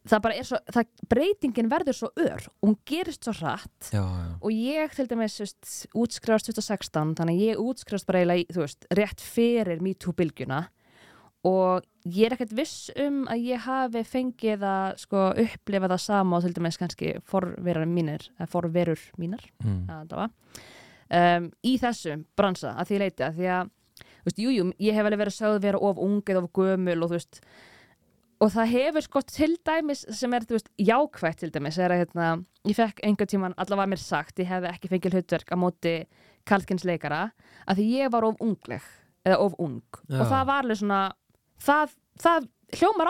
það 0.05 0.21
bara 0.25 0.37
er 0.37 0.47
svo, 0.47 0.59
það, 0.73 0.91
breytingin 1.11 1.71
verður 1.71 1.97
svo 1.97 2.11
ör 2.21 2.47
og 2.49 2.69
hún 2.69 2.77
gerist 2.87 3.25
svo 3.25 3.33
hratt. 3.39 3.89
Já, 3.89 4.03
já, 4.03 4.29
og 4.39 4.53
ég 4.53 4.95
til 4.95 5.07
dæmis 5.09 5.39
útskrifast 5.95 6.51
2016 6.51 7.17
þannig 7.19 7.35
að 7.35 7.43
ég 7.49 7.65
útskrifast 7.65 8.09
bara 8.09 8.23
eiginlega 8.23 8.55
þú 8.55 8.65
veist, 8.65 8.87
rétt 9.01 9.25
fyrir 9.25 9.83
MeToo-bylgjuna. 9.85 10.63
Og 11.45 11.85
ég 12.09 12.25
er 12.25 12.33
ekkert 12.33 12.55
viss 12.57 12.87
um 13.01 13.23
að 13.29 13.43
ég 13.51 13.65
hafi 13.65 14.01
fengið 14.07 14.63
að 14.65 14.95
sko, 15.03 15.27
upplifa 15.43 15.91
það 15.91 16.01
sama 16.01 16.39
og 16.39 16.45
til 16.45 16.55
dæmis 16.55 16.79
kannski 16.81 17.11
forverar 17.29 17.85
mínir, 17.89 18.25
eða 18.39 18.49
forverur 18.49 19.03
mínar 19.21 19.45
mm. 19.61 19.83
að 19.93 20.09
það 20.09 20.23
var 20.23 20.33
um, 21.09 21.49
í 21.65 21.75
þessum 21.81 22.25
bransa 22.37 22.73
að 22.79 22.91
því 22.91 22.99
leiti 23.03 23.25
að 23.25 23.39
því 23.39 23.49
að, 23.57 23.71
þú 24.01 24.27
veist, 24.29 24.41
jújú, 24.41 24.57
jú, 24.57 24.67
ég 24.87 24.97
hef 24.97 25.07
alveg 25.07 25.23
verið 25.23 25.37
sögð 25.37 25.61
vera 25.67 25.81
of 25.89 26.01
ung 26.01 26.21
eða 26.23 26.43
of 26.43 26.51
gömul 26.55 26.97
og 26.97 27.11
þú 27.11 27.19
veist 27.19 27.41
og 28.43 28.51
það 28.51 28.71
hefur 28.73 29.05
sko 29.05 29.21
til 29.29 29.53
dæmis 29.65 30.01
sem 30.17 30.33
er, 30.35 30.43
þú 30.47 30.57
veist, 30.57 30.69
jákvætt 30.81 31.39
til 31.43 31.51
dæmis 31.55 31.77
er 31.79 31.93
að 31.95 32.01
hérna, 32.03 32.29
ég 32.67 32.75
fekk 32.77 32.99
einhvern 33.07 33.31
tíman 33.31 33.55
allavega 33.61 33.91
mér 33.93 34.01
sagt, 34.03 34.39
ég 34.43 34.49
hef 34.51 34.65
ekki 34.73 34.91
fengið 34.91 35.15
hlutverk 35.19 35.53
á 35.53 35.57
móti 35.57 35.93
kalkinsleikara 36.49 37.21
að 37.67 37.79
því 37.79 37.85
ég 37.99 38.11
var 38.13 38.27
of 38.27 38.41
ungleg 38.43 38.83
eða 39.25 39.39
of 39.41 39.55
ung 39.61 39.79
Já. 40.09 40.19
og 40.21 40.27
það 40.29 40.43
var 40.51 40.65
alveg 40.65 40.81
svona 40.81 40.99
það, 41.65 41.95
það 42.21 42.49
hljómar 42.75 43.09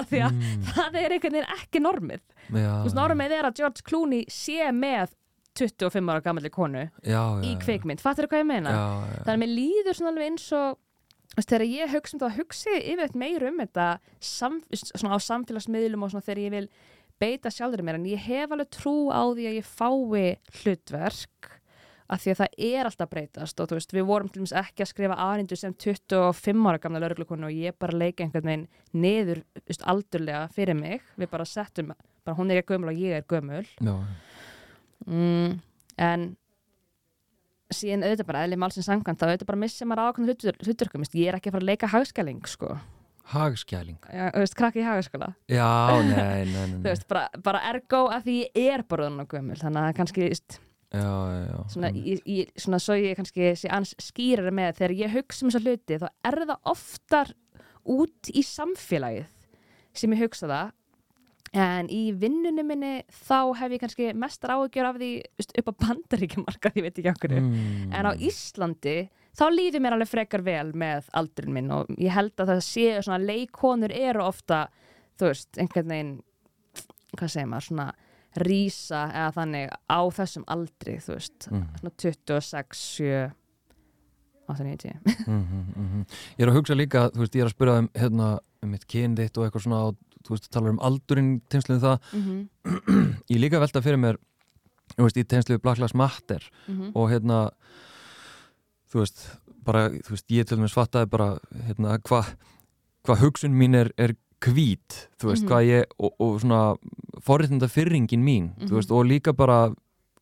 að 0.00 0.08
því 0.10 0.22
að 0.26 0.32
Mm. 0.36 0.64
það 0.72 0.96
er 1.02 1.14
einhvern 1.16 1.36
veginn 1.36 1.54
ekki 1.58 1.80
normið 1.82 2.22
já, 2.22 2.72
þú 2.80 2.86
veist, 2.88 2.96
normið 2.98 3.32
er 3.36 3.48
að 3.50 3.56
George 3.60 3.82
Clooney 3.86 4.24
sé 4.32 4.70
með 4.72 5.12
25 5.56 6.10
ára 6.12 6.20
gammalli 6.24 6.50
konu 6.52 6.82
já, 6.84 6.90
já, 7.06 7.20
í 7.44 7.52
já. 7.54 7.58
kvikmynd, 7.64 8.02
fattur 8.04 8.26
þú 8.26 8.32
hvað 8.34 8.42
ég 8.42 8.48
meina? 8.50 8.72
já, 8.74 9.22
þannig 9.24 9.32
að 9.36 9.40
mér 9.42 9.52
líður 9.56 9.96
svona 9.98 10.12
alveg 10.12 10.30
eins 10.30 10.48
og 10.58 10.78
þegar 11.44 11.66
ég 11.68 11.92
hugsa 11.92 12.16
um 12.16 12.22
það 12.24 12.38
hugsi 12.40 12.76
yfir 12.92 13.18
meir 13.18 13.44
um 13.50 13.60
þetta 13.60 13.88
sam, 14.20 14.60
á 14.64 15.18
samfélagsmiðlum 15.20 16.06
og 16.06 16.14
svona 16.14 16.24
þegar 16.24 16.42
ég 16.44 16.54
vil 16.56 16.68
beita 17.20 17.52
sjálfur 17.52 17.84
mér 17.84 17.98
en 17.98 18.08
ég 18.08 18.24
hef 18.24 18.52
alveg 18.52 18.72
trú 18.72 18.96
á 19.12 19.24
því 19.24 19.50
að 19.50 19.58
ég 19.58 19.68
fái 19.68 20.36
hlutverk 20.62 21.52
af 22.06 22.22
því 22.22 22.32
að 22.32 22.40
það 22.40 22.60
er 22.68 22.88
alltaf 22.88 23.06
að 23.06 23.12
breytast. 23.14 23.60
Og 23.60 23.68
þú 23.68 23.78
veist, 23.78 23.94
við 23.94 24.06
vorum 24.08 24.30
til 24.30 24.42
dæmis 24.42 24.54
ekki 24.60 24.84
að 24.84 24.90
skrifa 24.92 25.18
aðrindu 25.26 25.58
sem 25.58 25.74
25 25.74 26.68
ára 26.70 26.82
gamla 26.82 27.02
lauruglukonu 27.02 27.48
og 27.48 27.56
ég 27.56 27.76
bara 27.82 27.98
leika 27.98 28.24
einhvern 28.24 28.50
veginn 28.50 28.66
niður 28.94 29.42
þú 29.56 29.64
veist, 29.72 29.86
aldurlega 29.92 30.42
fyrir 30.54 30.78
mig. 30.78 31.06
Við 31.18 31.32
bara 31.32 31.48
settum, 31.48 31.92
bara 32.26 32.38
hún 32.38 32.52
er 32.52 32.62
ekki 32.62 32.76
gömul 32.76 32.92
og 32.92 33.02
ég 33.02 33.18
er 33.18 33.26
gömul. 33.26 33.64
Mm, 35.06 35.58
en 36.06 36.28
síðan 37.74 38.04
auðvitað 38.06 38.28
bara 38.28 38.42
eðli 38.46 38.58
málsins 38.60 38.86
samkvæmt 38.88 39.20
þá 39.20 39.26
auðvitað 39.30 39.48
bara 39.50 39.62
missið 39.62 39.88
maður 39.90 40.10
ákveðin 40.10 40.30
hlutur, 40.30 40.60
hluturkum 40.66 41.06
ég 41.06 41.30
er 41.30 41.38
ekki 41.38 41.50
að 41.50 41.56
fara 41.56 41.64
að 41.64 41.70
leika 41.70 41.90
hagskæling 41.92 42.44
sko. 42.50 42.76
hagskæling. 43.32 43.98
Já, 44.06 44.28
þú 44.34 44.44
veist, 44.44 44.56
krakki 44.58 44.82
í 44.82 44.86
hagaskóla. 44.86 45.32
Já, 45.50 45.70
nei, 46.06 46.44
nei, 46.46 46.62
nei, 46.70 46.76
þú 46.84 46.92
veist, 46.92 47.08
bara, 47.10 47.26
bara 47.42 47.64
ergo 47.72 48.04
að 48.14 48.28
því 48.28 48.36
ég 48.44 48.70
er 48.76 48.86
bara 48.86 49.08
þannig 49.10 49.32
gömul 49.34 49.58
þannig 49.62 49.82
að 49.88 49.96
kannski 49.98 50.26
veist, 50.28 50.58
já, 50.94 51.10
já, 51.48 51.56
svona, 51.74 51.90
í, 51.90 52.18
í, 52.22 52.38
svona 52.54 52.80
svo 52.82 52.98
ég 53.00 53.18
kannski 53.18 53.50
sé 53.58 53.72
ans 53.74 53.96
skýrari 54.02 54.54
með 54.54 54.78
þegar 54.80 54.96
ég 55.00 55.16
hugsa 55.18 55.42
um 55.42 55.50
þessa 55.50 55.64
hluti 55.66 56.00
þá 56.04 56.08
er 56.30 56.38
það 56.44 56.70
oftar 56.74 57.34
út 57.96 58.30
í 58.30 58.42
samfélagið 58.46 59.32
sem 59.96 60.14
ég 60.14 60.22
hugsa 60.26 60.50
það 60.50 60.74
en 61.54 61.86
í 61.88 62.10
vinnunni 62.18 62.64
minni 62.66 62.92
þá 63.28 63.54
hef 63.60 63.70
ég 63.76 63.80
kannski 63.80 64.08
mestar 64.18 64.50
áhugjör 64.56 64.88
af 64.90 64.96
því 65.00 65.10
upp 65.60 65.68
á 65.70 65.74
bandaríkjumarka, 65.86 66.72
ég 66.76 66.82
veit 66.82 66.98
ekki 66.98 67.12
okkur 67.12 67.36
Mm. 67.40 67.92
en 67.94 68.06
á 68.06 68.12
Íslandi 68.18 69.08
þá 69.36 69.44
líður 69.52 69.80
mér 69.84 69.92
alveg 69.96 70.08
frekar 70.08 70.42
vel 70.42 70.72
með 70.72 71.08
aldrin 71.14 71.52
minn 71.52 71.70
og 71.70 71.86
ég 71.98 72.10
held 72.10 72.34
að 72.36 72.48
það 72.54 72.62
séu 72.66 73.02
svona 73.02 73.20
leikonur 73.24 73.92
eru 73.92 74.22
ofta 74.24 74.68
þú 75.18 75.30
veist, 75.30 75.48
einhvern 75.58 75.88
veginn 75.88 76.22
hvað 77.16 77.30
segir 77.30 77.46
maður, 77.48 77.66
svona 77.68 77.92
rísa 78.36 79.02
eða 79.14 79.32
þannig 79.32 79.70
á 79.88 80.00
þessum 80.12 80.44
aldri 80.52 80.98
þú 81.00 81.14
veist, 81.14 81.48
Mm. 81.50 81.68
svona 81.80 81.92
26, 81.96 82.74
7 82.74 83.32
8, 84.48 84.62
9, 84.64 84.76
10 84.76 85.26
Mhm, 85.26 85.62
mhm. 85.76 86.06
Ég 86.38 86.44
er 86.46 86.50
að 86.52 86.56
hugsa 86.60 86.74
líka, 86.76 87.10
þú 87.10 87.18
veist, 87.24 87.34
ég 87.34 87.42
er 87.42 87.48
að 87.48 87.54
spyrja 87.56 87.78
um, 87.78 87.88
hérna, 87.94 88.38
um 88.62 88.70
mitt 88.70 88.86
kyn 88.86 89.16
þitt 89.16 89.38
og 89.38 89.46
eitthvað 89.50 89.62
svona 89.66 89.80
og 89.88 89.96
þú 90.26 90.34
veist, 90.34 90.50
talar 90.50 90.70
um 90.74 90.78
aldurinn 90.80 91.40
tengslum 91.48 91.80
það 91.80 91.98
mm 92.12 92.22
-hmm. 92.22 93.14
ég 93.32 93.38
líka 93.40 93.60
velta 93.60 93.80
fyrir 93.82 93.98
mér 93.98 94.16
þú 94.96 95.02
veist, 95.02 95.16
í 95.16 95.24
við 95.24 95.62
Black 95.62 95.78
Lives 95.78 95.94
Matter 95.94 96.42
Mhm. 96.68 96.90
og 96.94 97.10
hérna 97.10 97.50
þú 98.92 99.00
veist, 99.02 99.38
bara, 99.64 99.88
þú 99.90 100.10
veist, 100.10 100.28
ég 100.30 100.46
til 100.46 100.58
dæmis 100.58 100.74
fattaði 100.74 101.10
bara, 101.10 101.38
hérna, 101.66 101.98
hvað 101.98 102.34
hva 103.06 103.16
hugsun 103.16 103.52
mín 103.54 103.74
er, 103.74 103.90
er 103.98 104.14
hvít, 104.40 105.08
þú 105.18 105.30
veist, 105.30 105.42
Mhm. 105.44 105.48
hvað 105.50 105.66
ég 105.66 105.84
og, 105.98 106.12
og 106.20 106.40
svona 106.40 106.76
forréttinda 107.20 107.68
fyrringin 107.68 108.22
mín, 108.24 108.50
Mhm. 108.56 108.68
þú 108.68 108.74
veist, 108.74 108.90
og 108.90 109.06
líka 109.06 109.32
bara 109.36 109.74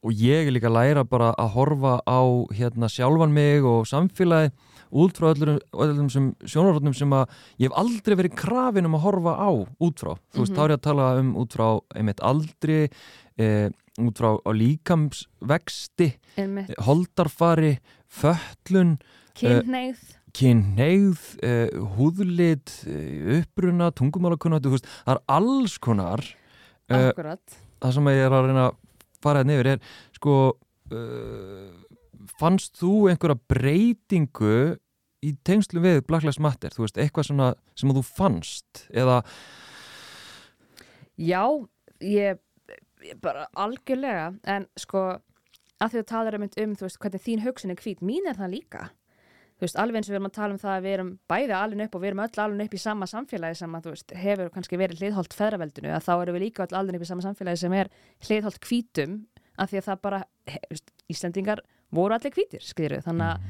og 0.04 0.12
ég 0.12 0.50
líka 0.52 0.68
læra 0.68 1.02
bara 1.08 1.32
að 1.38 1.52
horfa 1.54 2.00
á 2.06 2.20
hérna 2.52 2.88
sjálfan 2.88 3.32
mig 3.32 3.62
og 3.64 3.86
samfélagi 3.86 4.50
út 4.94 5.16
frá 5.18 5.32
öllum, 5.34 5.58
öllum 5.74 6.08
sem 6.12 6.28
sjónarhóttnum 6.46 6.94
sem 6.94 7.10
að 7.16 7.28
ég 7.58 7.68
hef 7.68 7.78
aldrei 7.82 8.16
verið 8.20 8.36
krafin 8.38 8.86
um 8.88 8.94
að 8.98 9.04
horfa 9.08 9.32
á 9.42 9.50
út 9.82 9.98
frá, 10.02 10.12
þú 10.32 10.44
veist, 10.44 10.52
Mhm. 10.52 10.56
þá 10.58 10.62
er 10.64 10.70
ég 10.70 10.78
að 10.78 10.86
tala 10.88 11.06
um 11.18 11.32
út 11.42 11.50
frá 11.56 11.68
einmitt 11.96 12.20
aldri 12.22 12.78
e, 13.38 13.70
út 13.98 14.14
frá 14.14 14.30
líkamsvexti 14.54 16.12
Einmitt. 16.38 16.74
holdarfari, 16.86 17.78
föllun 18.08 18.98
kynneigð 19.34 19.98
kynneigð, 20.34 21.20
e, 21.42 21.70
húðlit 21.96 22.70
e, 22.86 23.40
uppruna, 23.40 23.90
veist, 24.74 24.86
það 25.06 25.14
er 25.16 25.20
alls 25.28 25.78
konar 25.78 26.22
e, 26.88 26.94
akkurat 27.10 27.58
það 27.80 27.92
sem 27.98 28.04
ég 28.14 28.26
er 28.26 28.30
að 28.34 28.46
reyna 28.48 28.68
að 28.70 28.76
fara 29.22 29.42
hérna 29.42 29.58
yfir 29.58 29.66
er 29.74 29.80
sko 30.14 30.34
fannst 32.40 32.78
þú 32.80 32.92
einhverja 33.12 33.38
breytingu 33.50 34.76
í 35.24 35.34
tengslu 35.46 35.82
við 35.84 36.02
Black 36.08 36.26
Lives 36.26 36.40
Matter, 36.42 36.74
þú 36.74 36.86
veist, 36.86 36.98
eitthvað 37.00 37.28
svona 37.30 37.52
sem 37.78 37.92
að 37.92 38.00
þú 38.00 38.04
fannst 38.08 38.82
eða? 38.92 39.20
Já, 41.20 41.44
ég, 42.04 42.42
ég 43.04 43.22
bara 43.22 43.46
algjörlega, 43.64 44.32
en 44.50 44.68
sko 44.80 45.06
að 45.82 45.94
því 45.94 46.02
að 46.02 46.10
tala 46.10 46.36
um, 46.38 46.46
um 46.64 46.76
þú 46.78 46.86
veist, 46.86 47.00
hvernig 47.02 47.24
þín 47.24 47.42
hugsun 47.44 47.74
er 47.74 47.80
hvít, 47.80 48.04
mín 48.04 48.28
er 48.30 48.38
það 48.38 48.54
líka. 48.56 48.84
Þú 49.54 49.66
veist, 49.66 49.76
alveg 49.78 50.00
eins 50.00 50.08
og 50.08 50.14
við 50.14 50.18
erum 50.18 50.28
að 50.28 50.34
tala 50.34 50.54
um 50.54 50.60
það 50.60 50.72
að 50.74 50.84
við 50.84 50.94
erum 50.96 51.10
bæði 51.30 51.54
alveg 51.58 51.84
upp 51.84 51.94
og 51.94 52.02
við 52.02 52.10
erum 52.10 52.22
öll 52.24 52.40
alveg 52.44 52.68
upp 52.68 52.74
í 52.74 52.80
sama 52.82 53.06
samfélagi 53.10 53.58
sem 53.60 53.76
að, 53.76 53.84
þú 53.84 53.92
veist, 53.94 54.14
hefur 54.24 54.50
kannski 54.56 54.80
verið 54.80 55.02
hliðholt 55.02 55.36
feðraveldinu, 55.38 55.92
að 55.94 56.08
þá 56.08 56.12
erum 56.16 56.36
við 56.36 56.44
líka 56.48 56.64
öll 56.66 56.78
alveg 56.80 56.98
upp 56.98 57.06
í 57.06 57.10
sama 57.12 57.26
samfélagi 57.26 57.62
sem 57.62 57.76
er 57.78 57.92
hliðholt 58.26 58.58
hvítum 58.66 59.20
af 59.54 59.70
því 59.70 59.78
að 59.78 59.86
það 59.86 60.02
bara, 60.08 60.20
he, 60.50 60.58
veist, 60.72 60.90
Íslendingar 61.14 61.62
voru 61.94 62.16
allir 62.16 62.34
hvítir, 62.34 62.66
skriðu, 62.66 62.98
þannig 63.06 63.30
að 63.30 63.46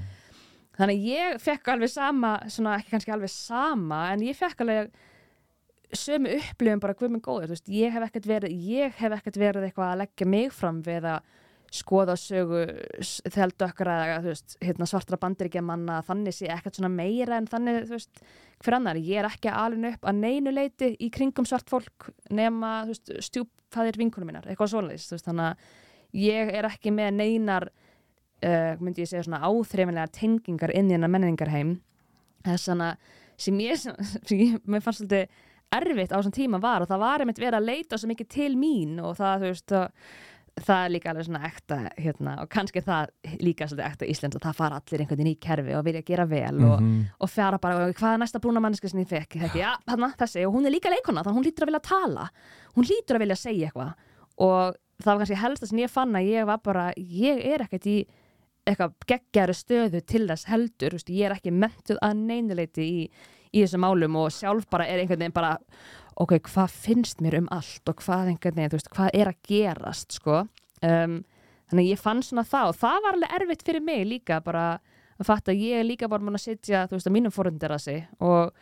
Þannig 0.75 1.01
að 1.01 1.11
ég 1.13 1.43
fekk 1.43 1.71
alveg 1.75 1.91
sama, 1.93 2.37
svona 2.51 2.79
ekki 2.81 2.95
kannski 2.95 3.15
alveg 3.15 3.31
sama, 3.31 4.01
en 4.11 4.25
ég 4.27 4.39
fekk 4.39 4.65
alveg 4.65 4.95
sömu 5.95 6.35
upplifum 6.41 6.83
bara 6.83 6.97
hvað 6.99 7.13
minn 7.15 7.23
góður, 7.23 7.53
veist, 7.55 7.71
ég 7.71 7.95
hef 7.95 8.09
ekkert 8.09 8.27
verið, 8.27 8.55
verið 9.39 9.69
eitthvað 9.69 9.93
að 9.93 10.01
leggja 10.03 10.27
mig 10.27 10.55
fram 10.55 10.81
við 10.85 11.07
að 11.13 11.33
skoða 11.75 12.15
sögu 12.19 12.65
þeldökkar 13.35 13.91
eða, 13.91 14.19
þú 14.23 14.31
veist, 14.31 14.57
hérna 14.63 14.89
svartra 14.91 15.19
bandiríkja 15.23 15.63
manna, 15.65 16.01
þannig 16.07 16.37
sé 16.37 16.51
ekkert 16.55 16.79
svona 16.79 16.91
meira 16.93 17.39
en 17.39 17.49
þannig, 17.51 17.81
veist, 17.91 18.23
hver 18.63 18.79
annar, 18.79 18.99
ég 18.99 19.23
er 19.23 19.31
ekki 19.31 19.51
alveg 19.51 19.97
upp 19.97 20.11
að 20.11 20.21
neinu 20.21 20.55
leiti 20.55 20.93
í 21.03 21.11
kringum 21.15 21.47
svart 21.49 21.71
fólk 21.71 22.11
nema, 22.35 22.77
stjúpfæðir 22.95 23.99
vinkunum 24.03 24.31
minnar, 24.31 24.47
eitthvað 24.51 24.91
veist, 24.91 25.15
þannig 25.27 25.51
að 25.51 26.23
ég 26.25 26.55
er 26.61 26.71
ekki 26.71 26.95
með 26.95 27.19
neinar 27.19 27.71
uh, 28.43 28.75
myndi 28.83 29.05
ég 29.05 29.09
segja 29.11 29.25
svona 29.27 29.43
áþreifinlega 29.47 30.11
tengingar 30.19 30.75
inn 30.75 30.91
í 30.91 30.97
hennar 30.97 31.13
menningarheim. 31.13 31.77
Er 32.45 32.59
svona 32.61 32.95
sem 33.41 33.57
ég, 33.63 33.79
sem 34.29 34.39
ég 34.39 34.61
mér 34.67 34.83
fannst 34.85 35.03
svolítið 35.05 35.29
erfitt 35.75 36.13
á 36.15 36.19
þessum 36.21 36.35
tíma 36.37 36.61
var 36.63 36.85
og 36.85 36.91
það 36.91 37.01
var 37.03 37.23
einmitt 37.25 37.41
verið 37.43 37.59
að 37.59 37.67
leita 37.67 37.99
svo 37.99 38.07
mikið 38.13 38.29
til 38.31 38.53
mín 38.61 39.01
og 39.03 39.17
það, 39.19 39.41
þú 39.43 39.49
veist, 39.51 39.73
það 40.69 40.83
er 40.85 40.93
líka 40.95 41.11
alveg 41.11 41.27
svona 41.27 41.41
ekta 41.49 41.79
hérna, 41.99 42.35
og 42.45 42.51
kannski 42.53 42.83
það 42.85 43.09
líka 43.43 43.67
svolítið 43.67 43.89
ekta 43.89 44.07
Ísland 44.13 44.37
og 44.39 44.45
það 44.45 44.55
fara 44.61 44.79
allir 44.79 45.03
einhvern 45.03 45.19
veginn 45.19 45.33
í 45.33 45.41
kerfi 45.43 45.75
og 45.75 45.83
vilja 45.89 46.05
gera 46.07 46.27
vel 46.31 46.61
og, 46.63 46.77
Mhm. 46.85 47.01
og 47.19 47.31
fjara 47.33 47.59
bara, 47.59 47.89
og 47.89 47.95
hvað 47.99 48.15
er 48.15 48.21
næsta 48.23 48.39
brúna 48.45 48.63
manneska 48.63 48.89
sem 48.89 49.01
ég 49.03 49.09
fekk, 49.11 49.35
þetta, 49.41 49.59
já, 49.59 49.73
þarna, 49.89 50.13
þessi. 50.21 50.47
Og 50.47 50.55
hún 50.55 50.67
er 50.69 50.71
líka 50.77 50.93
leikona, 50.95 51.25
þannig 51.25 51.41
hún 51.41 51.49
lítur 51.49 51.67
að 51.67 51.73
vilja 51.73 51.83
tala. 51.91 52.29
Hún 52.77 52.87
lítur 52.87 53.17
að 53.19 53.25
vilja 53.25 53.37
segja 53.41 53.67
eitthvað. 53.73 53.95
Og 54.39 54.75
það 55.03 55.11
var 55.11 55.19
kannski 55.25 55.41
helsta 55.43 55.67
sem 55.67 55.79
ég 55.83 55.91
fann 55.91 56.13
að 56.15 56.29
ég 56.31 56.47
var 56.47 56.59
bara, 56.63 56.93
ég 56.97 57.43
er 57.51 57.67
ekkert 57.67 57.87
í 57.91 58.07
eitthvað 58.65 58.95
geggjari 59.09 59.57
stöðu 59.57 60.01
til 60.09 60.25
þess 60.29 60.49
heldur, 60.49 60.97
veist, 60.97 61.13
ég 61.13 61.29
er 61.29 61.37
ekki 61.37 61.53
mentuð 61.53 62.01
að 62.05 62.23
neynuleiti 62.23 62.85
í, 62.85 63.05
í 63.53 63.63
þessum 63.63 63.85
málum 63.85 64.17
og 64.23 64.33
sjálf 64.33 64.67
bara 64.73 64.87
er 64.89 65.03
einhvern 65.03 65.21
veginn 65.21 65.37
bara 65.37 65.53
ok, 66.21 66.39
hvað 66.49 66.75
finnst 66.87 67.21
mér 67.25 67.41
um 67.43 67.51
allt 67.55 67.91
og 67.91 68.01
hvað 68.01 68.33
einhvern 68.33 68.59
veginn, 68.59 68.73
þú 68.73 68.81
veist, 68.81 68.91
hvað 68.95 69.21
er 69.21 69.31
að 69.31 69.41
gerast 69.51 70.17
sko, 70.17 70.41
um, 70.87 71.21
þannig 71.71 71.91
ég 71.91 72.01
fann 72.01 72.25
svona 72.25 72.47
það 72.49 72.73
og 72.73 72.81
það 72.81 72.99
var 73.05 73.19
alveg 73.19 73.37
erfitt 73.41 73.65
fyrir 73.67 73.85
mig 73.85 74.05
líka 74.09 74.41
bara 74.45 74.67
að 75.19 75.29
fatta 75.29 75.53
að 75.53 75.63
ég 75.63 75.81
er 75.81 75.87
líka 75.87 76.11
bara 76.11 76.25
múin 76.25 76.39
að 76.39 76.47
sitja, 76.49 76.87
þú 76.89 76.99
veist, 76.99 77.09
að 77.11 77.17
mínum 77.19 77.35
forundirasi 77.35 78.01
og 78.25 78.55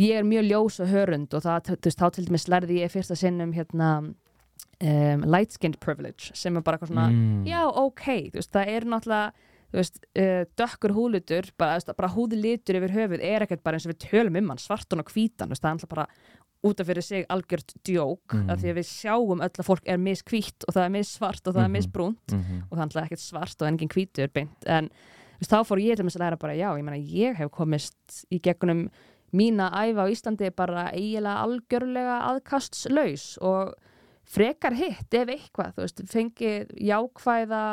ég 0.00 0.18
er 0.18 0.26
mjög 0.26 0.48
ljós 0.48 0.80
og 0.82 0.90
hörund 0.90 1.36
og 1.36 1.44
það, 1.44 1.70
þú 1.70 1.80
veist, 1.88 2.00
þá 2.00 2.06
til 2.16 2.28
dæmis 2.28 2.48
lærði 2.50 2.80
ég 2.80 2.94
fyrsta 2.94 3.18
sinn 3.18 3.42
um 3.44 3.52
hérna 3.54 3.90
um, 4.82 5.24
light 5.30 5.52
skinned 5.52 5.78
privilege 5.80 6.30
sem 6.34 6.56
er 6.56 6.62
bara 6.62 6.78
eitthvað 6.78 6.92
svona, 6.92 7.08
Mm. 7.10 7.44
já, 7.46 7.62
ok 7.74 8.06
veist, 8.34 8.50
það 8.52 8.68
er 8.68 8.84
náttúrulega 8.84 9.32
veist, 9.74 9.98
uh, 10.18 10.44
dökkur 10.56 10.92
húlutur 10.94 11.50
bara, 11.58 11.78
bara 11.96 12.08
húðlitur 12.14 12.76
yfir 12.78 12.92
höfuð 12.94 13.20
er 13.22 13.42
ekkert 13.46 13.62
bara 13.64 13.76
eins 13.76 13.86
og 13.86 13.92
við 13.94 14.08
tölum 14.08 14.36
um 14.38 14.48
hann, 14.48 14.58
svartan 14.58 15.00
og 15.00 15.06
hvítan 15.10 15.48
veist, 15.48 15.62
það 15.62 15.70
er 15.70 15.74
alltaf 15.78 15.88
bara 15.88 16.06
út 16.64 16.80
af 16.80 16.86
fyrir 16.86 17.02
sig 17.04 17.26
algjört 17.28 17.74
djók, 17.84 18.32
Mhm. 18.32 18.50
af 18.50 18.58
því 18.58 18.70
að 18.72 18.78
við 18.78 18.88
sjáum 18.88 19.40
öll 19.42 19.50
að 19.58 19.66
fólk 19.68 19.82
er 19.86 19.98
miskvítt 19.98 20.64
og 20.68 20.74
það 20.74 20.84
er 20.86 20.90
missvart 20.90 21.46
og 21.48 21.54
það 21.54 21.60
Mhm. 21.60 21.64
er 21.64 21.80
missbrúnt 21.80 22.32
Mhm. 22.32 22.62
og 22.70 22.78
það 22.78 22.80
er 22.80 22.86
alltaf 22.86 23.04
ekkert 23.04 23.20
svart 23.20 23.62
og 23.62 23.68
engin 23.68 23.88
hvítur 23.88 24.32
beint, 24.32 24.56
en 24.66 24.88
veist, 25.40 25.50
þá 25.50 25.60
fór 25.66 25.82
ég 25.82 25.96
til 25.96 26.04
að 26.06 26.18
læra 26.20 26.38
bara, 26.38 26.52
já, 26.54 26.72
ég 26.78 26.84
meina, 26.84 26.96
ég 27.04 27.36
hef 27.36 27.50
komist 27.50 28.24
í 28.32 28.40
gegnum 28.40 28.88
mína 29.32 29.70
æfa 29.72 30.06
á 30.06 30.10
Íslandi 30.10 30.50
bara 30.54 30.90
eiginlega 30.92 31.42
algjörlega 31.44 32.22
aðkastslaus 32.40 33.36
og 33.42 33.74
frekar 34.28 34.76
hitt 34.78 35.14
ef 35.14 35.32
eitthvað, 35.32 35.74
þú 35.76 35.84
veist, 35.84 36.04
fengið 36.10 36.74
jákvæða 36.90 37.64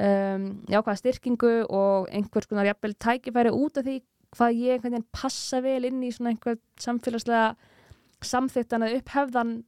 um, 0.00 0.46
jákvæða 0.70 1.00
styrkingu 1.02 1.54
og 1.68 2.08
einhvers 2.12 2.48
konar 2.50 2.68
jafnvel 2.70 2.94
tækifæri 2.96 3.54
út 3.54 3.80
af 3.80 3.88
því 3.88 3.98
hvað 4.36 4.60
ég 4.60 4.76
einhvern 4.76 4.96
veginn 4.98 5.10
passa 5.14 5.62
vel 5.64 5.82
inn 5.88 6.04
í 6.04 6.12
svona 6.12 6.34
einhver 6.34 6.58
samfélagslega 6.80 7.54
samþyktan 8.24 8.84
að 8.84 8.98
upphefðan 8.98 9.58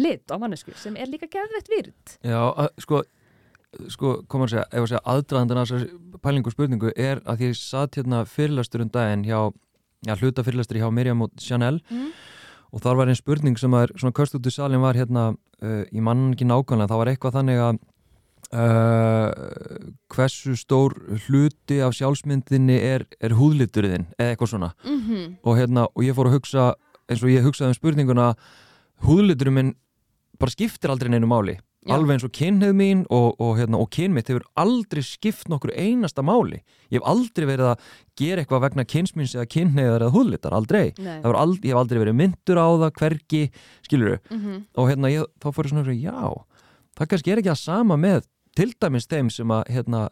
lit 0.00 0.32
á 0.32 0.36
mannesku 0.42 0.74
sem 0.76 0.96
er 0.98 1.08
líka 1.08 1.30
geðvett 1.30 1.70
virð 1.70 2.16
Já, 2.26 2.40
að, 2.50 2.72
sko 2.82 3.04
sko, 3.92 4.18
koma 4.30 4.46
að 4.46 4.54
segja, 4.54 4.64
ef 4.70 4.82
að 4.82 4.90
segja 4.92 5.02
aðdraðandan 5.14 5.60
að 5.60 5.70
þessari 5.70 6.20
pælingu 6.24 6.52
spurningu 6.52 6.92
er 6.94 7.20
að 7.30 7.46
ég 7.46 7.58
satt 7.58 7.98
hérna 7.98 8.22
fyrirlastur 8.28 8.84
um 8.84 8.90
daginn 8.92 9.24
hjá, 9.26 9.38
já, 10.06 10.14
hluta 10.20 10.44
fyrirlastur 10.46 10.80
hjá 10.80 10.88
Mirjam 10.94 11.24
og 11.26 11.34
Chanel 11.40 11.80
mm. 11.88 12.10
Og 12.74 12.82
þar 12.82 12.98
var 12.98 13.10
einn 13.10 13.18
spurning 13.18 13.58
sem 13.60 13.74
er 13.78 13.92
svona 13.94 14.14
köst 14.16 14.34
út 14.34 14.46
í 14.46 14.52
salin 14.52 14.82
var 14.82 14.98
hérna, 14.98 15.28
uh, 15.62 15.82
ég 15.94 16.02
mann 16.02 16.32
ekki 16.32 16.48
nákvæmlega 16.48 16.90
það 16.90 17.02
var 17.02 17.10
eitthvað 17.12 17.36
þannig 17.38 17.60
að 17.62 17.78
uh, 18.54 19.28
hversu 20.14 20.56
stór 20.58 20.96
hluti 21.26 21.78
af 21.84 21.94
sjálfsmyndinni 21.98 22.80
er, 22.82 23.06
er 23.20 23.36
húðliturinn 23.38 24.08
eða 24.18 24.34
eitthvað 24.34 24.52
svona 24.56 24.72
Mm 24.84 25.00
-hmm. 25.00 25.36
og, 25.42 25.56
hérna, 25.58 25.86
og 25.94 26.02
ég 26.02 26.14
fór 26.14 26.28
að 26.28 26.36
hugsa 26.38 26.74
eins 27.08 27.22
og 27.22 27.30
ég 27.30 27.44
hugsaði 27.44 27.68
um 27.68 27.74
spurninguna 27.74 28.34
húðliturinn 29.04 29.54
minn 29.54 29.74
bara 30.38 30.50
skiptir 30.50 30.90
aldrei 30.90 31.10
neinu 31.10 31.26
máli 31.26 31.58
Já. 31.84 31.94
alveg 31.94 32.14
eins 32.14 32.24
og 32.24 32.32
kynneið 32.32 32.72
mín 32.74 33.00
og, 33.10 33.34
og, 33.40 33.56
hérna, 33.58 33.76
og 33.78 33.90
kyn 33.90 34.12
mitt 34.14 34.28
hefur 34.28 34.44
aldrei 34.56 35.02
skipt 35.02 35.48
nokkur 35.48 35.70
einasta 35.76 36.22
máli 36.24 36.62
ég 36.90 36.98
hef 37.00 37.02
aldrei 37.10 37.44
verið 37.46 37.66
að 37.74 37.78
gera 38.16 38.40
eitthvað 38.44 38.62
vegna 38.64 38.84
kynsmins 38.84 39.34
eða 39.34 39.46
kynneiðar 39.52 40.02
eða 40.06 40.14
húðlitar, 40.14 40.52
aldrei 40.56 40.92
Nei. 40.98 41.20
Það 41.20 41.28
var 41.28 41.40
ald, 41.42 41.58
ég 41.64 41.70
hef 41.74 41.80
aldrei 41.82 41.98
verið 42.04 42.14
myndur 42.22 42.56
á 42.56 42.68
það, 42.84 42.90
hvergi, 43.00 43.42
skilur 43.82 44.18
Mm 44.30 44.40
-hmm. 44.40 44.62
og 44.76 44.88
hérna 44.88 45.10
ég, 45.12 45.26
þá 45.40 45.48
fór 45.52 45.64
ég 45.64 45.70
svona 45.70 45.92
já, 45.92 46.44
það 46.96 47.06
kannski 47.08 47.32
er 47.32 47.38
ekki 47.38 47.50
að 47.52 47.58
sama 47.64 47.96
með 47.96 48.22
til 48.56 48.72
dæmis 48.80 49.06
þeim 49.06 49.30
sem 49.30 49.48
að 49.48 49.64
hérna 49.68 50.08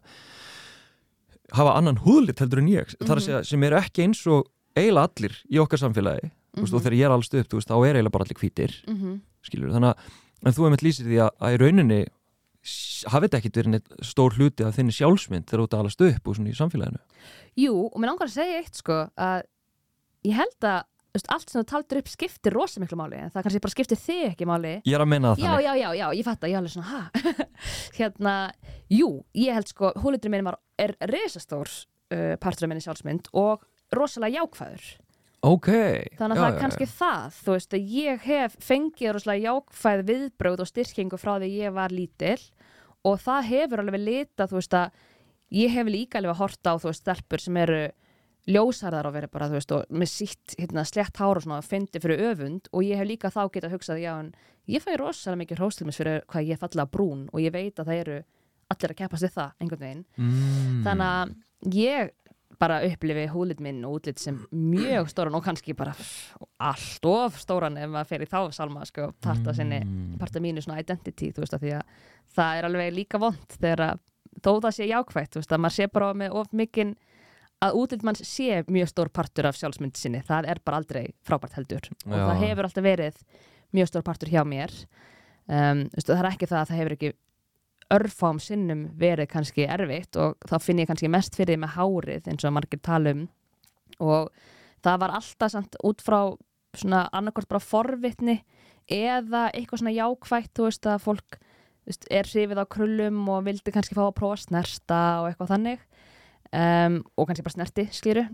hafa 1.52 1.74
annan 1.78 1.98
húðlit 2.04 2.40
heldur 2.42 2.58
en 2.62 2.68
ég, 2.72 2.88
mm 3.00 3.06
þar 3.06 3.16
að 3.16 3.20
Mhm. 3.20 3.26
segja 3.26 3.44
sem 3.44 3.62
eru 3.62 3.76
ekki 3.76 4.02
eins 4.06 4.26
og 4.26 4.46
eiginlega 4.76 5.08
allir 5.08 5.34
í 5.52 5.58
okkar 5.60 5.78
samfélagi, 5.78 6.30
þú 6.56 6.60
veist, 6.64 6.74
og 6.74 6.82
þegar 6.82 6.96
ég 6.96 7.04
er 7.04 7.10
alls 7.12 7.28
upp, 7.34 7.48
þú 7.48 7.56
veist, 7.60 7.68
þá 7.68 7.76
er 7.88 7.94
eiginlega 7.96 8.10
bara 8.12 8.24
allir 8.24 8.40
hvítir, 8.40 8.72
Mm 8.88 8.96
-hmm. 8.96 9.20
skilur 9.42 9.70
þannig 9.72 9.90
að, 9.94 9.96
en 10.46 10.52
þú 10.56 10.66
hefði 10.68 10.86
lýsir 10.86 11.08
því 11.08 11.18
að, 11.26 11.30
að 11.40 11.54
í 11.56 11.60
rauninni 11.62 12.00
s- 12.62 13.04
hafi 13.12 13.26
þetta 13.28 13.40
ekkit 13.42 13.58
verið 13.60 13.74
neitt 13.76 13.92
stór 14.06 14.36
hluti 14.38 14.64
að 14.66 14.76
þinni 14.78 14.94
sjálfsmynd 14.96 15.46
þegar 15.50 15.62
þú 15.62 15.66
ert 15.68 15.76
að 15.76 15.82
alast 15.84 16.06
upp 16.08 16.28
og 16.32 16.38
svona 16.38 16.52
í 16.52 16.56
samfélaginu. 16.58 17.02
Jú, 17.62 17.74
og 17.90 17.98
mér 18.00 18.12
langar 18.12 18.28
að 18.30 18.36
segja 18.38 18.62
eitt 18.62 18.80
sko 18.82 18.98
að 19.16 19.44
ég 20.28 20.36
held 20.38 20.68
að 20.70 20.80
veist, 21.12 21.28
allt 21.34 21.50
sem 21.52 21.60
þú 21.60 21.66
taldur 21.68 21.98
upp 22.00 22.08
skiptir 22.08 22.54
rosa 22.56 22.80
miklu 22.80 22.96
máli 22.96 23.18
en 23.20 23.28
það 23.34 23.42
kannski 23.44 23.60
bara 23.66 23.74
skiptir 23.74 23.98
þig 24.00 24.22
ekki 24.30 24.46
máli 24.48 24.70
Ég 24.88 24.94
er 24.96 25.02
að 25.04 25.10
menna 25.12 25.34
það 25.34 25.42
Já, 25.42 25.50
þannig. 25.50 25.66
já, 25.66 25.72
já, 25.82 25.88
já, 25.98 26.06
ég 26.16 26.24
fatt 26.28 26.46
að 26.46 26.52
ég 26.54 26.60
alveg 26.60 26.72
svona, 26.72 26.88
ha 26.88 27.46
hérna, 27.98 28.34
jú, 28.88 29.08
ég 29.36 29.58
held 29.58 29.68
sko 29.68 29.90
húliturinn 30.00 30.38
minn 30.40 30.54
er 30.80 30.94
resastór 31.12 31.68
uh, 31.68 32.32
partur 32.40 32.64
af 32.64 32.72
minni 32.72 32.84
sjálfsmynd 32.86 33.28
og 33.36 33.60
rosalega 33.92 34.40
jákvæður 34.40 34.86
Ok. 35.42 35.68
þannig 36.18 36.36
að 36.36 36.38
já, 36.38 36.42
það 36.42 36.44
já, 36.46 36.54
er 36.54 36.60
kannski 36.62 36.86
það 36.86 37.38
þú 37.42 37.54
veist 37.56 37.72
að 37.74 37.88
ég 37.96 38.26
hef 38.28 38.52
fengið 38.62 39.12
rosalega 39.16 39.48
jákvæð 39.48 40.02
viðbröð 40.10 40.60
og 40.62 40.68
styrkingu 40.70 41.18
frá 41.18 41.32
því 41.42 41.48
ég 41.56 41.72
var 41.74 41.90
lítil 41.94 42.38
og 43.02 43.18
það 43.24 43.48
hefur 43.50 43.82
alveg 43.82 44.04
litað 44.06 44.52
þú 44.52 44.60
veist 44.60 44.76
að 44.78 45.00
ég 45.52 45.74
hef 45.74 45.90
líka 45.90 46.20
alveg 46.20 46.36
að 46.36 46.40
horta 46.44 46.72
á 46.72 46.74
þú 46.78 46.88
veist 46.92 47.02
stelpur 47.02 47.42
sem 47.42 47.58
eru 47.64 47.80
ljósarðar 48.52 49.06
og 49.06 49.14
verið 49.14 49.30
bara 49.34 49.48
þú 49.50 49.58
veist 49.58 49.74
og 49.76 49.90
með 49.90 50.10
sitt 50.10 50.54
hérna, 50.58 50.82
slett 50.88 51.18
hár 51.22 51.38
og 51.38 51.44
svona 51.44 51.60
fyndi 51.62 52.00
fyrir 52.02 52.22
öfund 52.32 52.70
og 52.74 52.82
ég 52.86 52.98
hef 52.98 53.06
líka 53.10 53.30
þá 53.30 53.42
getað 53.54 53.74
hugsað 53.76 54.00
já 54.02 54.12
en 54.18 54.32
ég 54.70 54.82
fæ 54.82 54.94
rosalega 54.98 55.42
mikið 55.42 55.60
hróstilmis 55.62 55.98
fyrir 56.00 56.22
hvað 56.30 56.48
ég 56.50 56.58
fallega 56.62 56.90
brún 56.90 57.26
og 57.32 57.42
ég 57.42 57.54
veit 57.54 57.78
að 57.78 57.90
það 57.90 58.00
eru 58.02 58.16
allir 58.72 58.94
að 58.94 58.98
keppast 59.02 59.26
við 59.26 59.34
það 59.36 59.54
einhvern 59.62 59.82
veginn 59.84 60.04
Mm. 60.18 60.82
þannig 60.86 61.06
að 61.12 61.34
ég 61.76 62.10
bara 62.62 62.78
upplifi 62.86 63.24
húlit 63.32 63.60
minn 63.64 63.82
og 63.88 63.98
útlit 63.98 64.22
sem 64.22 64.38
mjög 64.54 65.10
stóran 65.10 65.34
og 65.34 65.42
kannski 65.44 65.74
bara 65.76 65.94
allt 66.62 67.06
of 67.10 67.38
stóran 67.42 67.76
ef 67.80 67.90
maður 67.90 68.10
fer 68.12 68.24
í 68.24 68.30
þá 68.30 68.38
salma 68.54 68.84
sko, 68.88 69.10
parta 69.22 69.54
sinni, 69.56 69.80
Mm. 69.82 70.18
parta 70.20 70.40
mínu 70.40 70.62
svona 70.62 70.78
identity, 70.82 71.32
veist 71.34 71.54
að 71.58 71.64
því 71.66 71.72
að 71.80 71.82
það 72.36 72.58
er 72.58 72.68
alveg 72.70 72.92
líka 72.94 73.18
vond 73.22 73.56
þegar 73.58 73.82
að 73.90 73.98
þó 74.42 74.52
það 74.62 74.76
sé 74.78 74.86
jákvætt, 74.88 75.32
þú 75.34 75.40
veist 75.42 75.52
að 75.56 75.60
maður 75.64 75.76
sé 75.76 75.88
bara 75.92 76.12
með 76.14 76.36
of 76.40 76.52
mikinn 76.52 76.94
að 77.62 77.76
útlit 77.78 78.02
manns 78.02 78.22
sé 78.26 78.62
mjög 78.66 78.88
stór 78.90 79.10
partur 79.14 79.46
af 79.46 79.58
sjálfsmynd 79.58 79.96
sinni 79.98 80.22
það 80.26 80.48
er 80.50 80.60
bara 80.64 80.80
aldrei 80.80 81.12
frábært 81.26 81.54
heldur 81.58 81.84
og 82.06 82.14
Já. 82.16 82.24
það 82.30 82.40
hefur 82.46 82.68
alltaf 82.68 82.86
verið 82.86 83.20
mjög 83.72 83.90
stór 83.90 84.02
partur 84.06 84.32
hjá 84.32 84.42
mér 84.46 84.72
um, 85.48 85.84
það 85.94 86.18
er 86.18 86.30
ekki 86.32 86.48
það 86.50 86.58
að 86.62 86.70
það 86.72 86.80
hefur 86.80 86.96
ekki 86.96 87.12
örfám 87.92 88.40
sinnum 88.42 88.86
verið 88.98 89.30
kannski 89.32 89.66
erfitt 89.66 90.16
og 90.20 90.36
þá 90.48 90.56
finn 90.62 90.82
ég 90.82 90.90
kannski 90.90 91.10
mest 91.12 91.36
fyrir 91.38 91.60
með 91.60 91.76
hárið 91.76 92.28
eins 92.30 92.46
og 92.46 92.54
margir 92.56 92.82
tala 92.82 93.14
um. 93.16 93.26
Og 94.02 94.30
það 94.82 95.00
var 95.04 95.16
alltaf 95.18 95.54
samt 95.54 95.78
út 95.84 96.02
frá 96.04 96.20
svona 96.76 97.06
annarkort 97.12 97.50
bara 97.50 97.62
forvitni 97.62 98.38
eða 98.90 99.48
eitthvað 99.52 99.82
svona 99.82 99.96
jákvætt 99.96 100.54
þú 100.56 100.68
veist 100.68 100.88
að 100.88 101.02
fólk 101.04 101.36
veist, 101.86 102.06
er 102.10 102.28
hrifið 102.28 102.62
á 102.62 102.66
krullum 102.66 103.20
og 103.32 103.44
vildi 103.46 103.74
kannski 103.74 103.98
fá 103.98 104.06
að 104.06 104.16
prófa 104.18 104.38
að 104.38 104.46
snerta 104.46 105.02
og 105.22 105.28
eitthvað 105.30 105.52
þannig. 105.56 105.84
Um, 106.52 107.02
og 107.16 107.28
kannski 107.28 107.44
bara 107.46 107.56
snerti 107.56 107.86
skýru 107.94 108.26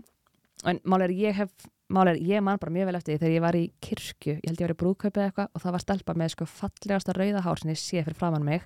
en 0.67 0.79
mál 0.83 1.03
er 1.05 1.13
ég 1.15 1.37
hef 1.37 1.51
mál 1.89 2.09
er 2.11 2.19
ég 2.19 2.43
man 2.43 2.59
bara 2.59 2.73
mjög 2.73 2.89
vel 2.89 2.97
eftir 2.99 3.15
því 3.15 3.21
þegar 3.21 3.35
ég 3.35 3.43
var 3.45 3.57
í 3.57 3.65
kirkju 3.81 4.33
ég 4.35 4.47
held 4.49 4.59
ég 4.59 4.67
var 4.67 4.73
í 4.73 4.79
brúðkaupið 4.81 5.21
eða 5.21 5.29
eitthvað 5.29 5.53
og 5.53 5.63
það 5.63 5.75
var 5.75 5.83
stelpa 5.85 6.15
með 6.19 6.33
sko 6.33 6.47
fallegasta 6.51 7.15
rauðahár 7.15 7.61
sem 7.61 7.71
ég 7.71 7.79
sé 7.79 8.03
fyrir 8.03 8.19
framann 8.19 8.45
mig 8.45 8.65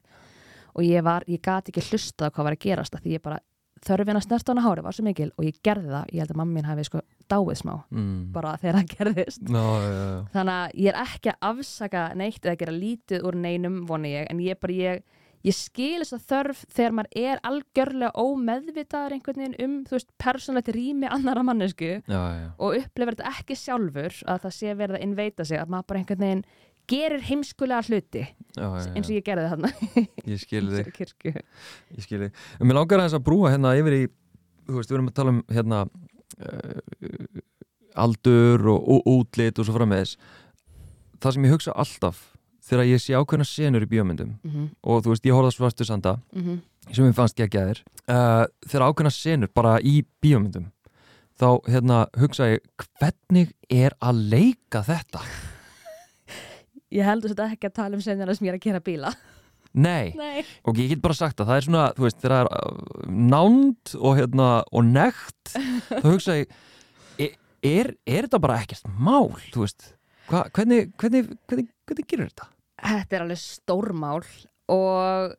og 0.75 0.83
ég 0.83 1.03
var, 1.05 1.23
ég 1.27 1.41
gati 1.45 1.71
ekki 1.73 1.85
hlustað 1.91 2.29
á 2.29 2.33
hvað 2.33 2.47
var 2.49 2.57
að 2.57 2.63
gerast 2.67 2.99
því 3.01 3.15
ég 3.17 3.23
bara 3.25 3.39
þörfin 3.83 4.15
að 4.15 4.23
snerta 4.23 4.53
hana 4.53 4.61
hári 4.63 4.83
var 4.85 4.95
svo 4.95 5.03
mikil 5.03 5.31
og 5.37 5.43
ég 5.43 5.57
gerði 5.65 5.89
það, 5.91 6.05
ég 6.15 6.21
held 6.23 6.31
að 6.31 6.37
mamma 6.39 6.55
mín 6.59 6.67
hafi 6.69 6.85
sko 6.87 7.01
dáið 7.29 7.57
smá 7.59 7.73
Mm. 7.91 8.31
bara 8.31 8.53
þegar 8.61 8.77
það 8.79 8.93
gerðist 8.97 9.41
Já, 9.49 9.63
já, 9.63 9.89
já. 9.97 10.21
þannig 10.37 10.53
að 10.59 10.77
ég 10.83 10.87
er 10.93 11.01
ekki 11.03 11.33
að 11.33 11.49
afsaka 11.49 12.03
neitt 12.15 12.45
eða 12.45 12.59
gera 12.61 12.71
lítið 12.77 13.25
úr 13.27 13.35
neinum 13.35 13.81
voni 13.89 14.13
ég 14.15 14.29
en 14.31 14.39
ég 14.39 14.59
bara, 14.61 14.73
ég, 14.73 15.03
ég 15.43 15.55
skil 15.57 15.99
þess 15.99 16.15
að 16.15 16.25
þörf 16.31 16.63
þegar 16.77 16.95
maður 16.95 17.19
er 17.25 17.41
algjörlega 17.49 18.23
ómeðvitaður 18.23 19.15
einhvern 19.17 19.41
veginn 19.43 19.55
um, 19.65 19.75
þú 19.89 19.97
veist, 19.97 20.11
persónlegt 20.23 20.71
rými 20.75 21.09
annara 21.11 21.43
mannesku 21.43 21.89
já, 22.07 22.21
já. 22.39 22.47
og 22.57 22.77
upplifir 22.79 23.17
þetta 23.17 23.33
ekki 23.35 23.57
sjálfur 23.59 24.21
að 24.31 24.45
það 24.45 24.55
sé 24.61 24.75
verið 24.79 24.99
að 24.99 25.03
innveita 25.09 25.45
sig 25.49 25.59
að 25.59 25.73
maður 25.75 25.89
bara 25.91 25.99
einhvern 26.03 26.23
veginn 26.27 26.45
gerir 26.89 27.23
heimskulega 27.23 27.81
hluti 27.87 28.23
já, 28.23 28.65
já, 28.65 28.89
eins 28.93 29.07
og 29.07 29.15
ég 29.15 29.25
gerði 29.25 29.49
þarna 29.53 29.71
ég 30.29 30.41
skil 30.41 30.65
þig 30.73 30.89
í 30.91 30.95
kirkju 30.97 31.33
Ég 31.93 32.05
skilji. 32.05 32.29
En 32.59 32.67
mér 32.67 32.79
langar 32.79 33.03
að 33.05 33.23
brúa 33.25 33.53
hérna 33.53 33.75
yfir 33.77 33.97
í, 33.97 34.03
þú 34.67 34.77
veist, 34.79 34.91
við 34.91 34.97
erum 34.97 35.09
að 35.11 35.17
tala 35.19 35.33
um 35.33 35.41
hérna 35.53 35.81
uh, 35.85 37.41
aldur 38.03 38.69
og, 38.73 38.87
og 38.95 39.09
útlit 39.13 39.59
og 39.61 39.67
svo 39.67 39.75
frammeðis. 39.77 40.15
Það 41.21 41.35
sem 41.35 41.47
ég 41.47 41.53
hugsa 41.53 41.75
alltaf 41.77 42.23
þegar 42.63 42.89
ég 42.89 43.01
sé 43.03 43.15
ákveðna 43.17 43.47
senur 43.47 43.83
í 43.83 43.89
bíómyndum 43.91 44.35
mm 44.39 44.51
-hmm. 44.51 44.67
og 44.81 45.03
þú 45.03 45.13
veist, 45.13 45.25
ég 45.25 45.35
horfði 45.35 45.51
á 45.51 45.57
svartu 45.57 45.85
sanda 45.85 46.19
sem 46.91 47.05
ég 47.05 47.15
fannst 47.15 47.35
geggjaðir 47.35 47.83
uh, 48.07 48.45
þegar 48.67 48.87
ákveðna 48.87 49.11
senur 49.11 49.49
bara 49.53 49.79
í 49.79 50.03
bíómyndum 50.21 50.71
þá 51.39 51.59
hérna 51.67 52.07
hugsa 52.19 52.47
ég 52.53 52.59
hvernig 52.77 53.53
er 53.69 53.91
að 53.99 54.15
leika 54.31 54.83
þetta? 54.83 55.19
Ég 56.93 57.07
heldur 57.07 57.33
þetta 57.33 57.49
ekki 57.55 57.69
að 57.69 57.77
tala 57.79 57.97
um 57.97 58.03
senjana 58.05 58.35
sem 58.37 58.47
ég 58.47 58.53
er 58.53 58.59
að 58.59 58.67
gera 58.67 58.83
bíla. 58.83 59.13
Nei, 59.73 60.13
Nei. 60.13 60.43
Og 60.69 60.77
ég 60.77 60.91
get 60.91 61.01
bara 61.01 61.17
sagt 61.17 61.39
að 61.41 61.49
það 61.49 61.59
er 61.59 61.65
svona, 61.65 61.83
þú 61.97 62.05
veist, 62.05 62.19
þegar 62.21 62.33
það 62.35 62.43
er 62.43 62.49
uh, 62.53 63.13
nánd 63.33 63.93
og 63.97 64.17
hérna 64.19 64.49
og 64.69 64.85
nekt, 64.85 65.55
þá 65.89 66.05
hugsa 66.05 66.35
ég 66.37 66.51
e- 67.17 67.31
er, 67.65 67.89
er 68.05 68.27
þetta 68.27 68.41
bara 68.43 68.59
ekkert 68.61 68.85
mál, 68.93 69.31
þú 69.49 69.65
veist? 69.65 69.87
Hva, 70.29 70.43
hvernig, 70.53 70.91
hvernig, 71.01 71.31
hvernig, 71.49 71.71
hvernig 71.89 72.09
gerir 72.11 72.29
þetta? 72.29 72.51
Þetta 72.83 73.17
er 73.17 73.25
alveg 73.25 73.41
stórmál 73.41 74.21
og 74.73 75.33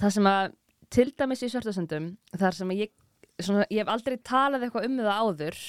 það 0.00 0.14
sem 0.18 0.28
að 0.30 0.52
til 0.90 1.08
dæmis 1.16 1.44
í 1.46 1.50
svörtusöndum 1.50 2.12
þar 2.36 2.56
sem 2.58 2.72
að 2.74 2.84
ég, 2.84 2.92
svona, 3.40 3.64
ég 3.70 3.80
hef 3.80 3.92
aldrei 3.94 4.18
talað 4.26 4.66
eitthvað 4.66 4.88
um 4.90 5.00
það 5.00 5.24
áður 5.24 5.60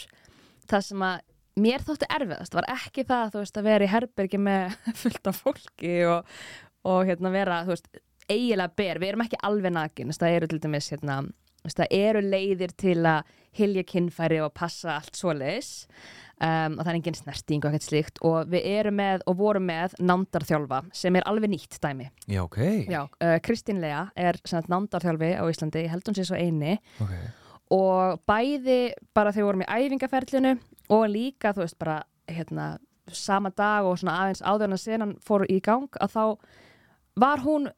það 0.72 0.86
sem 0.89 1.06
að 1.08 1.22
mér 1.62 1.84
þótti 1.86 2.09
erfiðast 2.18 2.55
var 2.57 2.70
ekki 2.74 3.05
það 3.09 3.34
þú 3.34 3.43
veist 3.43 3.59
að 3.59 3.70
vera 3.70 3.88
í 3.88 3.91
herbergi 3.91 4.41
með 4.41 4.80
fullt 5.01 5.32
af 5.32 5.43
fólki 5.43 5.97
og, 6.09 6.39
og 6.88 7.03
hérna 7.09 7.34
vera 7.34 7.62
þú 7.68 7.76
veist 7.76 7.91
eiginlega 8.32 8.78
ber, 8.78 9.01
við 9.01 9.12
erum 9.12 9.26
ekki 9.26 9.43
alveg 9.43 9.76
nakin 9.76 10.16
það 10.16 10.38
eru 10.38 10.51
til 10.51 10.62
dæmis 10.64 10.91
hérna 10.93 11.22
það 11.68 11.93
eru 11.93 12.26
leiðir 12.26 12.74
til 12.80 12.99
að 13.05 13.38
hilja 13.57 13.84
kinnfæri 13.86 14.39
og 14.41 14.53
passa 14.55 14.95
allt 14.95 15.18
svoleiðis 15.20 15.72
um, 16.41 16.78
og 16.78 16.82
það 16.82 16.91
er 16.91 16.97
engin 16.99 17.18
snerting 17.18 17.66
og 17.66 17.72
ekkert 17.72 17.88
slíkt. 17.88 18.22
Og 18.28 18.49
við 18.51 18.68
erum 18.72 18.97
með 18.99 19.26
og 19.30 19.38
vorum 19.41 19.68
með 19.70 19.95
nándarþjálfa 20.01 20.82
sem 20.97 21.20
er 21.20 21.28
alveg 21.30 21.53
nýtt 21.53 21.78
dæmi. 21.84 22.09
Já, 22.32 22.41
ok, 22.45 22.62
Já, 22.89 23.03
uh, 23.05 23.38
Kristín 23.45 23.82
Lea 23.84 24.05
er 24.16 24.39
nándarþjálfi 24.72 25.34
á 25.38 25.43
Íslandi, 25.51 25.86
ég 25.86 25.93
held 25.93 26.07
hún 26.07 26.18
sé 26.18 26.28
svo 26.28 26.39
eini. 26.39 26.78
Ok. 27.03 27.16
Og 27.72 28.20
bæði 28.28 28.80
bara 29.16 29.32
þegar 29.32 29.43
við 29.43 29.49
vorum 29.49 29.64
í 29.64 29.70
æfingaferlinu 29.72 30.55
og 30.92 31.08
líka 31.10 31.54
þú 31.56 31.64
veist 31.64 31.80
bara 31.80 32.02
hérna 32.30 32.74
sama 33.12 33.52
dag 33.58 33.88
og 33.88 33.98
svona 34.00 34.18
aðeins 34.24 34.44
áður 34.44 34.70
en 34.70 34.78
að 34.78 34.84
senan 34.84 35.14
fór 35.26 35.46
í 35.50 35.60
gang 35.64 35.89
að 36.00 36.16
þá 36.16 36.24
var 37.22 37.44
hún 37.44 37.70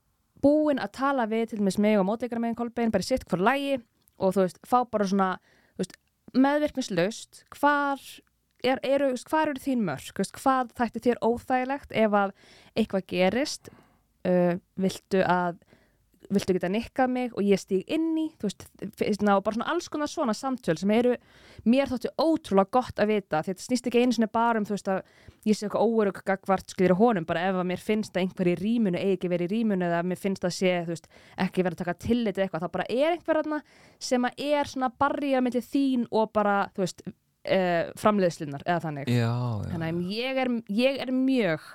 búin 0.43 0.81
að 0.81 0.95
tala 0.99 1.25
við 1.29 1.49
til 1.49 1.61
dæmis 1.61 1.79
mig 1.81 1.97
og 1.99 2.05
mótleikara 2.07 2.41
meginn 2.43 2.59
Kolbein 2.59 2.93
bara 2.93 3.05
sitt 3.05 3.25
hvort 3.29 3.45
lægi 3.45 3.79
og 4.19 4.35
þú 4.35 4.45
veist 4.45 4.59
fá 4.67 4.79
bara 4.91 5.07
svona 5.09 5.29
veist, 5.79 5.95
meðvirknislaust 6.35 7.43
hvar 7.57 8.01
er, 8.63 8.81
eru, 8.83 9.13
hvar 9.29 9.51
eru 9.51 9.63
þín 9.63 9.85
mörg 9.87 10.19
veist, 10.19 10.35
hvað 10.37 10.73
þætti 10.77 11.05
þér 11.07 11.23
óþægilegt 11.23 11.95
ef 12.03 12.19
að 12.19 12.35
eitthvað 12.75 13.07
gerist? 13.13 13.71
Uh, 14.23 14.55
viltu 14.79 15.19
að 15.27 15.57
viltu 16.35 16.55
geta 16.55 16.69
nikkað 16.71 17.11
mig? 17.13 17.33
Og 17.37 17.45
ég 17.45 17.61
stíg 17.61 17.89
inn 17.91 18.11
í 18.19 18.25
veist, 18.41 18.65
ná, 19.23 19.33
bara 19.43 19.57
svona 19.57 19.69
alls 19.73 19.89
konar 19.91 20.11
svona 20.11 20.35
samtöl 20.37 20.75
sem 20.79 20.91
eru, 20.93 21.15
mér 21.69 21.91
þóttu 21.91 22.11
ótrúlega 22.21 22.73
gott 22.77 23.01
að 23.01 23.13
vita, 23.13 23.41
því 23.43 23.53
þetta 23.53 23.65
snýst 23.67 23.89
ekki 23.89 24.03
einu 24.03 24.17
sinni 24.17 24.29
bara 24.33 24.61
um 24.61 24.67
þú 24.67 24.75
veist 24.75 24.91
að 24.93 25.01
ég 25.47 25.57
sé 25.57 25.67
eitthvað 25.67 25.87
óörug 25.87 26.21
gagvart 26.27 26.75
skriður 26.75 26.97
honum, 26.99 27.27
bara 27.29 27.47
ef 27.49 27.59
að 27.61 27.67
mér 27.71 27.83
finnst 27.83 28.15
að 28.15 28.25
einhver 28.25 28.51
í 28.51 28.57
rýmunu 28.59 29.01
eigi 29.01 29.17
ekki 29.17 29.33
verið 29.33 29.49
í 29.49 29.57
rýmunu 29.57 29.89
eða 29.89 30.03
mér 30.07 30.21
finnst 30.21 30.47
að 30.47 30.55
sé, 30.59 30.75
veist, 30.87 31.09
ekki 31.39 31.65
verið 31.65 31.79
að 31.79 31.83
taka 31.85 31.97
tillit 32.05 32.37
eða 32.37 32.47
eitthvað, 32.47 32.67
þá 32.67 32.77
bara 32.77 32.87
er 32.89 33.09
einhver 33.15 33.41
aðna 33.41 33.59
sem 34.11 34.29
að 34.29 34.45
er 34.53 34.71
svona 34.71 34.93
barriða 35.03 35.43
mellir 35.43 35.67
þín 35.67 36.07
og 36.11 36.31
bara, 36.35 36.61
þú 36.75 36.85
veist, 36.85 37.03
uh, 37.07 37.91
framleiðslunar 37.99 38.63
eða 38.67 38.85
þannig. 38.87 39.11
Já, 39.11 39.27
já, 39.27 39.73
þannig 39.73 39.91
að 39.91 40.15
ég 40.15 40.41
er, 40.45 40.55
ég 40.83 41.03
er 41.03 41.13
mjög 41.15 41.67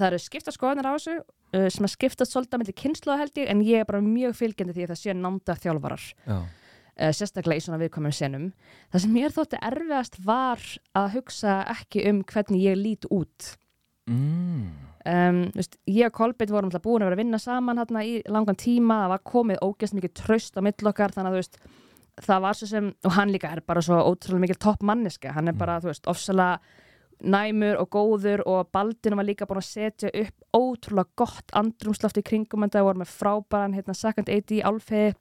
það 0.00 0.08
eru 0.10 0.22
skipta 0.22 0.54
skoðanar 0.54 0.90
á 0.90 0.92
þessu 0.96 1.18
uh, 1.56 1.68
sem 1.72 1.86
að 1.86 1.94
skipta 1.94 2.26
svolítið 2.28 2.62
með 2.62 2.72
kynslu 2.80 3.16
held 3.20 3.40
ég 3.40 3.50
en 3.52 3.62
ég 3.66 3.82
er 3.82 3.88
bara 3.88 4.02
mjög 4.04 4.36
fylgjandi 4.38 4.76
því 4.76 4.86
að 4.86 4.92
það 4.92 5.00
sé 5.02 5.16
námda 5.16 5.56
þjálfarar. 5.62 6.04
Já, 6.26 6.36
uh, 6.40 7.10
sérstaklega 7.16 7.62
í 7.62 7.64
svona 7.64 7.80
viðkomum 7.82 8.14
senum. 8.14 8.46
Það 8.92 9.04
sem 9.06 9.16
mér 9.16 9.34
þótti 9.36 9.64
erfiðast 9.70 10.20
var 10.26 10.68
að 10.98 11.10
hugsa 11.16 11.58
ekki 11.78 12.06
um 12.10 12.22
hvernig 12.28 12.68
ég 12.68 12.78
lít 12.80 13.10
út. 13.10 13.56
Mm. 14.10 14.70
um, 15.06 15.36
veist, 15.54 15.76
ég 15.86 16.08
og 16.08 16.16
Kolbeitt 16.16 16.50
vorum 16.50 16.66
alltaf 16.66 16.82
búin 16.82 17.04
að 17.04 17.12
vera 17.12 17.18
að 17.18 17.22
vinna 17.22 17.38
saman 17.38 17.78
hérna 17.78 18.02
í 18.02 18.16
langan 18.26 18.58
tíma. 18.58 19.04
Það 19.04 19.12
var 19.14 19.22
komið 19.34 19.62
ógeðst 19.62 19.96
mikið 19.96 20.16
traust 20.18 20.58
á 20.58 20.60
mill 20.66 20.90
okkar 20.90 21.14
þannig 21.14 21.30
að 21.30 21.36
þú 21.36 21.42
veist 21.44 21.60
það 22.20 22.44
var 22.44 22.58
svo 22.58 22.68
sem, 22.68 22.92
og 23.06 23.16
hann 23.16 23.32
líka 23.32 23.50
er 23.54 23.62
bara 23.66 23.82
svo 23.84 23.98
ótrúlega 24.02 24.44
mikil 24.44 24.60
topp 24.60 24.84
manneska, 24.86 25.34
hann 25.36 25.50
er 25.50 25.56
bara, 25.58 25.78
þú 25.82 25.90
veist, 25.92 26.08
ofsalega 26.10 26.58
næmur 27.20 27.80
og 27.80 27.90
góður 27.92 28.42
og 28.48 28.70
Baldin 28.72 29.16
var 29.18 29.26
líka 29.28 29.48
búin 29.48 29.60
að 29.60 29.68
setja 29.68 30.12
upp 30.22 30.56
ótrúlega 30.56 31.16
gott 31.20 31.52
andrumsloft 31.56 32.20
í 32.20 32.24
kringum 32.26 32.64
en 32.64 32.72
það 32.72 32.86
voru 32.88 33.02
með 33.02 33.12
frábæran 33.16 33.76
hérna, 33.76 33.96
second 33.96 34.30
AD 34.32 34.56
álfeði 34.64 35.12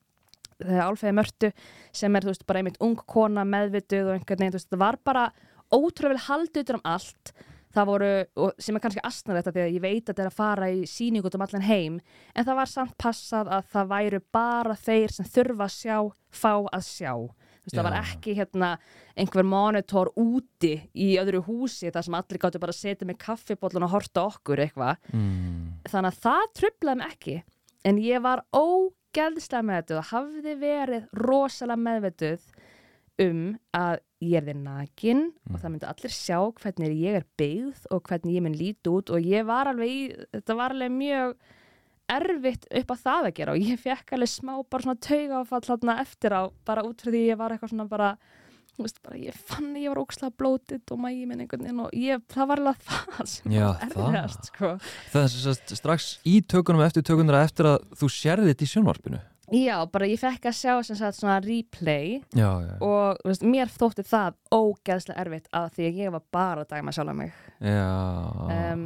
álfeði 0.59 1.13
mörtu 1.15 1.51
sem 1.95 2.15
er 2.15 2.25
þú 2.25 2.33
veist 2.33 2.47
bara 2.47 2.61
einmitt 2.61 2.81
ung 2.83 2.97
kona 3.07 3.45
meðvituð 3.47 4.09
og 4.09 4.17
einhvern 4.17 4.43
veginn 4.43 4.57
veist 4.57 4.71
það 4.71 4.83
var 4.83 4.99
bara 5.07 5.29
ótrúlega 5.71 6.15
vel 6.15 6.25
haldið 6.27 6.75
um 6.75 6.83
allt. 6.83 7.33
Það 7.69 7.85
voru, 7.85 8.13
sem 8.57 8.73
er 8.73 8.81
kannski 8.81 9.01
astnar 9.05 9.37
þetta 9.37 9.51
því 9.53 9.61
að 9.61 9.75
ég 9.75 9.83
veit 9.83 9.99
að 10.01 10.07
þetta 10.07 10.23
er 10.23 10.29
að 10.31 10.39
fara 10.39 10.69
í 10.73 10.79
síning 10.89 11.25
út 11.27 11.35
um 11.37 11.43
allan 11.45 11.67
heim 11.67 11.99
en 12.33 12.47
það 12.47 12.57
var 12.57 12.71
samt 12.71 12.95
passað 12.97 13.51
að 13.53 13.67
það 13.75 13.91
væru 13.91 14.21
bara 14.33 14.77
þeir 14.79 15.13
sem 15.13 15.27
þurfa 15.29 15.67
að 15.67 15.75
sjá 15.75 15.97
fá 16.33 16.53
að 16.65 16.87
sjá 16.87 17.13
Þú 17.69 17.77
veist, 17.77 17.77
það 17.77 17.87
var 17.87 17.97
ekki 17.99 18.35
hérna 18.37 18.69
einhver 19.19 19.45
monitor 19.45 20.09
úti 20.17 20.73
í 20.97 21.11
öðru 21.21 21.43
húsi 21.45 21.91
þar 21.93 22.07
sem 22.07 22.17
allir 22.17 22.41
gáttu 22.41 22.61
bara 22.61 22.73
að 22.73 22.79
setja 22.81 23.07
með 23.07 23.19
kaffibóllun 23.21 23.85
og 23.85 23.93
horta 23.93 24.25
okkur 24.31 24.63
eitthvað. 24.65 24.97
Mm. 25.13 25.79
þannig 25.89 26.09
að 26.09 26.23
það 26.25 26.47
trublaði 26.59 27.01
mig 27.01 27.13
ekki. 27.13 27.37
En 27.87 28.01
ég 28.03 28.25
var 28.25 28.43
ógeðslega 28.51 29.67
meðvituð 29.69 30.01
og 30.01 30.09
hafði 30.09 30.55
verið 30.59 31.07
rosalega 31.21 31.83
meðvituð 31.85 32.49
um 33.19 33.43
að 33.75 33.99
ég 34.23 34.39
er 34.39 34.47
þið 34.49 34.59
nakin 34.65 35.21
og 35.49 35.61
það 35.61 35.71
myndi 35.71 35.87
allir 35.89 36.13
sjá 36.15 36.39
hvernig 36.59 36.97
ég 36.99 37.19
er 37.19 37.29
byggð 37.39 37.87
og 37.93 38.03
hvernig 38.09 38.35
ég 38.35 38.45
minn 38.45 38.57
lít 38.59 38.91
út. 38.91 39.13
Og 39.13 39.23
ég 39.23 39.47
var 39.47 39.69
alveg 39.71 39.93
í, 39.93 40.01
þetta 40.33 40.57
var 40.59 40.75
alveg 40.75 40.95
mjög 40.95 41.37
erfitt 42.15 42.67
upp 42.81 42.93
á 42.93 42.95
það 43.05 43.29
að 43.29 43.37
gera 43.39 43.55
og 43.55 43.69
ég 43.69 43.81
fekk 43.81 44.13
alveg 44.17 44.31
smá 44.31 44.53
bara 44.65 44.85
svona 44.85 45.03
tauga 45.05 45.41
áfall 45.43 45.65
þarna 45.69 45.97
eftir 46.03 46.35
á 46.35 46.41
bara 46.67 46.85
út 46.87 47.03
frá 47.03 47.13
því 47.13 47.23
ég 47.27 47.39
var 47.39 47.55
eitthvað 47.55 47.73
svona 47.73 47.89
bara 47.89 48.11
veist, 48.79 48.99
bara 49.03 49.19
ég 49.19 49.35
fann 49.35 49.73
að 49.73 49.83
ég 49.83 49.93
var 49.93 50.01
ókslega 50.03 50.35
blótið 50.39 50.93
og 50.93 51.01
mægi 51.03 51.25
minn 51.27 51.43
einhvern 51.43 51.65
veginn 51.65 51.81
og 51.83 51.97
ég, 51.97 52.21
það 52.31 52.51
var 52.51 52.61
alveg 52.63 52.85
það 52.85 53.31
sem 53.33 53.55
Já, 53.55 53.65
var 53.65 53.83
erfiðast 53.87 54.51
sko. 54.51 54.71
Það 55.13 55.25
er 55.25 55.35
sagt 55.47 55.75
strax 55.79 56.07
í 56.27 56.37
tökunum 56.53 56.85
eftir 56.85 57.05
tökunar 57.07 57.41
eftir 57.43 57.73
að 57.73 57.83
þú 57.99 58.11
sérði 58.15 58.53
þetta 58.53 58.65
í 58.65 58.71
sjónvarpinu 58.73 59.21
Já, 59.49 59.79
bara 59.89 60.05
ég 60.05 60.21
fekk 60.21 60.45
að 60.51 60.57
sjá 60.59 60.73
sem 60.85 60.97
sagt 60.99 61.17
svona 61.17 61.39
replay 61.41 62.19
Já, 62.37 62.49
já, 62.61 62.73
og 62.85 63.21
veist, 63.25 63.45
mér 63.45 63.71
þótti 63.73 64.05
það 64.05 64.37
ógeðslega 64.53 65.23
erfitt 65.25 65.49
að 65.57 65.69
því 65.75 65.87
að 65.87 66.01
ég 66.03 66.13
var 66.13 66.25
bara 66.37 66.65
að 66.65 66.75
dæma 66.75 66.93
sjálf 66.93 67.17
mig 67.17 67.31
já. 67.57 67.87
um, 68.45 68.83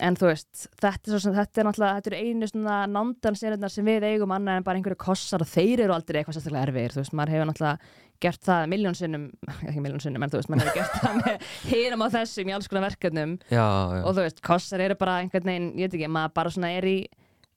en 0.00 0.16
þú 0.18 0.28
veist, 0.30 0.66
þetta 0.80 1.12
er, 1.12 1.22
sem, 1.22 1.34
þetta 1.36 1.60
er 1.60 1.68
náttúrulega 1.68 1.98
þetta 1.98 2.10
er 2.10 2.18
einu 2.20 2.48
svona 2.50 2.76
nándanserinnar 2.90 3.72
sem 3.72 3.86
við 3.86 4.06
eigum 4.10 4.34
annað 4.34 4.60
en 4.60 4.66
bara 4.66 4.80
einhverju 4.80 5.00
kossar 5.00 5.44
og 5.44 5.50
þeir 5.50 5.84
eru 5.86 5.96
aldrei 5.96 6.20
eitthvað 6.20 6.38
sérstaklega 6.38 6.68
erfiðir, 6.68 6.94
þú 6.94 7.02
veist, 7.02 7.16
maður 7.18 7.34
hefur 7.36 7.50
náttúrulega 7.50 7.94
gert 8.20 8.44
það 8.44 8.66
miljón 8.74 8.98
sinnum, 8.98 9.26
ekki 9.68 9.84
miljón 9.84 10.04
sinnum 10.04 10.26
en 10.26 10.32
þú 10.32 10.40
veist, 10.40 10.52
maður 10.52 10.70
hefur 10.70 10.78
gert 10.80 11.00
það 11.04 11.18
með 11.20 11.48
hinum 11.72 12.04
á 12.04 12.08
þessum 12.16 12.52
í 12.52 12.56
alls 12.56 12.70
konar 12.70 12.86
verkefnum 12.88 13.34
já, 13.46 13.64
já. 13.64 14.02
og 14.02 14.12
þú 14.12 14.26
veist, 14.26 14.44
kossar 14.44 14.84
eru 14.84 14.98
bara 15.00 15.18
einhvern 15.22 15.52
veginn, 15.52 15.72
ég 15.76 15.88
veit 15.88 15.98
ekki, 16.00 16.12
maður 16.12 16.36
bara 16.40 16.54
svona 16.56 16.72
er 16.76 16.88
í 16.90 16.98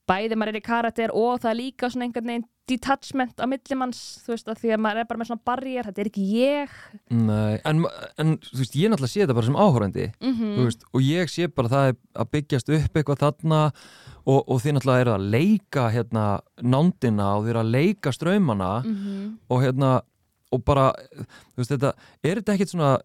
bæði 0.09 0.37
maður 0.37 0.53
er 0.53 0.59
í 0.59 0.65
karakter 0.65 1.13
og 1.15 1.39
það 1.43 1.53
er 1.53 1.59
líka 1.59 1.89
svona 1.91 2.07
einhvern 2.07 2.31
veginn 2.31 2.49
detachment 2.69 3.35
á 3.39 3.45
millimanns, 3.49 3.99
þú 4.23 4.31
veist, 4.33 4.47
að 4.47 4.59
því 4.61 4.69
að 4.75 4.81
maður 4.85 5.01
er 5.01 5.07
bara 5.09 5.19
með 5.19 5.29
svona 5.29 5.43
barrier, 5.49 5.87
þetta 5.89 6.01
er 6.03 6.09
ekki 6.09 6.27
ég. 6.37 6.77
Nei, 7.11 7.57
en, 7.67 7.81
en 8.23 8.31
þú 8.39 8.59
veist, 8.61 8.77
ég 8.79 8.93
náttúrulega 8.93 9.11
sé 9.13 9.23
þetta 9.23 9.35
bara 9.39 9.49
sem 9.49 9.59
áhórandi 9.59 10.05
mm 10.23 10.37
þú 10.57 10.67
veist, 10.69 10.85
og 10.93 11.01
ég 11.03 11.33
sé 11.33 11.47
bara 11.51 11.71
það 11.73 11.91
að 12.23 12.31
byggjast 12.37 12.71
upp 12.77 12.97
eitthvað 13.01 13.21
þarna 13.25 13.59
og, 14.23 14.39
og 14.47 14.61
þið 14.63 14.77
náttúrulega 14.77 15.03
eru 15.05 15.15
að 15.17 15.27
leika 15.35 15.89
hérna 15.91 16.23
nándina 16.63 17.27
og 17.35 17.43
þið 17.45 17.53
eru 17.55 17.63
að 17.65 17.73
leika 17.75 18.15
ströymana 18.15 18.71
Mhm. 18.85 19.37
og 19.49 19.61
hérna 19.65 19.91
og 20.53 20.63
bara, 20.63 20.91
þú 21.55 21.57
veist, 21.63 21.71
þetta 21.75 21.93
er 22.23 22.39
þetta 22.41 22.53
ekkit 22.55 22.69
svona, 22.75 22.97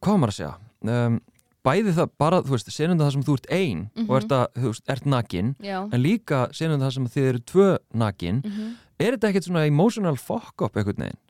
hvað 0.00 0.18
maður 0.18 0.32
að 0.32 0.38
segja? 0.40 0.54
Um, 0.86 1.20
bæði 1.66 1.92
það 1.96 2.10
bara, 2.18 2.38
þú 2.46 2.54
veist 2.54 2.68
senum 2.72 2.98
það 2.98 3.12
sem 3.12 3.22
þú 3.26 3.34
ert 3.36 3.46
ein 3.52 3.90
Mhm. 3.96 4.08
og 4.10 4.16
ert, 4.22 4.32
að, 4.32 4.46
veist, 4.66 4.84
ert 4.88 5.04
nakin 5.06 5.54
Já. 5.60 5.78
en 5.92 6.02
líka 6.02 6.48
senum 6.54 6.80
það 6.80 6.92
sem 6.94 7.06
þið 7.06 7.28
eru 7.28 7.38
tvö 7.52 7.68
nakin 7.94 8.42
mm 8.42 8.74
er 8.98 9.16
þetta 9.16 9.32
ekkit 9.32 9.48
svona 9.48 9.66
emotional 9.68 10.16
fuck 10.20 10.64
up 10.64 10.76
einhvern 10.76 11.06
veginn? 11.08 11.22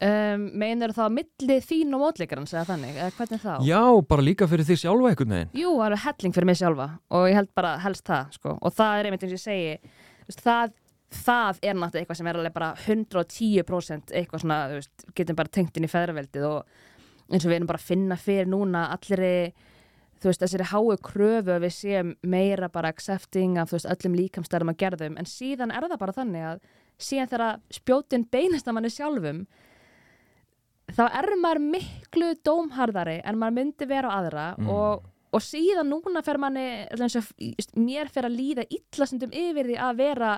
um, 0.00 0.44
meinar 0.60 0.94
þá 0.96 1.04
milli 1.12 1.56
þín 1.64 1.96
og 1.96 2.04
mótleikarans 2.04 2.52
eða 2.54 2.66
þannig, 2.72 2.98
eða 2.98 3.14
hvernig 3.18 3.42
þá? 3.42 3.52
Já, 3.66 3.80
bara 4.12 4.24
líka 4.24 4.48
fyrir 4.50 4.68
því 4.68 4.76
sjálfa 4.82 5.12
einhvern 5.12 5.34
veginn 5.36 5.62
Jú, 5.62 5.72
það 5.78 5.86
er 5.96 6.04
helling 6.04 6.36
fyrir 6.36 6.50
mig 6.50 6.60
sjálfa 6.60 6.88
og 7.16 7.26
ég 7.28 7.40
held 7.40 7.50
bara 7.58 7.72
helst 7.84 8.06
það 8.08 8.36
sko. 8.36 8.54
og 8.56 8.76
það 8.76 8.98
er 8.98 9.08
einmitt 9.08 9.26
eins 9.26 9.34
og 9.34 9.40
ég 9.40 9.44
segi 9.44 10.38
það, 10.40 10.76
það 11.24 11.64
er 11.64 11.80
náttúrulega 11.80 12.04
eitthvað 12.04 12.20
sem 12.20 12.30
er 12.30 12.40
alveg 12.40 12.56
bara 12.56 12.70
110% 12.86 14.14
eitthvað 14.20 14.44
svona, 14.44 14.60
veist, 14.76 15.08
getum 15.18 15.40
bara 15.40 15.54
tengt 15.58 15.76
inn 15.76 15.88
í 15.88 15.92
feðraveldið 15.92 16.48
og 16.48 16.86
eins 17.30 17.44
og 17.44 17.52
við 17.52 17.60
erum 17.60 17.70
bara 17.70 17.82
að 17.82 17.90
finna 17.90 18.18
fyrir 18.20 18.48
núna 18.50 18.88
allir 18.94 19.26
þú 20.20 20.28
veist, 20.28 20.42
þessari 20.42 20.68
háu 20.68 20.96
kröfu 21.00 21.54
að 21.54 21.64
við 21.64 21.74
séum 21.76 22.14
meira 22.28 22.68
bara 22.72 22.90
accepting 22.92 23.56
af 23.60 23.72
veist, 23.72 23.88
öllum 23.88 24.16
líkamstæðum 24.18 24.72
að 24.72 24.80
gerðum 24.82 25.18
en 25.20 25.28
síðan 25.28 25.72
er 25.72 25.86
það 25.88 26.00
bara 26.02 26.16
þannig 26.16 26.48
að 26.50 26.62
síðan 27.02 27.28
þegar 27.32 27.60
spjótin 27.72 28.26
beinast 28.30 28.68
að 28.68 28.76
manni 28.78 28.90
sjálfum 28.94 29.42
þá 30.90 31.04
er 31.20 31.28
maður 31.38 31.60
miklu 31.70 32.30
dómharðari 32.46 33.18
en 33.24 33.38
maður 33.38 33.56
myndi 33.60 33.86
vera 33.90 34.10
á 34.10 34.16
aðra 34.20 34.46
Mm. 34.58 34.68
og, 34.74 35.04
og 35.32 35.40
síðan 35.44 35.90
núna 35.92 36.22
fer 36.26 36.38
manni 36.42 36.64
mér 37.78 38.10
fer 38.10 38.26
að 38.26 38.34
líða 38.40 38.64
illasundum 38.74 39.30
yfir 39.30 39.68
því 39.70 39.76
að 39.78 39.96
vera 40.00 40.32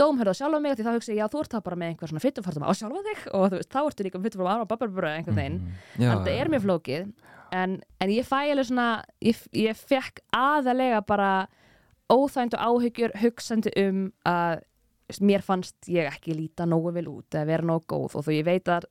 dómharð 0.00 0.32
á 0.32 0.38
sjálfa 0.38 0.60
mig 0.64 0.76
því 0.78 0.84
þá 0.86 0.94
hugsa 0.96 1.12
ég, 1.12 1.18
já 1.20 1.28
þú 1.28 1.40
ert 1.42 1.52
það 1.52 1.64
bara 1.66 1.76
með 1.76 1.88
einhver 1.92 2.08
svona 2.08 2.24
fytufórtum 2.24 2.64
á 2.64 2.72
sjálfa 2.72 3.02
þig 3.04 3.26
og 3.36 3.44
þú 3.50 3.56
veist, 3.58 3.70
þá 3.74 3.80
ertu 3.84 4.06
líka 4.06 4.22
fytufórtum 4.24 4.64
á 4.64 4.70
babarbúra 4.70 5.10
einhvern 5.18 5.36
veginn 5.36 5.58
Mhm. 5.60 6.00
Já, 6.00 6.10
en 6.12 6.24
það 6.24 6.40
er 6.40 6.48
mjög 6.48 6.64
flókið 6.64 7.12
en, 7.52 7.82
en 8.00 8.08
ég 8.08 8.24
fæ 8.24 8.38
alveg 8.54 8.66
svona 8.70 9.04
ég, 9.20 9.36
ég 9.52 9.76
fekk 9.76 10.20
aðalega 10.32 11.02
bara 11.06 11.48
óþægnd 12.10 12.54
og 12.56 12.64
áhyggjur 12.80 13.12
hugsandi 13.20 13.70
um 13.76 14.12
að 14.24 14.62
mér 15.24 15.42
fannst 15.44 15.88
ég 15.90 16.06
ekki 16.10 16.36
líta 16.36 16.66
nógu 16.68 16.92
vel 16.94 17.08
út 17.10 17.34
eða 17.34 17.48
vera 17.48 17.66
nógu 17.66 17.86
góð 17.90 18.20
og 18.20 18.26
þú 18.26 18.36
ég 18.36 18.46
veit 18.46 18.70
að 18.70 18.86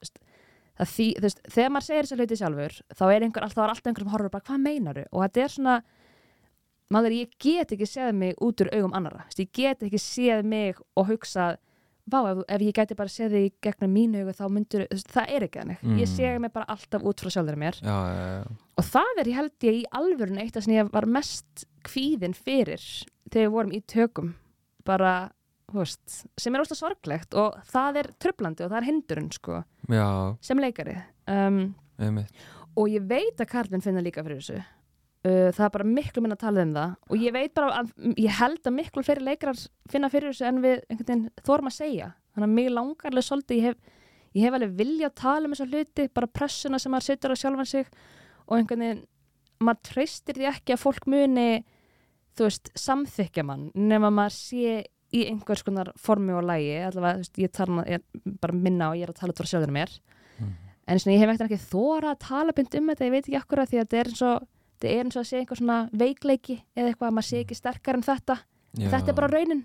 það 0.79 0.91
því, 0.93 1.07
þú 1.15 1.25
veist, 1.27 1.41
þegar 1.53 1.71
maður 1.75 1.87
segir 1.87 2.05
þessa 2.07 2.19
hluti 2.19 2.39
sjálfur 2.39 2.75
þá 2.95 3.05
er 3.09 3.25
einhver, 3.25 3.47
alltaf, 3.47 3.63
alltaf 3.65 3.89
einhver 3.89 4.05
sem 4.05 4.13
horfur 4.13 4.33
bara 4.35 4.47
hvað 4.47 4.61
meinaru 4.63 5.07
og 5.11 5.23
þetta 5.25 5.43
er 5.43 5.55
svona 5.55 5.79
maður, 6.89 7.15
ég 7.19 7.33
get 7.41 7.73
ekki 7.75 7.87
séð 7.89 8.13
mig 8.17 8.37
út 8.43 8.61
úr 8.63 8.71
augum 8.73 8.95
annara, 8.97 9.25
Þú 9.29 9.31
veist, 9.31 9.41
ég 9.43 9.51
get 9.59 9.83
ekki 9.87 10.01
séð 10.01 10.45
mig 10.47 10.79
og 10.97 11.09
hugsað 11.11 11.59
vá, 12.09 12.19
ef, 12.31 12.41
ef 12.49 12.63
ég 12.65 12.75
gæti 12.75 12.97
bara 12.97 13.11
séð 13.11 13.35
þig 13.35 13.55
gegnum 13.65 13.93
mínu 13.93 14.23
augu 14.23 14.35
þá 14.37 14.43
myndur, 14.53 14.85
veist, 14.89 15.11
það 15.13 15.33
er 15.35 15.45
ekki 15.45 15.61
þannig. 15.61 15.83
Mm. 15.83 15.97
ég 16.01 16.11
sé 16.11 16.31
mig 16.41 16.53
bara 16.55 16.69
alltaf 16.73 17.05
út 17.05 17.23
frá 17.23 17.33
sjálfur 17.35 17.59
mér. 17.59 17.79
Já, 17.83 17.97
já, 18.09 18.23
já. 18.33 18.57
og 18.81 18.87
það 18.89 19.21
er, 19.21 19.31
ég 19.31 19.39
held 19.39 19.67
ég, 19.67 19.79
í 19.79 19.89
alvörun 19.99 20.41
eitt 20.43 20.59
sem 20.59 20.75
ég 20.75 20.93
var 20.93 21.09
mest 21.19 21.65
kvíðin 21.87 22.37
fyrir 22.37 22.85
þegar 23.29 23.45
við 23.45 23.53
vorum 23.57 23.75
í 23.75 23.81
tökum. 23.85 24.33
Bara, 24.87 25.13
veist 25.77 26.17
sem 26.39 26.55
er 26.55 26.63
óslega 26.63 26.79
sorglegt 26.79 27.35
og 27.37 27.59
það 27.69 28.01
er 28.01 28.09
tröflandi 28.21 28.65
og 28.65 28.71
það 28.71 28.79
er 28.79 28.87
hindurinn, 28.89 29.29
sko, 29.35 29.61
sem 30.45 30.61
leikari. 30.61 30.97
Um, 31.29 31.61
og 32.79 32.91
ég 32.91 33.05
veit 33.09 33.39
að 33.39 33.49
Karlinn 33.51 33.83
finna 33.85 34.03
líka 34.03 34.23
fyrir 34.25 34.41
þessu. 34.41 34.61
Uh, 35.19 35.49
það 35.51 35.65
er 35.65 35.73
bara 35.75 35.87
miklu 35.89 36.23
minna 36.23 36.37
að 36.37 36.43
tala 36.45 36.65
um 36.65 36.73
það. 36.77 36.97
Og 37.09 37.23
ég 37.25 37.35
veit 37.35 37.53
bara 37.57 37.81
að 37.81 37.93
ég 38.15 38.39
held 38.39 38.59
að 38.63 38.77
miklu 38.77 39.05
fleiri 39.05 39.25
leikarar 39.27 39.63
finna 39.91 40.09
fyrir 40.13 40.31
þessu 40.31 40.49
en 40.49 40.61
við 40.63 40.83
veginn 40.95 41.25
þórum 41.43 41.71
að 41.71 41.77
segja. 41.77 42.11
Þannig 42.33 42.49
að 42.49 42.55
mig 42.55 42.69
langar 42.73 43.11
alveg 43.11 43.27
svolítið 43.27 43.59
ég 43.59 43.67
hef, 43.67 43.97
ég 44.37 44.45
hef 44.47 44.57
alveg 44.57 44.77
vilja 44.79 45.09
að 45.09 45.17
tala 45.19 45.49
um 45.49 45.55
þessa 45.55 45.69
hluti 45.73 46.07
bara 46.15 46.33
pressuna 46.39 46.79
sem 46.79 46.93
maður 46.95 47.09
setur 47.09 47.35
á 47.35 47.41
sjálfan 47.41 47.71
sig. 47.73 47.91
Og 48.47 48.55
einhvern 48.57 48.85
veginn 48.85 49.03
maður 49.59 49.83
treystir 49.89 50.39
því 50.39 50.47
ekki 50.53 50.75
að 50.75 50.83
fólk 50.85 51.09
muni 51.11 51.49
þú 52.39 52.47
veist, 52.47 52.71
samþykja 52.79 53.43
mann 53.43 53.67
nema 53.75 54.11
maður 54.13 54.35
sé 54.37 54.75
í 55.15 55.23
einhvers 55.29 55.63
konar 55.65 55.91
formi 55.97 56.33
og 56.37 56.43
lægi 56.45 56.75
allavega, 56.85 57.17
veist, 57.23 57.37
ég, 57.41 57.51
tala, 57.55 57.83
ég 57.89 58.03
bara 58.41 58.53
minna 58.53 58.91
og 58.91 58.99
ég 58.99 59.07
er 59.07 59.13
að 59.13 59.19
tala 59.21 59.33
út 59.33 59.41
frá 59.41 59.49
sjálfur 59.49 59.73
mér 59.73 59.89
Mhm. 60.39 60.53
en 60.87 60.99
svona, 60.99 61.15
ég 61.15 61.19
hef 61.19 61.29
ekkert 61.33 61.51
ekki 61.51 61.69
þóra 61.71 62.13
að 62.15 62.19
tala 62.19 62.53
bynd 62.55 62.75
um 62.79 62.87
þetta, 62.89 63.05
ég 63.05 63.11
veit 63.11 63.25
ekki 63.27 63.39
akkur 63.41 63.59
að 63.63 63.69
því 63.69 63.77
að 63.79 63.87
þetta 63.87 63.99
er 63.99 64.07
eins 64.09 64.21
og 64.21 64.47
þetta 64.79 64.89
er 64.93 65.03
eins 65.03 65.15
og 65.17 65.21
að 65.23 65.27
sé 65.29 65.39
einhver 65.41 65.57
svona 65.59 65.89
veikleiki 65.91 66.55
eða 66.77 66.87
eitthvað 66.93 67.09
að 67.09 67.15
maður 67.17 67.27
sé 67.29 67.41
ekki 67.43 67.55
sterkar 67.59 67.95
en 67.99 68.05
þetta 68.07 68.37
Já. 68.79 68.89
þetta 68.93 69.09
er 69.09 69.17
bara 69.17 69.27
raunin 69.33 69.63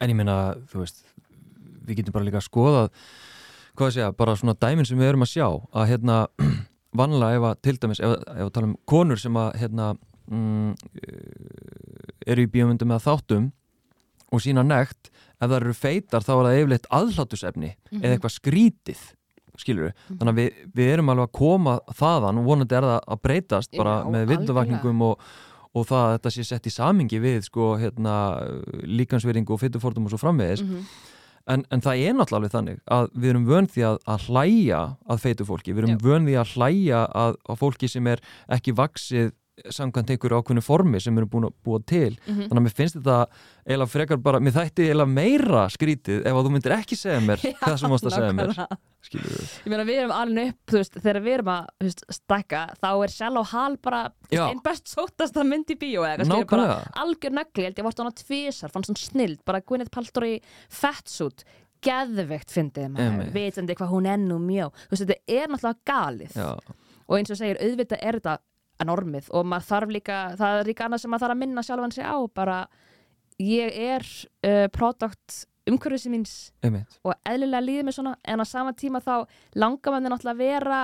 En 0.00 0.10
ég 0.10 0.16
meina, 0.16 0.54
þú 0.72 0.78
veist, 0.82 1.04
við 1.86 1.96
getum 2.00 2.12
bara 2.12 2.24
líka 2.24 2.40
að 2.40 2.48
skoða, 2.48 2.88
hvað 3.76 3.86
að 3.88 3.92
segja, 3.98 4.12
bara 4.16 4.36
svona 4.36 4.54
dæmin 4.58 4.86
sem 4.86 4.98
við 4.98 5.08
erum 5.12 5.22
að 5.26 5.32
sjá, 5.34 5.46
að 5.74 5.88
hérna, 5.90 6.16
vanlega 7.00 7.36
ef 7.38 7.42
að, 7.50 7.54
til 7.62 7.76
dæmis, 7.82 8.00
ef, 8.00 8.14
ef 8.26 8.46
að 8.46 8.52
tala 8.56 8.66
um 8.70 8.76
konur 8.86 9.18
sem 9.20 9.34
að, 9.36 9.52
hérna, 9.62 9.90
mm, 10.30 10.74
eh, 11.02 12.32
eru 12.32 12.42
í 12.46 12.50
bíómyndum 12.50 12.90
eða 12.94 13.04
þáttum 13.06 13.52
og 14.34 14.42
sína 14.44 14.64
nekt, 14.66 15.10
ef 15.40 15.46
það 15.48 15.56
eru 15.60 15.74
feitar 15.78 16.24
þá 16.26 16.32
er 16.34 16.44
það 16.48 16.58
yfirleitt 16.60 16.90
aðhlátusefni 17.00 17.70
eða 18.00 18.12
eitthvað 18.16 18.34
skrítið, 18.36 19.00
skilur 19.60 19.88
við. 19.88 19.94
Mhm. 20.08 20.18
Þannig 20.18 20.32
að 20.34 20.38
við, 20.42 20.60
við 20.74 20.92
erum 20.96 21.10
alveg 21.14 21.28
að 21.28 21.34
koma 21.38 21.78
þaðan 21.94 22.38
og 22.42 22.44
vonandi 22.50 22.74
er 22.78 22.86
það 22.90 23.00
að 23.14 23.22
breytast 23.28 23.74
bara 23.78 23.96
Já, 24.02 24.10
með 24.16 24.28
vildavakningum 24.32 25.02
og, 25.06 25.26
og 25.74 25.86
það 25.90 26.04
að 26.08 26.14
þetta 26.18 26.32
sé 26.36 26.44
sett 26.48 26.66
í 26.66 26.74
samingi 26.74 27.20
við 27.22 27.42
sko, 27.48 27.68
hérna, 27.78 28.14
líkansveringu 28.82 29.54
og 29.54 29.60
fytufórtum 29.62 30.06
og 30.08 30.14
svo 30.14 30.18
framvegis 30.22 30.62
Mhm. 30.64 30.84
en, 31.46 31.64
en 31.70 31.80
það 31.84 32.02
er 32.08 32.14
náttúrulega 32.16 32.38
alveg 32.40 32.52
þannig 32.54 32.78
að 32.88 33.08
við 33.20 33.30
erum 33.34 33.46
vön 33.46 33.66
því 33.68 33.82
að, 33.90 33.98
að 34.08 34.22
hlæja 34.30 34.82
að 35.12 35.18
feitu 35.20 35.44
fólki, 35.44 35.74
við 35.74 35.82
erum 35.84 35.98
Já. 35.98 36.02
vön 36.06 36.24
því 36.28 36.36
að 36.40 36.52
hlæja 36.56 37.00
að, 37.24 37.36
að 37.52 37.58
fólki 37.60 37.88
sem 37.92 38.06
er 38.06 38.22
ekki 38.48 38.72
vaksið 38.78 39.32
samkvæmt 39.70 40.10
einhverju 40.10 40.38
ákveðnu 40.40 40.62
formi 40.64 40.98
sem 41.02 41.18
erum 41.18 41.30
búin 41.30 41.46
að 41.46 41.54
búa 41.64 41.78
til. 41.86 42.16
Mhm. 42.26 42.48
þannig 42.48 42.60
að 42.60 42.64
mér 42.64 42.74
finnst 42.74 42.96
þetta 42.98 43.18
eiginlega 43.64 43.92
frekar 43.92 44.18
bara, 44.22 44.40
mér 44.42 44.54
þætti 44.56 44.86
eiginlega 44.88 45.12
meira 45.14 45.62
skrítið 45.70 46.26
ef 46.26 46.34
að 46.34 46.46
þú 46.46 46.52
myndir 46.54 46.74
ekki 46.74 46.98
segja 46.98 47.22
mér 47.22 47.44
það 47.62 47.76
sem 47.78 47.88
þú 47.88 47.94
varst 47.94 48.08
að 48.08 48.16
segja 48.16 48.34
mér. 48.34 48.52
Ég 49.14 49.68
meina 49.70 49.84
við 49.86 50.00
erum 50.00 50.14
alveg 50.16 50.50
upp, 50.50 50.60
þú 50.72 50.78
veist, 50.80 50.94
þegar 50.98 51.20
við 51.22 51.36
erum 51.38 51.50
að 51.54 51.66
veist, 51.84 52.04
stækka, 52.18 52.62
þá 52.80 52.88
er 52.90 53.14
sjálf 53.14 53.40
og 53.42 53.50
hal 53.52 53.76
bara 53.84 54.00
Já. 54.32 54.44
einn 54.48 54.62
best 54.64 54.88
sótasta 54.90 55.44
mynd 55.46 55.70
í 55.70 55.76
bíó 55.78 56.06
eða 56.08 56.24
skilur, 56.26 56.48
bara 56.50 56.78
algjör 57.04 57.36
nagli, 57.36 57.68
ég 57.68 57.84
varst 57.84 58.00
á 58.00 58.02
hana 58.02 58.16
tvisar, 58.16 58.72
fannst 58.72 58.90
svona 58.90 59.04
snild, 59.04 59.44
bara 59.44 59.60
Gwyneth 59.60 59.92
Paltrow 59.94 60.26
í 60.26 60.40
fatsuit, 60.72 61.44
geðveikt 61.84 62.50
fyndið 62.50 62.88
maður, 62.96 63.30
vitandi 63.34 63.76
hvað 63.76 63.92
hún 63.92 64.08
nú 64.24 64.40
mjó, 64.40 64.70
þú 64.88 64.96
veist, 64.96 65.04
þetta 65.04 65.36
er 65.36 65.52
náttúrulega 65.52 65.84
galið. 65.92 66.34
Já, 66.40 66.50
og 67.04 67.18
eins 67.18 67.30
og 67.30 67.36
segir, 67.36 67.60
auðvitað 67.60 68.00
er 68.00 68.18
þetta 68.18 68.38
enormið 68.84 69.32
og 69.34 69.48
maður 69.48 69.70
þarf 69.70 69.96
líka, 69.96 70.20
það 70.38 70.60
er 70.60 70.70
líka 70.70 70.86
annað 70.86 71.02
sem 71.02 71.12
maður 71.12 71.26
þarf 71.26 71.36
að 71.36 71.42
minna 71.42 71.66
sjálfan 71.66 71.96
sig 71.96 72.06
á, 72.06 72.16
bara 72.34 72.60
ég 73.42 73.80
er 73.88 74.06
uh, 74.46 74.68
product 74.72 75.40
umhverfisins 75.64 76.12
míns 76.12 76.34
einmitt. 76.64 76.98
og 77.04 77.16
eðlilega 77.24 77.64
líður 77.64 77.88
mér 77.88 77.96
svona 77.96 78.14
en 78.28 78.44
á 78.44 78.46
sama 78.46 78.74
tíma 78.76 79.00
þá 79.04 79.24
langar 79.56 79.94
manni 79.94 80.12
náttúrulega 80.12 80.36
að 80.36 80.42
vera 80.44 80.80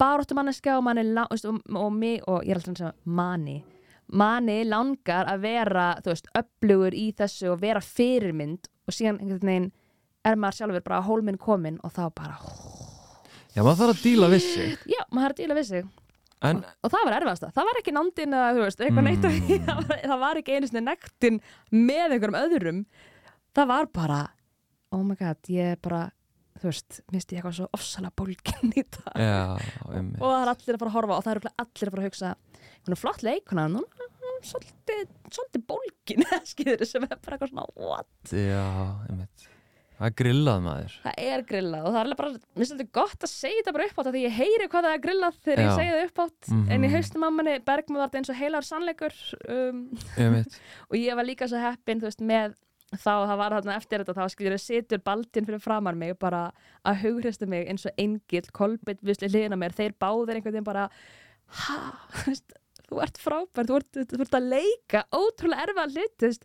baróttumanneska 0.00 0.78
og 0.78 0.86
og, 0.86 1.60
og, 1.76 1.92
mig, 1.92 2.22
og 2.26 2.44
ég 2.44 2.50
er 2.50 2.56
alltaf 2.56 2.72
að 2.72 2.78
segja 2.78 2.92
manni. 3.04 3.64
Manni 4.10 4.64
langar 4.64 5.28
að 5.28 5.40
vera 5.44 5.86
þú 6.02 6.12
veist, 6.12 6.30
upplugur 6.34 6.94
í 6.96 7.12
þessu 7.16 7.52
og 7.52 7.60
vera 7.60 7.80
fyrirmynd 7.80 8.68
og 8.88 8.96
síðan 8.96 9.20
einhvern 9.20 9.50
veginn 9.50 9.72
er 10.24 10.36
maður 10.36 10.56
sjálfur 10.56 10.84
bara 10.84 11.02
hólminn 11.04 11.38
kominn 11.38 11.78
og 11.84 11.92
þá 11.92 12.08
bara, 12.16 12.38
Já, 13.50 13.62
maður 13.62 13.78
þarf 13.80 13.96
að 13.96 14.02
díla 14.04 14.28
við 14.30 14.42
sig. 14.46 14.74
Já, 14.86 15.00
maður 15.10 15.26
er 15.26 15.32
að 15.34 15.40
díla 15.42 15.58
við 15.58 15.68
sig 15.68 15.88
En, 16.40 16.62
og 16.80 16.92
það 16.92 17.02
var 17.04 17.16
erfast 17.18 17.44
það 17.52 17.66
var 17.68 17.78
ekki 17.82 17.92
nándin 17.92 18.36
eða 18.36 18.52
þú 18.56 18.62
veist, 18.64 18.80
eitthvað 18.80 19.04
neitt 19.04 19.26
af 19.28 19.34
því. 19.34 19.56
Mm. 19.58 19.66
það, 19.66 19.80
var, 19.90 19.98
það 20.12 20.22
ekki 20.40 20.54
einu 20.56 20.70
sinni 20.70 20.82
nektin 20.86 21.40
með 21.74 22.14
einhverjum 22.14 22.38
öðrum 22.40 22.78
það 23.58 23.68
var 23.74 23.90
bara 23.98 24.20
oh 24.96 25.02
my 25.04 25.18
god, 25.20 25.50
ég 25.52 25.76
bara 25.84 26.06
þú 26.60 26.70
veist, 26.70 27.00
misti 27.12 27.36
ég 27.36 27.42
eitthvað 27.42 27.58
svo 27.58 27.68
ofsalega 27.76 28.16
bólgin 28.20 28.72
í 28.72 28.84
það 28.96 29.20
já, 29.20 29.42
einmitt 29.90 30.20
og 30.20 30.32
það 30.32 30.40
er 30.40 30.52
allir 30.54 30.78
að 30.78 30.82
fara 30.82 30.90
að 30.90 30.96
horfa 30.96 31.18
og 31.18 31.26
það 31.26 31.34
eru 31.34 31.52
allir 31.64 31.90
að 31.90 31.94
fara 31.94 32.02
að 32.02 32.08
hugsa 32.08 32.32
er 32.96 33.00
flott 33.04 33.24
hún 33.84 34.32
er 34.32 34.50
svolítið, 34.50 35.14
svolítið 35.36 35.64
skýður 36.54 36.88
sem 36.88 37.06
er 37.06 37.16
bara 37.16 37.36
eitthvað 37.36 37.52
svona 37.52 37.68
what? 37.76 38.32
Já, 38.32 38.66
einmitt 39.10 39.49
Það 40.00 40.06
er 40.08 40.14
grillað 40.20 40.62
maður 40.64 40.92
það 41.04 41.18
er 41.28 41.42
grillað 41.50 41.82
og 41.84 41.90
það 41.92 41.98
er 42.00 42.06
alveg 42.08 42.18
bara 42.20 42.30
mér 42.32 42.60
finnst 42.62 42.72
þetta 42.72 42.94
gott 42.96 43.26
að 43.26 43.32
segja 43.34 43.58
þetta 43.60 43.74
bara 43.76 43.88
upp 43.90 43.98
átt 44.00 44.08
því 44.14 44.22
ég 44.24 44.38
heyri 44.38 44.68
hvað 44.72 44.86
það 44.86 44.94
er 44.96 45.02
grillað 45.04 45.36
þegar 45.44 45.60
ég 45.60 45.68
Já. 45.68 45.76
segja 45.76 45.92
það 45.98 46.06
upp 46.08 46.22
átt 46.24 46.48
Mhm. 46.54 46.70
en 46.72 46.86
í 46.88 46.90
haustum 46.94 47.26
á 47.26 47.30
manni 47.36 47.54
bergmur 47.68 48.00
var 48.00 48.08
þetta 48.08 48.20
eins 48.22 48.32
og 48.32 48.38
heilar 48.40 48.64
sannleikur 48.70 49.18
um, 49.52 49.82
og 50.90 50.96
ég 50.96 51.14
var 51.20 51.28
líka 51.28 51.48
svo 51.52 51.60
heppin 51.60 52.00
veist 52.00 52.24
með 52.24 52.56
þá 52.96 53.12
það 53.28 53.36
var 53.38 53.54
þarna 53.54 53.76
eftir 53.76 54.02
þetta 54.02 54.16
þá 54.16 54.32
skilur 54.32 54.56
ég 54.56 54.62
situr 54.64 55.02
baldin 55.06 55.46
fyrir 55.46 55.60
framar 55.62 55.94
mig 55.94 56.16
bara 56.18 56.46
að 56.82 57.04
hugristu 57.04 57.46
mig 57.46 57.68
eins 57.70 57.84
og 57.86 57.92
engill 58.00 58.48
kolbit 58.56 58.98
visli 59.06 59.28
hliðina 59.30 59.58
mér 59.60 59.76
þeir 59.76 59.92
báðir 60.00 60.40
einhvern 60.40 60.56
veginn 60.56 60.66
bara 60.66 60.88
ha, 61.60 61.76
þú 62.16 62.24
veist, 62.32 62.56
þú 62.88 62.98
ert 63.04 63.20
frábær 63.22 63.68
þú 63.68 63.76
ert, 63.78 64.00
þú 64.10 64.20
ert 64.24 64.34
að 64.40 64.48
leika 64.56 65.04
ótrúlega 65.14 65.68
erfa 65.68 65.86
hlut 65.92 66.16
þú 66.18 66.30
veist, 66.32 66.44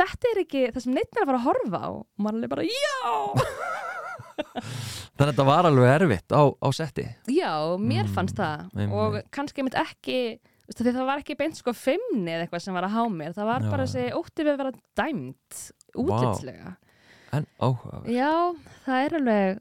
þetta 0.00 0.30
er 0.32 0.40
ekki 0.44 0.62
það 0.74 0.84
sem 0.86 0.96
neitt 0.96 1.12
er 1.16 1.22
að 1.24 1.30
fara 1.30 1.40
að 1.40 1.46
horfa 1.48 1.80
á. 1.82 1.90
Og 1.96 2.24
maður 2.26 2.46
er 2.48 2.52
bara 2.54 2.66
já! 2.68 2.96
Þannig 4.36 5.22
að 5.22 5.30
þetta 5.30 5.46
var 5.48 5.68
alveg 5.70 5.90
erfitt 5.94 6.34
á, 6.36 6.42
á 6.60 6.68
setti. 6.76 7.06
Já, 7.32 7.52
mér 7.80 8.04
Mm, 8.04 8.12
fannst 8.14 8.36
það. 8.36 8.66
einmitt. 8.76 8.92
og 8.92 9.16
kannski 9.32 9.64
mynd 9.64 9.78
ekki 9.80 10.18
því 10.66 10.92
það 10.92 11.06
var 11.06 11.20
ekki 11.22 11.36
beint 11.38 11.56
sko 11.56 11.72
fimmni 11.72 12.32
eða 12.34 12.44
eitthvað 12.46 12.62
sem 12.66 12.74
var 12.74 12.84
að 12.88 12.96
há 12.96 13.02
mér. 13.08 13.32
Það 13.36 13.46
var 13.46 13.60
Já. 13.62 13.70
bara 13.70 13.86
þessi 13.86 14.04
ótti 14.18 14.44
við 14.44 14.52
að 14.52 14.58
vera 14.58 14.72
dæmt 14.98 15.60
útlitslega 15.96 16.76
En 17.32 17.46
áhugaverð. 17.60 18.10
Já, 18.12 18.54
það 18.86 19.04
er 19.06 19.14
alveg 19.20 19.60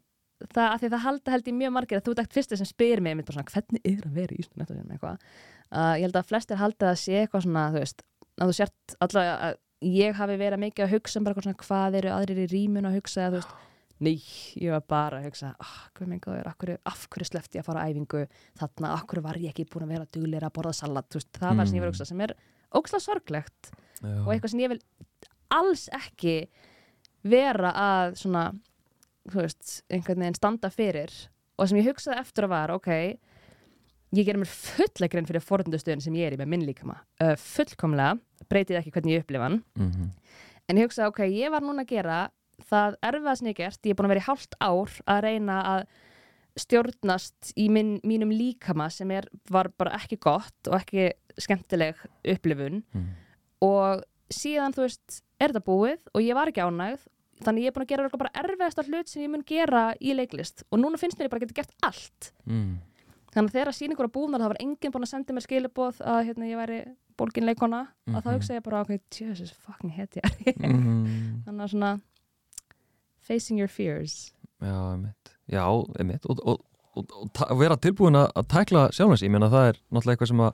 það, 0.53 0.65
að 0.69 0.79
því 0.81 0.89
það 0.93 1.03
halda 1.05 1.31
held 1.31 1.47
ég 1.49 1.55
mjög 1.59 1.71
margir 1.75 1.97
að 1.99 2.05
þú 2.05 2.11
ekkert 2.15 2.33
fyrstu 2.37 2.57
sem 2.59 2.65
spyr 2.69 3.01
mig 3.01 3.11
einmitt 3.15 3.25
bara 3.29 3.37
svona, 3.39 3.51
hvernig 3.53 3.81
er 3.85 4.01
að 4.05 4.13
vera 4.19 4.35
í 4.35 4.39
Ísland 4.43 4.69
uh, 5.71 5.95
ég 5.95 6.03
held 6.05 6.15
að 6.19 6.27
flestir 6.29 6.57
halda 6.59 6.91
að 6.91 6.99
sé 7.01 7.21
eitthvað 7.23 7.45
svona 7.47 7.63
þú 7.73 7.79
veist, 7.81 8.03
að 8.41 8.51
þú 8.51 8.57
sért 8.59 8.95
að 9.01 9.55
ég 9.83 10.17
hafi 10.17 10.37
verið 10.39 10.61
mikið 10.61 10.85
að 10.85 10.93
hugsa 10.95 11.19
um 11.19 11.27
bara 11.27 11.41
svona, 11.41 11.61
hvað 11.61 11.97
eru 12.01 12.11
aðrir 12.15 12.43
í 12.45 12.49
rýmun 12.51 12.89
að 12.89 12.99
hugsa 12.99 13.25
eða 13.27 13.39
veist, 13.39 13.55
nei, 14.05 14.15
ég 14.61 14.75
var 14.75 14.83
bara 14.91 15.21
að 15.21 15.29
hugsa 15.29 15.53
oh, 15.63 15.75
góður, 15.97 16.51
hverju, 16.59 16.77
af 16.91 17.07
hverju 17.11 17.29
slefti 17.29 17.59
ég 17.59 17.65
að 17.65 17.69
fara 17.69 17.85
á 17.85 17.87
æfingu 17.89 18.25
þarna, 18.59 18.93
af 18.93 19.05
hverju 19.07 19.25
var 19.25 19.39
ég 19.41 19.53
ekki 19.53 19.67
búin 19.71 19.87
að 19.87 19.95
vera 19.95 20.11
duglir 20.17 20.47
að 20.47 20.55
borða 20.57 20.75
salat, 20.79 21.09
veist, 21.15 21.31
það 21.37 21.59
var 21.59 21.69
sem 21.69 21.77
ég 21.77 21.85
var 21.85 21.91
að 21.91 21.95
hugsa 21.95 22.09
sem 22.09 22.23
er 22.25 22.35
ókslega 22.75 23.05
sorglegt 23.05 23.71
og 24.03 24.31
eitthvað 24.33 24.51
sem 24.53 24.63
ég 24.63 24.73
vil 24.73 24.81
alls 25.55 25.85
ekki 25.95 26.35
vera 27.25 27.71
að 27.77 28.17
svona 28.19 28.49
þú 29.31 29.41
veist, 29.41 29.79
einhvern 29.89 30.25
veginn 30.25 30.37
standa 30.37 30.71
fyrir 30.73 31.13
og 31.55 31.69
sem 31.69 31.79
ég 31.79 31.89
hugsaði 31.89 32.21
eftir 32.21 32.47
að 32.47 32.53
var 32.53 32.73
ok, 32.75 32.91
ég 34.15 34.27
gerir 34.27 34.41
mér 34.41 34.51
fulla 34.51 35.09
grein 35.11 35.27
fyrir 35.29 35.45
forðundustöðin 35.45 36.03
sem 36.03 36.17
ég 36.19 36.29
er 36.29 36.35
í 36.35 36.39
með 36.41 36.51
minn 36.51 36.65
líkama 36.67 36.99
uh, 37.23 37.33
fullkomlega, 37.39 38.19
breytið 38.49 38.79
ekki 38.79 38.91
hvernig 38.95 39.15
ég 39.15 39.25
upplifa 39.25 39.49
hann 39.49 39.61
mm 39.75 39.91
-hmm. 39.91 40.09
en 40.69 40.77
ég 40.77 40.87
hugsaði 40.87 41.07
ok, 41.11 41.19
ég 41.29 41.51
var 41.51 41.61
núna 41.61 41.85
að 41.85 41.93
gera 41.93 42.19
það 42.69 42.97
erfiðast 43.01 43.39
sem 43.39 43.47
ég 43.51 43.59
er 43.59 43.95
búin 43.95 44.05
að 44.07 44.13
vera 44.13 44.23
í 44.23 44.29
hálft 44.29 44.55
ár 44.59 44.91
að 45.05 45.21
reyna 45.21 45.61
að 45.75 45.87
stjórnast 46.55 47.51
í 47.59 47.67
minn, 47.69 47.99
mínum 48.03 48.31
líkama 48.31 48.89
sem 48.89 49.11
er, 49.11 49.27
var 49.51 49.69
bara 49.77 49.97
ekki 49.99 50.17
gott 50.23 50.69
og 50.69 50.77
ekki 50.79 51.11
skemmtileg 51.37 51.95
upplifun 52.23 52.83
Mm. 52.93 53.09
og 53.61 54.03
síðan 54.31 54.73
þú 54.73 54.85
veist, 54.87 55.21
er 55.39 55.51
þetta 55.51 55.65
búið 55.67 55.99
og 56.13 56.21
ég 56.23 56.37
var 56.37 56.47
ekki 56.47 56.63
ánægð 56.63 57.07
þannig 57.43 57.65
ég 57.65 57.67
er 57.67 57.75
búin 57.75 57.85
að 57.85 57.91
gera 57.91 58.09
bara 58.09 58.33
erfiðasta 58.39 58.85
hlut 58.87 59.11
sem 59.11 59.25
ég 59.25 59.31
mun 59.33 59.43
gera 59.45 59.85
í 59.99 60.15
leiklist 60.15 60.63
og 60.71 60.79
núna 60.79 60.99
finnst 60.99 61.19
mér 61.19 61.27
ég 61.27 61.33
bara 61.33 61.43
að 61.43 61.47
geta 61.47 61.61
gert 61.61 61.75
allt 61.83 62.31
mm. 62.45 62.77
Þannig 63.35 63.51
að 63.51 63.55
þegar 63.59 63.75
sýningur 63.77 64.07
á 64.09 64.15
búnar 64.15 64.41
það 64.43 64.51
var 64.53 64.61
enginn 64.63 64.93
búin 64.95 65.05
að 65.05 65.11
senda 65.11 65.35
mér 65.35 65.45
skilabóð 65.45 66.01
að 66.01 66.19
hérna, 66.29 66.47
ég 66.49 66.59
væri 66.61 66.79
bólgin 67.19 67.45
leikona 67.47 67.81
að 68.07 68.21
þá 68.21 68.29
Mhm. 68.29 68.35
hugsa 68.35 68.55
ég 68.57 68.63
bara, 68.63 68.81
ok, 68.81 68.99
Jesus 69.19 69.51
fucking 69.51 69.91
ég 70.47 70.55
Mm. 70.59 71.41
þannig 71.45 71.63
að 71.65 71.71
svona 71.75 71.91
facing 73.21 73.57
your 73.59 73.67
fears. 73.71 74.31
Já, 74.61 74.75
einmitt. 74.93 75.33
Já, 75.51 75.63
einmitt. 75.99 76.25
Og, 76.29 76.39
og, 76.45 76.61
og, 76.95 77.05
og, 77.11 77.29
vera 77.59 77.75
tilbúin 77.77 78.15
að, 78.15 78.29
að 78.35 78.47
tækla 78.53 78.85
sjálfans 78.95 79.23
ég 79.25 79.31
meina 79.33 79.49
það 79.51 79.69
er 79.71 79.79
náttúrulega 79.91 80.15
eitthvað 80.15 80.31
sem 80.31 80.43
að 80.45 80.53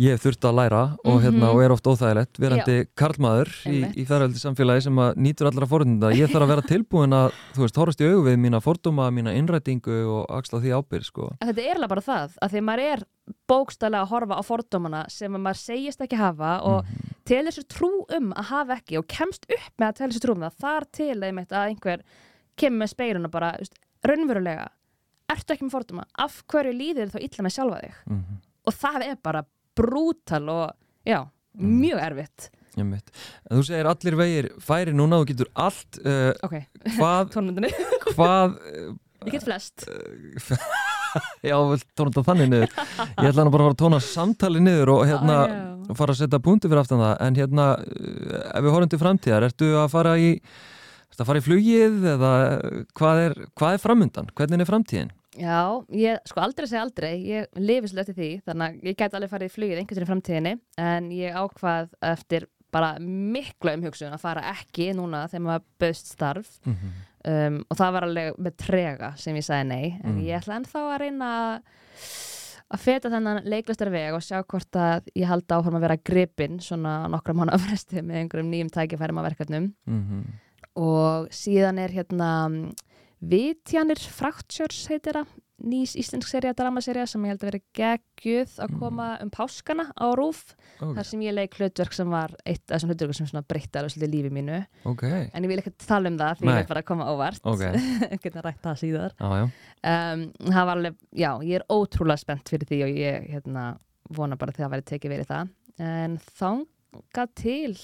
ég 0.00 0.14
hef 0.14 0.22
þurft 0.24 0.46
að 0.48 0.54
læra 0.56 0.80
og, 1.04 1.16
hérna, 1.20 1.44
Mhm. 1.44 1.50
og 1.52 1.62
er 1.64 1.72
oft 1.74 1.84
óþægilegt 1.90 2.38
verandi 2.40 2.76
karlmaður 2.96 3.50
í, 3.68 3.80
í 4.00 4.04
þærveldi 4.08 4.40
samfélagi 4.40 4.82
sem 4.86 4.96
nýtur 5.20 5.48
allra 5.50 5.66
forðunda 5.68 6.12
ég 6.16 6.30
þarf 6.32 6.46
að 6.46 6.52
vera 6.54 6.64
tilbúin 6.70 7.12
að, 7.12 7.32
þú 7.54 7.64
veist, 7.66 7.76
horfast 7.80 8.00
í 8.00 8.08
augu 8.08 8.22
við 8.30 8.38
mína 8.40 8.60
fordóma, 8.64 9.10
mína 9.12 9.34
innrætingu 9.36 9.98
og 10.08 10.30
axla 10.38 10.60
því 10.62 10.72
ábyrg, 10.78 11.04
sko 11.04 11.28
En 11.40 11.50
þetta 11.52 11.66
er 11.68 11.76
alveg 11.76 11.92
bara 11.92 12.06
það, 12.06 12.38
að 12.40 12.50
því 12.54 12.62
maður 12.70 12.84
er 12.94 13.04
bókstælega 13.50 14.02
að 14.06 14.10
horfa 14.14 14.40
á 14.40 14.42
fordómana 14.42 15.04
sem 15.12 15.36
að 15.36 15.44
maður 15.44 15.60
segist 15.60 16.00
ekki 16.00 16.16
hafa 16.18 16.54
og 16.64 16.84
Mhm. 16.84 17.14
telur 17.26 17.52
sér 17.54 17.68
trú 17.68 17.90
um 18.16 18.32
að 18.32 18.44
hafa 18.50 18.76
ekki 18.80 18.98
og 18.98 19.06
kemst 19.06 19.44
upp 19.52 19.72
með 19.78 19.88
að 19.92 19.96
telur 20.00 20.12
sér 20.16 20.24
trú 20.24 20.32
um 20.34 20.42
það 20.48 20.56
þar 20.64 20.84
til 20.92 21.20
einmitt 21.22 21.52
að 21.52 21.68
einhver 21.70 22.00
kemur 22.56 22.78
með 22.84 22.88
speilun 22.94 23.24
og 23.26 23.30
bara, 23.30 23.52
veist, 23.58 23.74
raunverulega 24.02 24.68
ertu 25.30 25.54
ekki 25.54 25.68
með 25.68 25.76
fordóma, 25.76 26.04
af 26.18 26.42
hverju 26.48 26.72
líður 26.74 27.06
þér 27.06 27.12
þá 27.14 27.20
illa 27.22 27.44
með 27.44 27.54
sjálfa 27.54 27.80
þig 27.84 27.94
Mhm. 28.08 28.36
og 28.66 28.74
það 28.74 29.06
er 29.10 29.16
bara 29.22 29.44
brútal 29.76 30.48
og 30.48 30.72
já, 31.06 31.26
Mhm. 31.58 31.70
mjög 31.82 31.98
erfitt. 32.06 32.50
Þú 33.50 33.62
segir 33.66 33.86
allir 33.90 34.14
vegir 34.16 34.46
færi 34.62 34.92
núna, 34.94 35.18
þú 35.20 35.26
getur 35.32 35.48
allt 35.58 35.98
uh, 36.06 36.30
ok, 36.46 36.54
hvað, 36.94 37.32
hvað 38.14 38.54
uh, 38.54 38.94
ég 39.26 39.32
get 39.34 39.42
flest. 39.44 39.84
já, 41.42 41.56
vel 41.58 41.82
tóna 41.98 42.12
þetta 42.14 42.24
þannig 42.30 42.48
niður. 42.52 42.70
Ég 42.70 43.28
ætla 43.32 43.42
hann 43.42 43.50
bara 43.50 43.64
að 43.64 43.66
fara 43.66 43.74
að 43.74 43.80
tóna 43.82 44.00
samtali 44.06 44.62
niður 44.62 44.92
og 44.94 45.02
hérna 45.10 45.38
já. 45.50 45.58
og 45.90 45.98
fara 45.98 46.14
að 46.14 46.20
setja 46.22 46.40
punktu 46.46 46.70
fyrir 46.70 46.82
aftan 46.84 47.02
það. 47.02 47.14
En 47.26 47.40
hérna, 47.42 47.66
uh, 47.82 48.42
ef 48.54 48.62
við 48.64 48.74
horfum 48.76 48.92
til 48.94 49.02
framtíðar 49.02 49.48
ertu 49.50 49.72
að 49.82 49.88
fara 49.92 50.14
í 50.16 50.30
að 51.20 51.26
fara 51.28 51.40
í 51.42 51.44
flugið 51.44 51.96
eða 52.14 52.28
hvað 52.96 53.18
er, 53.26 53.34
hvað 53.58 53.74
er 53.76 53.82
framundan, 53.82 54.30
hvernig 54.38 54.62
er 54.64 54.68
framtíðin 54.70 55.10
Já, 55.38 55.84
ég 55.94 56.18
sko 56.26 56.40
aldrei 56.42 56.66
segja 56.66 56.82
aldrei, 56.82 57.12
ég 57.22 57.46
lifi 57.54 57.86
svolítið 57.92 58.16
því, 58.18 58.30
þannig 58.48 58.64
að 58.66 58.88
ég 58.88 58.96
gæti 58.98 59.14
alveg 59.14 59.30
farið 59.30 59.50
í 59.50 59.54
flugið 59.54 59.78
einhvern 59.78 59.94
veginn 59.94 60.06
í 60.06 60.10
framtíðinni, 60.10 60.54
en 60.82 61.10
ég 61.14 61.36
ákvað 61.38 61.92
eftir 62.02 62.48
bara 62.74 62.96
mikla 63.02 63.76
umhugsun 63.78 64.12
að 64.14 64.20
fara 64.24 64.42
ekki 64.54 64.88
núna 64.94 65.24
þegar 65.30 65.44
maður 65.46 65.64
bauðst 65.82 66.06
starf 66.14 66.50
mm 66.66 66.74
-hmm. 66.74 66.98
um, 67.30 67.60
og 67.70 67.76
það 67.78 67.92
var 67.92 68.02
alveg 68.08 68.34
með 68.38 68.56
trega 68.56 69.12
sem 69.16 69.36
ég 69.36 69.44
sagði 69.46 69.66
nei, 69.68 70.00
en 70.04 70.12
Mm. 70.16 70.20
ég 70.26 70.40
ætla 70.42 70.56
ennþá 70.58 70.80
að 70.94 70.98
reyna 71.00 71.30
að- 71.54 71.62
að 72.70 72.78
feta 72.78 73.10
þennan 73.10 73.42
leiklistar 73.44 73.90
veg 73.90 74.14
og 74.14 74.20
sjá 74.22 74.42
hvort 74.46 74.72
að 74.76 75.02
ég 75.16 75.26
haldi 75.26 75.54
áfram 75.54 75.74
að 75.74 75.80
vera 75.80 75.96
gripinn 75.96 76.58
svona 76.60 77.08
nokkra 77.08 77.34
mánu 77.34 77.52
af 77.52 77.60
fresti 77.60 78.02
með 78.02 78.16
einhverjum 78.22 78.50
nýjum 78.50 78.70
tækifærum 78.70 79.18
á 79.18 79.26
verkefnum 79.30 79.74
og 80.76 81.28
síðan 81.30 81.78
er 81.78 81.88
hérna 81.90 82.72
Vitjanir 83.20 84.00
Fractures 84.00 84.86
heitir 84.88 85.18
það. 85.20 85.38
Nýs 85.60 85.92
íslensk 86.00 86.24
serja, 86.24 86.54
dramaserja 86.56 87.02
sem 87.04 87.24
ég 87.26 87.34
held 87.34 87.42
að 87.42 87.50
vera 87.50 87.58
geggjuð 87.76 88.52
að 88.64 88.70
koma 88.80 89.08
um 89.20 89.28
páskana 89.34 89.84
á 89.92 90.08
rúf 90.16 90.54
ok, 90.78 90.94
þar 90.96 91.04
sem 91.04 91.24
ég 91.26 91.34
leik 91.36 91.58
hlutverk 91.58 91.92
sem 91.92 92.08
var 92.08 92.32
eitt 92.48 92.62
af 92.64 92.78
þessum 92.78 92.94
hlutverkum 92.94 93.18
sem 93.18 93.28
svona 93.28 93.44
breytti 93.44 93.76
alveg 93.76 93.92
svolítið 93.92 94.14
lífi 94.14 94.30
mínu. 94.38 94.62
Ok, 94.88 95.04
en 95.04 95.44
ég 95.44 95.52
vil 95.52 95.60
ekki 95.60 95.74
tala 95.84 96.08
um 96.08 96.16
það 96.16 96.40
því 96.40 96.48
Nei. 96.48 96.52
ég 96.54 96.62
vil 96.62 96.70
bara 96.72 96.84
koma 96.88 97.10
ávart 97.12 97.50
ok. 97.52 97.66
Geta 98.24 98.46
rætt 98.46 98.64
það 98.64 98.80
síðar. 98.86 99.16
Já, 99.20 99.44
um, 99.92 100.24
það 100.48 100.70
var 100.70 100.74
alveg, 100.78 100.98
já, 101.12 101.30
ég 101.44 101.60
er 101.60 101.68
ótrúlega 101.76 102.24
spennt 102.24 102.54
fyrir 102.56 102.72
því 102.72 102.82
og 102.88 103.04
ég 103.04 103.30
hérna, 103.34 103.66
vona 104.16 104.40
bara 104.40 104.56
því 104.56 104.64
að 104.64 104.68
það 104.70 104.76
væri 104.78 104.90
tekið 104.94 105.16
verið 105.18 105.32
það. 105.34 105.54
En 105.90 106.16
þangað 106.40 107.36
til 107.44 107.76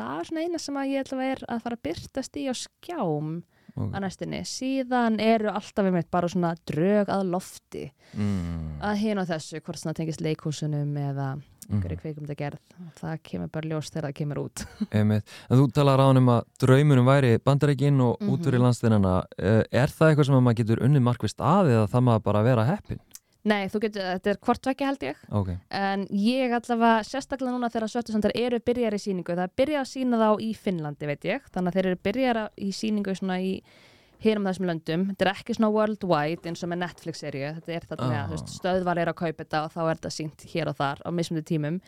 það 0.00 0.16
er 0.16 0.32
svona 0.32 0.48
eina 0.48 0.64
sem 0.64 0.80
að 0.80 0.94
ég 0.96 1.04
ætla 1.04 1.20
að 1.20 1.26
vera 1.26 1.52
að 1.52 1.66
fara 1.66 1.76
að 1.76 1.88
byrtast 1.90 2.40
í 2.40 2.48
á 2.48 2.54
skjám 2.56 3.34
ok 3.76 3.94
að 3.94 4.02
næstunni, 4.04 4.42
síðan 4.48 5.20
eru 5.20 5.48
alltaf 5.52 5.86
einmitt 5.88 6.10
bara 6.10 6.28
svona 6.28 6.54
drög 6.68 7.08
að 7.08 7.24
lofti 7.32 7.86
mm. 8.14 8.82
að 8.84 8.96
hin 9.00 9.18
og 9.22 9.26
þessu, 9.30 9.60
hvort 9.60 9.80
svona 9.80 9.94
tengist 9.96 10.20
leikhúsunum 10.24 10.96
eða 10.96 11.32
einhverju 11.70 11.94
Mhm. 11.96 12.00
kveikmyndagerð 12.02 12.58
það 12.98 13.18
kemur 13.22 13.48
bara 13.54 13.68
ljós 13.70 13.90
þegar 13.92 14.08
það 14.08 14.14
kemur 14.18 14.40
út 14.42 14.64
þú 15.48 15.66
talar 15.72 16.02
á 16.02 16.04
hann 16.10 16.18
um 16.18 16.28
að 16.34 16.42
draumunum 16.58 17.06
væri 17.06 17.38
bandarækin 17.38 18.00
og 18.02 18.16
Mhm. 18.20 18.32
út 18.32 18.44
fyrir 18.44 18.60
landsteinana 18.60 19.14
er 19.38 19.86
það 19.88 20.10
eitthvað 20.10 20.26
sem 20.26 20.34
að 20.34 20.42
maður 20.42 20.58
getur 20.60 20.82
unnið 20.82 21.02
markvist 21.06 21.38
að 21.38 21.70
eða 21.70 21.86
það 21.88 22.02
maður 22.08 22.22
bara 22.22 22.42
vera 22.42 22.64
heppin? 22.66 22.98
Nei, 23.44 23.66
þú 23.66 23.80
getur, 23.82 24.04
þetta 24.06 24.30
er 24.30 24.36
hvort 24.46 24.66
vekki 24.70 24.86
held 24.86 25.00
ég. 25.02 25.22
Ok, 25.34 25.48
en 25.74 26.04
ég 26.14 26.52
allavega, 26.54 27.02
sérstaklega 27.08 27.50
núna 27.56 27.70
þegar 27.74 27.90
Svörtusandar 27.90 28.34
eru 28.38 28.60
byrjar 28.62 28.94
í 28.94 29.00
síningu, 29.02 29.34
það 29.34 29.56
byrjað 29.58 29.80
að 29.82 29.88
sína 29.90 30.20
þá 30.20 30.28
í 30.46 30.50
Finnlandi, 30.54 31.08
veit 31.10 31.26
ég, 31.26 31.48
þannig 31.50 31.72
að 31.72 31.78
þeir 31.80 31.88
eru 31.90 32.00
byrjar 32.06 32.40
í 32.62 32.70
síningu 32.78 33.16
svona 33.18 33.40
í 33.42 33.50
hérum 34.22 34.46
þessum 34.46 34.68
löndum, 34.70 35.08
þetta 35.10 35.26
er 35.26 35.32
ekki 35.32 35.56
svona 35.58 35.72
worldwide 35.74 36.46
eins 36.46 36.62
og 36.62 36.70
með 36.70 36.82
Netflix-seríu, 36.84 37.48
þetta 37.58 37.74
er 37.74 37.86
þetta 37.90 38.06
með 38.12 38.20
Ah. 38.20 38.28
veist, 38.30 38.52
stöðvar 38.54 38.98
er 39.02 39.10
að 39.10 39.18
kaupa 39.18 39.42
þetta 39.42 39.64
og 39.66 39.72
þá 39.74 39.80
er 39.82 39.96
þetta 39.98 40.12
sínt 40.14 40.46
hér 40.54 40.68
og 40.70 40.76
þar 40.78 41.02
á 41.02 41.10
mismundi 41.10 41.42
tímum. 41.42 41.80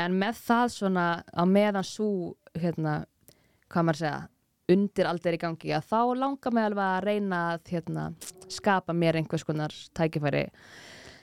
En 0.00 0.16
með 0.16 0.40
það 0.48 0.72
svona 0.72 1.06
á 1.28 1.42
meðan 1.44 1.84
svo 1.84 2.08
hérna, 2.56 3.04
hvað 3.68 3.84
maður 3.84 3.98
að 4.00 4.00
segja 4.00 4.28
undir 4.72 5.08
aldir 5.08 5.36
í 5.36 5.42
gangi 5.42 5.74
að 5.76 5.90
þá 5.90 6.00
langar 6.22 6.56
mig 6.56 6.68
alveg 6.68 6.86
að 6.86 7.04
reyna 7.08 7.42
að 7.52 7.74
hérna, 7.74 8.06
skapa 8.52 8.96
mér 8.96 9.20
einhvers 9.20 9.46
konar 9.48 9.74
tækifæri 9.96 10.46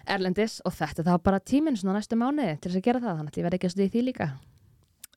erlendis 0.10 0.60
og 0.66 0.74
þetta 0.74 1.06
þá 1.06 1.16
bara 1.24 1.42
tíminn 1.42 1.78
svona 1.78 2.00
næstu 2.00 2.18
mánuði 2.18 2.56
til 2.58 2.72
þess 2.72 2.82
að 2.82 2.88
gera 2.88 3.04
það 3.04 3.20
þannig 3.20 3.34
að 3.34 3.42
ég 3.42 3.50
verð 3.50 3.60
ekki 3.60 3.70
að 3.70 3.76
stuði 3.76 3.92
því 3.94 4.06
líka 4.08 4.30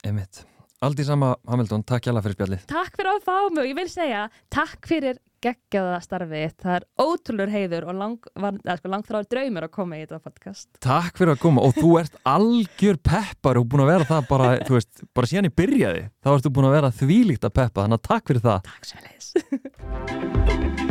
einmitt. 0.03 0.43
Aldrei 0.83 1.07
sama 1.07 1.37
Hamilton, 1.47 1.85
takk 1.87 2.09
hjá 2.09 2.17
fyrir 2.17 2.35
spjallið. 2.35 2.65
Takk 2.71 2.97
fyrir 2.99 3.13
að 3.13 3.27
fá 3.27 3.37
mig 3.53 3.63
og 3.63 3.69
ég 3.71 3.77
vil 3.79 3.91
segja 3.91 4.23
takk 4.51 4.89
fyrir 4.91 5.21
geggjaða 5.43 5.99
starfið 6.05 6.57
það 6.63 6.77
er 6.77 6.87
ótrúlur 7.03 7.53
heiður 7.53 7.89
og 7.91 7.99
lang, 7.99 8.29
sko, 8.29 8.93
langþráður 8.93 9.31
draumur 9.35 9.67
að 9.67 9.75
koma 9.77 9.99
í 9.99 10.05
þetta 10.05 10.21
podcast 10.23 10.69
Takk 10.83 11.19
fyrir 11.19 11.35
að 11.35 11.43
koma 11.43 11.65
og 11.67 11.77
þú 11.79 11.95
ert 12.03 12.21
algjör 12.29 13.01
peppar 13.03 13.61
og 13.61 13.69
búin 13.71 13.85
að 13.87 13.93
vera 13.95 14.09
það 14.13 14.29
bara, 14.31 14.53
þú 14.67 14.79
veist, 14.79 15.05
bara 15.15 15.31
síðan 15.31 15.51
ég 15.51 15.57
byrjaði. 15.63 16.05
Þá 16.23 16.31
ertu 16.37 16.55
búin 16.55 16.69
að 16.71 16.77
vera 16.79 16.95
þvílíkt 17.03 17.49
að 17.49 17.57
peppa, 17.61 17.85
þannig 17.85 18.01
að 18.01 18.07
takk 18.11 18.33
fyrir 18.33 18.47
það. 18.47 18.71
Takk 18.71 18.85
svo 18.93 20.81